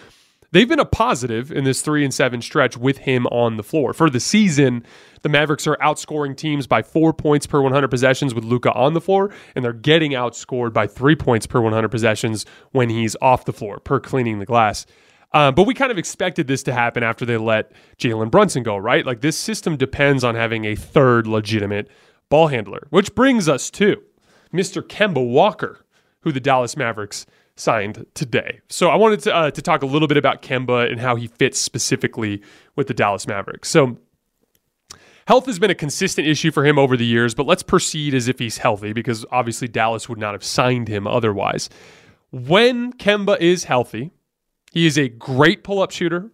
They've 0.51 0.69
been 0.69 0.81
a 0.81 0.87
positive 0.87 1.53
in 1.53 1.65
this 1.65 1.83
three 1.83 2.05
and 2.05 2.15
seven 2.15 2.41
stretch 2.41 2.77
with 2.77 2.99
him 2.99 3.27
on 3.27 3.59
the 3.59 3.63
floor. 3.63 3.93
For 3.93 4.09
the 4.09 4.21
season, 4.21 4.83
the 5.21 5.29
Mavericks 5.29 5.67
are 5.67 5.77
outscoring 5.77 6.37
teams 6.37 6.67
by 6.67 6.83
four 6.83 7.13
points 7.13 7.47
per 7.47 7.61
100 7.61 7.89
possessions 7.89 8.35
with 8.35 8.45
Luka 8.45 8.73
on 8.73 8.95
the 8.95 9.01
floor, 9.01 9.31
and 9.55 9.63
they're 9.65 9.75
getting 9.75 10.13
outscored 10.13 10.73
by 10.73 10.87
three 10.87 11.17
points 11.17 11.47
per 11.47 11.61
100 11.61 11.89
possessions 11.89 12.47
when 12.73 12.89
he's 12.89 13.15
off 13.21 13.45
the 13.45 13.53
floor 13.53 13.79
per 13.79 14.01
cleaning 14.01 14.39
the 14.39 14.47
glass. 14.47 14.87
Uh, 15.35 15.53
but 15.53 15.67
we 15.67 15.75
kind 15.75 15.93
of 15.93 15.99
expected 15.99 16.47
this 16.47 16.63
to 16.63 16.73
happen 16.73 17.03
after 17.03 17.27
they 17.27 17.37
let 17.37 17.73
Jalen 17.99 18.31
Brunson 18.31 18.63
go, 18.63 18.79
right? 18.79 19.05
Like 19.05 19.21
this 19.21 19.37
system 19.37 19.77
depends 19.77 20.25
on 20.25 20.35
having 20.35 20.65
a 20.65 20.75
third 20.75 21.27
legitimate 21.27 21.89
ball 22.31 22.47
handler, 22.47 22.87
which 22.89 23.15
brings 23.15 23.49
us 23.49 23.71
to 23.73 24.03
Mr. 24.53 24.81
Kemba 24.83 25.27
Walker, 25.27 25.85
who 26.21 26.33
the 26.33 26.41
Dallas 26.41 26.77
Mavericks 26.77 27.27
signed 27.59 28.07
today. 28.15 28.61
So 28.69 28.89
I 28.89 28.97
wanted 28.97 29.21
to, 29.21 29.35
uh, 29.35 29.51
to 29.51 29.63
talk 29.63 29.83
a 29.83 29.87
little 29.87 30.09
bit 30.09 30.17
about 30.17 30.43
Kemba 30.43 30.91
and 30.91 31.01
how 31.01 31.17
he 31.17 31.27
fits 31.27 31.59
specifically 31.59 32.43
with 32.77 32.87
the 32.87 32.95
Dallas 32.95 33.27
Mavericks. 33.27 33.69
So 33.69 33.99
health 35.27 35.47
has 35.47 35.59
been 35.59 35.71
a 35.71 35.75
consistent 35.75 36.27
issue 36.27 36.51
for 36.51 36.65
him 36.65 36.79
over 36.79 36.97
the 36.97 37.05
years, 37.05 37.35
but 37.35 37.47
let's 37.47 37.63
proceed 37.63 38.15
as 38.15 38.29
if 38.29 38.39
he's 38.39 38.59
healthy 38.59 38.93
because 38.93 39.27
obviously 39.33 39.69
Dallas 39.69 40.09
would 40.09 40.19
not 40.19 40.35
have 40.35 40.45
signed 40.45 40.89
him 40.89 41.07
otherwise. 41.07 41.69
When 42.31 42.93
Kemba 42.93 43.41
is 43.41 43.65
healthy, 43.65 44.11
he 44.73 44.87
is 44.87 44.99
a 44.99 45.09
great 45.09 45.65
pull 45.65 45.81
up 45.81 45.91
shooter 45.91 46.31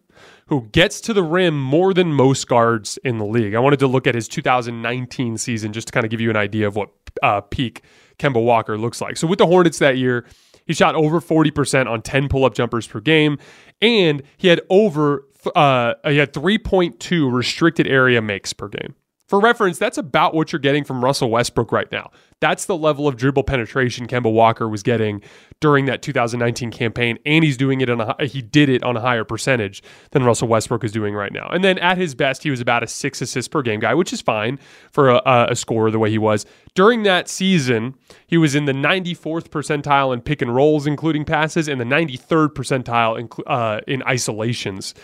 who 0.46 0.68
gets 0.72 1.00
to 1.00 1.14
the 1.14 1.22
rim 1.22 1.58
more 1.60 1.94
than 1.94 2.12
most 2.12 2.46
guards 2.48 2.98
in 2.98 3.18
the 3.18 3.24
league. 3.24 3.54
I 3.54 3.60
wanted 3.60 3.78
to 3.78 3.86
look 3.86 4.06
at 4.06 4.14
his 4.14 4.28
2019 4.28 5.38
season 5.38 5.72
just 5.72 5.88
to 5.88 5.92
kind 5.92 6.04
of 6.04 6.10
give 6.10 6.20
you 6.20 6.28
an 6.30 6.36
idea 6.36 6.66
of 6.66 6.76
what 6.76 6.90
uh, 7.22 7.40
peak 7.40 7.82
Kemba 8.18 8.42
Walker 8.42 8.76
looks 8.76 9.00
like. 9.00 9.16
So 9.16 9.26
with 9.26 9.38
the 9.38 9.46
Hornets 9.46 9.78
that 9.78 9.96
year, 9.96 10.26
he 10.66 10.74
shot 10.74 10.94
over 10.94 11.20
40% 11.20 11.86
on 11.86 12.02
10 12.02 12.28
pull 12.28 12.44
up 12.44 12.54
jumpers 12.54 12.86
per 12.86 13.00
game, 13.00 13.38
and 13.80 14.22
he 14.36 14.48
had 14.48 14.60
over 14.70 15.24
uh, 15.54 15.94
he 16.06 16.16
had 16.16 16.32
3.2 16.32 17.32
restricted 17.32 17.86
area 17.86 18.22
makes 18.22 18.52
per 18.52 18.68
game. 18.68 18.94
For 19.34 19.40
reference, 19.40 19.78
that's 19.78 19.98
about 19.98 20.32
what 20.32 20.52
you're 20.52 20.60
getting 20.60 20.84
from 20.84 21.04
Russell 21.04 21.28
Westbrook 21.28 21.72
right 21.72 21.90
now. 21.90 22.12
That's 22.38 22.66
the 22.66 22.76
level 22.76 23.08
of 23.08 23.16
dribble 23.16 23.42
penetration 23.42 24.06
Kemba 24.06 24.32
Walker 24.32 24.68
was 24.68 24.84
getting 24.84 25.22
during 25.58 25.86
that 25.86 26.02
2019 26.02 26.70
campaign, 26.70 27.18
and 27.26 27.42
he's 27.42 27.56
doing 27.56 27.80
it 27.80 27.90
on 27.90 28.00
a 28.00 28.26
he 28.26 28.42
did 28.42 28.68
it 28.68 28.84
on 28.84 28.96
a 28.96 29.00
higher 29.00 29.24
percentage 29.24 29.82
than 30.12 30.22
Russell 30.22 30.46
Westbrook 30.46 30.84
is 30.84 30.92
doing 30.92 31.14
right 31.14 31.32
now. 31.32 31.48
And 31.48 31.64
then 31.64 31.78
at 31.78 31.98
his 31.98 32.14
best, 32.14 32.44
he 32.44 32.50
was 32.50 32.60
about 32.60 32.84
a 32.84 32.86
six 32.86 33.20
assist 33.20 33.50
per 33.50 33.60
game 33.62 33.80
guy, 33.80 33.92
which 33.92 34.12
is 34.12 34.20
fine 34.20 34.56
for 34.92 35.08
a, 35.08 35.48
a 35.50 35.56
scorer 35.56 35.90
the 35.90 35.98
way 35.98 36.10
he 36.10 36.18
was 36.18 36.46
during 36.76 37.02
that 37.02 37.28
season. 37.28 37.96
He 38.28 38.38
was 38.38 38.54
in 38.54 38.66
the 38.66 38.72
94th 38.72 39.48
percentile 39.48 40.14
in 40.14 40.20
pick 40.20 40.42
and 40.42 40.54
rolls, 40.54 40.86
including 40.86 41.24
passes, 41.24 41.66
and 41.66 41.80
the 41.80 41.84
93rd 41.84 42.50
percentile 42.50 43.18
in, 43.18 43.28
uh, 43.48 43.80
in 43.88 44.00
isolations 44.04 44.94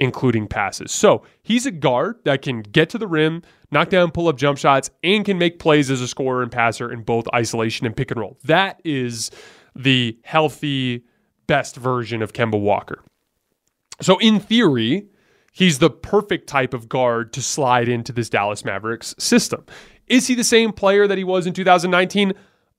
including 0.00 0.48
passes. 0.48 0.90
So 0.90 1.22
he's 1.42 1.66
a 1.66 1.70
guard 1.70 2.16
that 2.24 2.40
can 2.42 2.62
get 2.62 2.88
to 2.90 2.98
the 2.98 3.06
rim, 3.06 3.42
knock 3.70 3.90
down 3.90 4.10
pull 4.10 4.28
up 4.28 4.36
jump 4.36 4.58
shots, 4.58 4.90
and 5.04 5.24
can 5.24 5.38
make 5.38 5.60
plays 5.60 5.90
as 5.90 6.00
a 6.00 6.08
scorer 6.08 6.42
and 6.42 6.50
passer 6.50 6.90
in 6.90 7.02
both 7.02 7.26
isolation 7.34 7.86
and 7.86 7.94
pick 7.94 8.10
and 8.10 8.18
roll. 8.18 8.38
That 8.44 8.80
is 8.82 9.30
the 9.76 10.18
healthy, 10.24 11.04
best 11.46 11.76
version 11.76 12.22
of 12.22 12.32
Kemba 12.32 12.58
Walker. 12.58 13.04
So, 14.00 14.18
in 14.18 14.40
theory, 14.40 15.06
he's 15.52 15.78
the 15.78 15.90
perfect 15.90 16.48
type 16.48 16.72
of 16.72 16.88
guard 16.88 17.34
to 17.34 17.42
slide 17.42 17.88
into 17.88 18.12
this 18.12 18.30
Dallas 18.30 18.64
Mavericks 18.64 19.14
system. 19.18 19.64
Is 20.06 20.26
he 20.26 20.34
the 20.34 20.42
same 20.42 20.72
player 20.72 21.06
that 21.06 21.18
he 21.18 21.24
was 21.24 21.46
in 21.46 21.52
2019? 21.52 22.32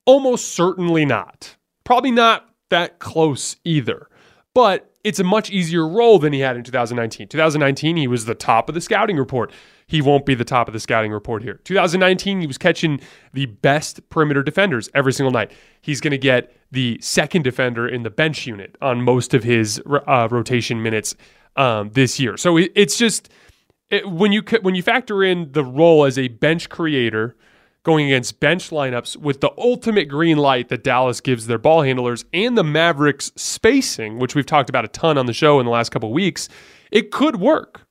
Almost 0.04 0.54
certainly 0.54 1.04
not. 1.04 1.56
Probably 1.84 2.10
not 2.10 2.48
that 2.70 2.98
close 2.98 3.56
either. 3.64 4.08
But 4.54 4.91
it's 5.04 5.18
a 5.18 5.24
much 5.24 5.50
easier 5.50 5.86
role 5.86 6.18
than 6.18 6.32
he 6.32 6.40
had 6.40 6.56
in 6.56 6.62
2019. 6.62 7.28
2019, 7.28 7.96
he 7.96 8.06
was 8.06 8.24
the 8.24 8.34
top 8.34 8.68
of 8.68 8.74
the 8.74 8.80
scouting 8.80 9.16
report. 9.16 9.52
He 9.86 10.00
won't 10.00 10.24
be 10.24 10.34
the 10.34 10.44
top 10.44 10.68
of 10.68 10.72
the 10.72 10.80
scouting 10.80 11.12
report 11.12 11.42
here. 11.42 11.60
2019, 11.64 12.40
he 12.40 12.46
was 12.46 12.56
catching 12.56 13.00
the 13.32 13.46
best 13.46 14.08
perimeter 14.10 14.42
defenders 14.42 14.88
every 14.94 15.12
single 15.12 15.32
night. 15.32 15.50
He's 15.80 16.00
going 16.00 16.12
to 16.12 16.18
get 16.18 16.56
the 16.70 16.98
second 17.00 17.42
defender 17.42 17.86
in 17.86 18.02
the 18.02 18.10
bench 18.10 18.46
unit 18.46 18.76
on 18.80 19.02
most 19.02 19.34
of 19.34 19.42
his 19.42 19.82
uh, 19.86 20.28
rotation 20.30 20.82
minutes 20.82 21.14
um, 21.56 21.90
this 21.90 22.20
year. 22.20 22.36
So 22.36 22.56
it, 22.56 22.72
it's 22.74 22.96
just 22.96 23.28
it, 23.90 24.08
when 24.08 24.32
you 24.32 24.42
when 24.62 24.74
you 24.74 24.82
factor 24.82 25.22
in 25.22 25.52
the 25.52 25.64
role 25.64 26.04
as 26.04 26.18
a 26.18 26.28
bench 26.28 26.68
creator 26.68 27.36
going 27.84 28.06
against 28.06 28.38
bench 28.40 28.70
lineups 28.70 29.16
with 29.16 29.40
the 29.40 29.50
ultimate 29.58 30.06
green 30.06 30.38
light 30.38 30.68
that 30.68 30.84
Dallas 30.84 31.20
gives 31.20 31.46
their 31.46 31.58
ball 31.58 31.82
handlers 31.82 32.24
and 32.32 32.56
the 32.56 32.64
Mavericks 32.64 33.32
spacing, 33.36 34.18
which 34.18 34.34
we've 34.34 34.46
talked 34.46 34.70
about 34.70 34.84
a 34.84 34.88
ton 34.88 35.18
on 35.18 35.26
the 35.26 35.32
show 35.32 35.58
in 35.58 35.66
the 35.66 35.72
last 35.72 35.90
couple 35.90 36.12
weeks, 36.12 36.48
it 36.90 37.10
could 37.10 37.36
work. 37.36 37.86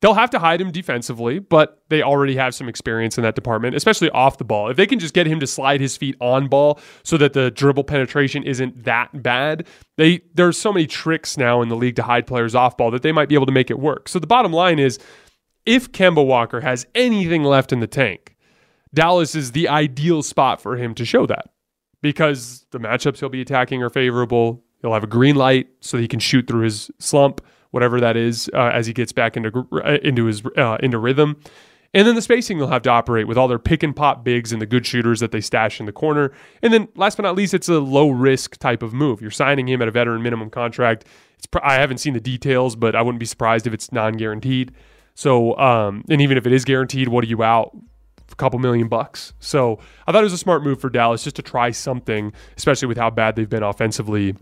They'll 0.00 0.14
have 0.14 0.30
to 0.30 0.40
hide 0.40 0.60
him 0.60 0.72
defensively, 0.72 1.38
but 1.38 1.80
they 1.88 2.02
already 2.02 2.34
have 2.34 2.56
some 2.56 2.68
experience 2.68 3.18
in 3.18 3.22
that 3.22 3.36
department, 3.36 3.76
especially 3.76 4.10
off 4.10 4.36
the 4.36 4.44
ball. 4.44 4.68
If 4.68 4.76
they 4.76 4.86
can 4.88 4.98
just 4.98 5.14
get 5.14 5.28
him 5.28 5.38
to 5.38 5.46
slide 5.46 5.80
his 5.80 5.96
feet 5.96 6.16
on 6.18 6.48
ball 6.48 6.80
so 7.04 7.16
that 7.18 7.34
the 7.34 7.52
dribble 7.52 7.84
penetration 7.84 8.42
isn't 8.42 8.82
that 8.82 9.22
bad, 9.22 9.68
they 9.96 10.22
there's 10.34 10.58
so 10.58 10.72
many 10.72 10.88
tricks 10.88 11.36
now 11.38 11.62
in 11.62 11.68
the 11.68 11.76
league 11.76 11.94
to 11.96 12.02
hide 12.02 12.26
players 12.26 12.56
off 12.56 12.76
ball 12.76 12.90
that 12.90 13.02
they 13.02 13.12
might 13.12 13.28
be 13.28 13.36
able 13.36 13.46
to 13.46 13.52
make 13.52 13.70
it 13.70 13.78
work. 13.78 14.08
So 14.08 14.18
the 14.18 14.26
bottom 14.26 14.52
line 14.52 14.80
is 14.80 14.98
if 15.66 15.92
Kemba 15.92 16.26
Walker 16.26 16.60
has 16.60 16.84
anything 16.96 17.44
left 17.44 17.72
in 17.72 17.78
the 17.78 17.86
tank, 17.86 18.31
Dallas 18.94 19.34
is 19.34 19.52
the 19.52 19.68
ideal 19.68 20.22
spot 20.22 20.60
for 20.60 20.76
him 20.76 20.94
to 20.94 21.04
show 21.04 21.26
that 21.26 21.50
because 22.02 22.66
the 22.70 22.78
matchups 22.78 23.20
he'll 23.20 23.28
be 23.28 23.40
attacking 23.40 23.82
are 23.82 23.90
favorable. 23.90 24.62
He'll 24.80 24.92
have 24.92 25.04
a 25.04 25.08
green 25.08 25.36
light 25.36 25.68
so 25.80 25.96
he 25.96 26.08
can 26.08 26.20
shoot 26.20 26.46
through 26.46 26.64
his 26.64 26.90
slump, 26.98 27.40
whatever 27.70 28.00
that 28.00 28.16
is, 28.16 28.50
uh, 28.52 28.70
as 28.72 28.86
he 28.86 28.92
gets 28.92 29.12
back 29.12 29.36
into 29.36 29.66
uh, 29.72 29.98
into 30.02 30.26
his 30.26 30.42
uh, 30.56 30.76
into 30.80 30.98
rhythm. 30.98 31.40
And 31.94 32.08
then 32.08 32.14
the 32.14 32.22
spacing 32.22 32.58
they'll 32.58 32.68
have 32.68 32.82
to 32.82 32.90
operate 32.90 33.28
with 33.28 33.36
all 33.36 33.48
their 33.48 33.58
pick 33.58 33.82
and 33.82 33.94
pop 33.94 34.24
bigs 34.24 34.50
and 34.50 34.62
the 34.62 34.66
good 34.66 34.86
shooters 34.86 35.20
that 35.20 35.30
they 35.30 35.42
stash 35.42 35.78
in 35.78 35.84
the 35.84 35.92
corner. 35.92 36.32
And 36.62 36.72
then 36.72 36.88
last 36.96 37.16
but 37.16 37.24
not 37.24 37.36
least, 37.36 37.52
it's 37.52 37.68
a 37.68 37.80
low 37.80 38.08
risk 38.08 38.56
type 38.56 38.82
of 38.82 38.94
move. 38.94 39.20
You're 39.20 39.30
signing 39.30 39.68
him 39.68 39.82
at 39.82 39.88
a 39.88 39.90
veteran 39.90 40.22
minimum 40.22 40.48
contract. 40.48 41.04
It's, 41.36 41.46
I 41.62 41.74
haven't 41.74 41.98
seen 41.98 42.14
the 42.14 42.20
details, 42.20 42.76
but 42.76 42.96
I 42.96 43.02
wouldn't 43.02 43.20
be 43.20 43.26
surprised 43.26 43.66
if 43.66 43.74
it's 43.74 43.92
non 43.92 44.14
guaranteed. 44.14 44.72
So, 45.14 45.56
um, 45.58 46.02
and 46.08 46.22
even 46.22 46.38
if 46.38 46.46
it 46.46 46.52
is 46.52 46.64
guaranteed, 46.64 47.08
what 47.08 47.24
are 47.24 47.28
you 47.28 47.42
out? 47.42 47.76
A 48.32 48.34
couple 48.36 48.58
million 48.58 48.88
bucks. 48.88 49.34
So 49.38 49.78
I 50.06 50.12
thought 50.12 50.22
it 50.22 50.24
was 50.24 50.32
a 50.32 50.38
smart 50.38 50.64
move 50.64 50.80
for 50.80 50.90
Dallas 50.90 51.22
just 51.22 51.36
to 51.36 51.42
try 51.42 51.70
something, 51.70 52.32
especially 52.56 52.88
with 52.88 52.98
how 52.98 53.10
bad 53.10 53.36
they've 53.36 53.48
been 53.48 53.62
offensively 53.62 54.34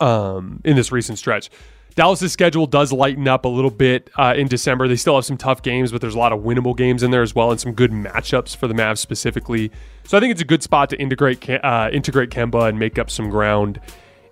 um, 0.00 0.60
in 0.64 0.76
this 0.76 0.90
recent 0.90 1.18
stretch. 1.18 1.50
Dallas's 1.94 2.30
schedule 2.30 2.66
does 2.66 2.92
lighten 2.92 3.26
up 3.26 3.46
a 3.46 3.48
little 3.48 3.70
bit 3.70 4.10
uh, 4.16 4.34
in 4.36 4.48
December. 4.48 4.86
They 4.86 4.96
still 4.96 5.14
have 5.14 5.24
some 5.24 5.38
tough 5.38 5.62
games, 5.62 5.92
but 5.92 6.02
there's 6.02 6.14
a 6.14 6.18
lot 6.18 6.30
of 6.30 6.40
winnable 6.40 6.76
games 6.76 7.02
in 7.02 7.10
there 7.10 7.22
as 7.22 7.34
well, 7.34 7.50
and 7.50 7.58
some 7.58 7.72
good 7.72 7.90
matchups 7.90 8.54
for 8.54 8.68
the 8.68 8.74
Mavs 8.74 8.98
specifically. 8.98 9.70
So 10.04 10.18
I 10.18 10.20
think 10.20 10.32
it's 10.32 10.42
a 10.42 10.46
good 10.46 10.62
spot 10.62 10.90
to 10.90 11.00
integrate 11.00 11.48
uh, 11.48 11.88
integrate 11.90 12.28
Kemba 12.28 12.68
and 12.68 12.78
make 12.78 12.98
up 12.98 13.08
some 13.08 13.30
ground 13.30 13.80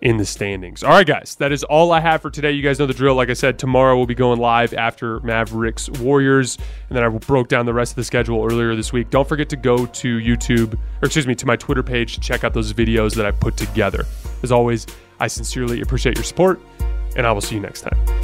in 0.05 0.19
the 0.19 0.25
standings. 0.25 0.85
All 0.85 0.91
right, 0.91 1.07
guys, 1.07 1.35
that 1.41 1.51
is 1.51 1.65
all 1.65 1.91
I 1.91 1.99
have 1.99 2.23
for 2.23 2.31
today. 2.31 2.53
You 2.53 2.63
guys 2.63 2.79
know 2.79 2.87
the 2.87 2.95
drill. 2.95 3.15
Like 3.15 3.31
I 3.31 3.33
said, 3.33 3.59
tomorrow 3.59 3.97
we'll 3.97 4.07
be 4.07 4.15
going 4.15 4.39
live 4.39 4.73
after 4.75 5.19
Mavericks 5.21 5.89
Warriors, 5.89 6.59
and 6.89 6.97
then 6.97 7.03
I 7.03 7.09
broke 7.09 7.49
down 7.49 7.67
the 7.67 7.75
rest 7.75 7.93
of 7.93 7.97
the 7.97 8.05
schedule 8.05 8.45
earlier 8.45 8.77
this 8.77 8.93
week. 8.93 9.11
Don't 9.11 9.27
forget 9.27 9.49
to 9.49 9.57
go 9.57 9.87
to 9.87 10.19
YouTube, 10.19 10.75
or 10.75 11.07
excuse 11.07 11.27
me, 11.27 11.35
to 11.35 11.47
my 11.47 11.57
Twitter 11.57 11.83
page 11.83 12.15
to 12.15 12.21
check 12.21 12.45
out 12.45 12.53
those 12.55 12.73
videos 12.73 13.15
that 13.17 13.27
I 13.27 13.31
put 13.31 13.57
together. 13.57 14.05
As 14.43 14.53
always, 14.53 14.87
I 15.19 15.27
sincerely 15.27 15.81
appreciate 15.81 16.17
your 16.17 16.25
support 16.25 16.61
and 17.17 17.27
I 17.27 17.33
will 17.33 17.41
see 17.41 17.55
you 17.55 17.61
next 17.61 17.83
time. 17.83 18.24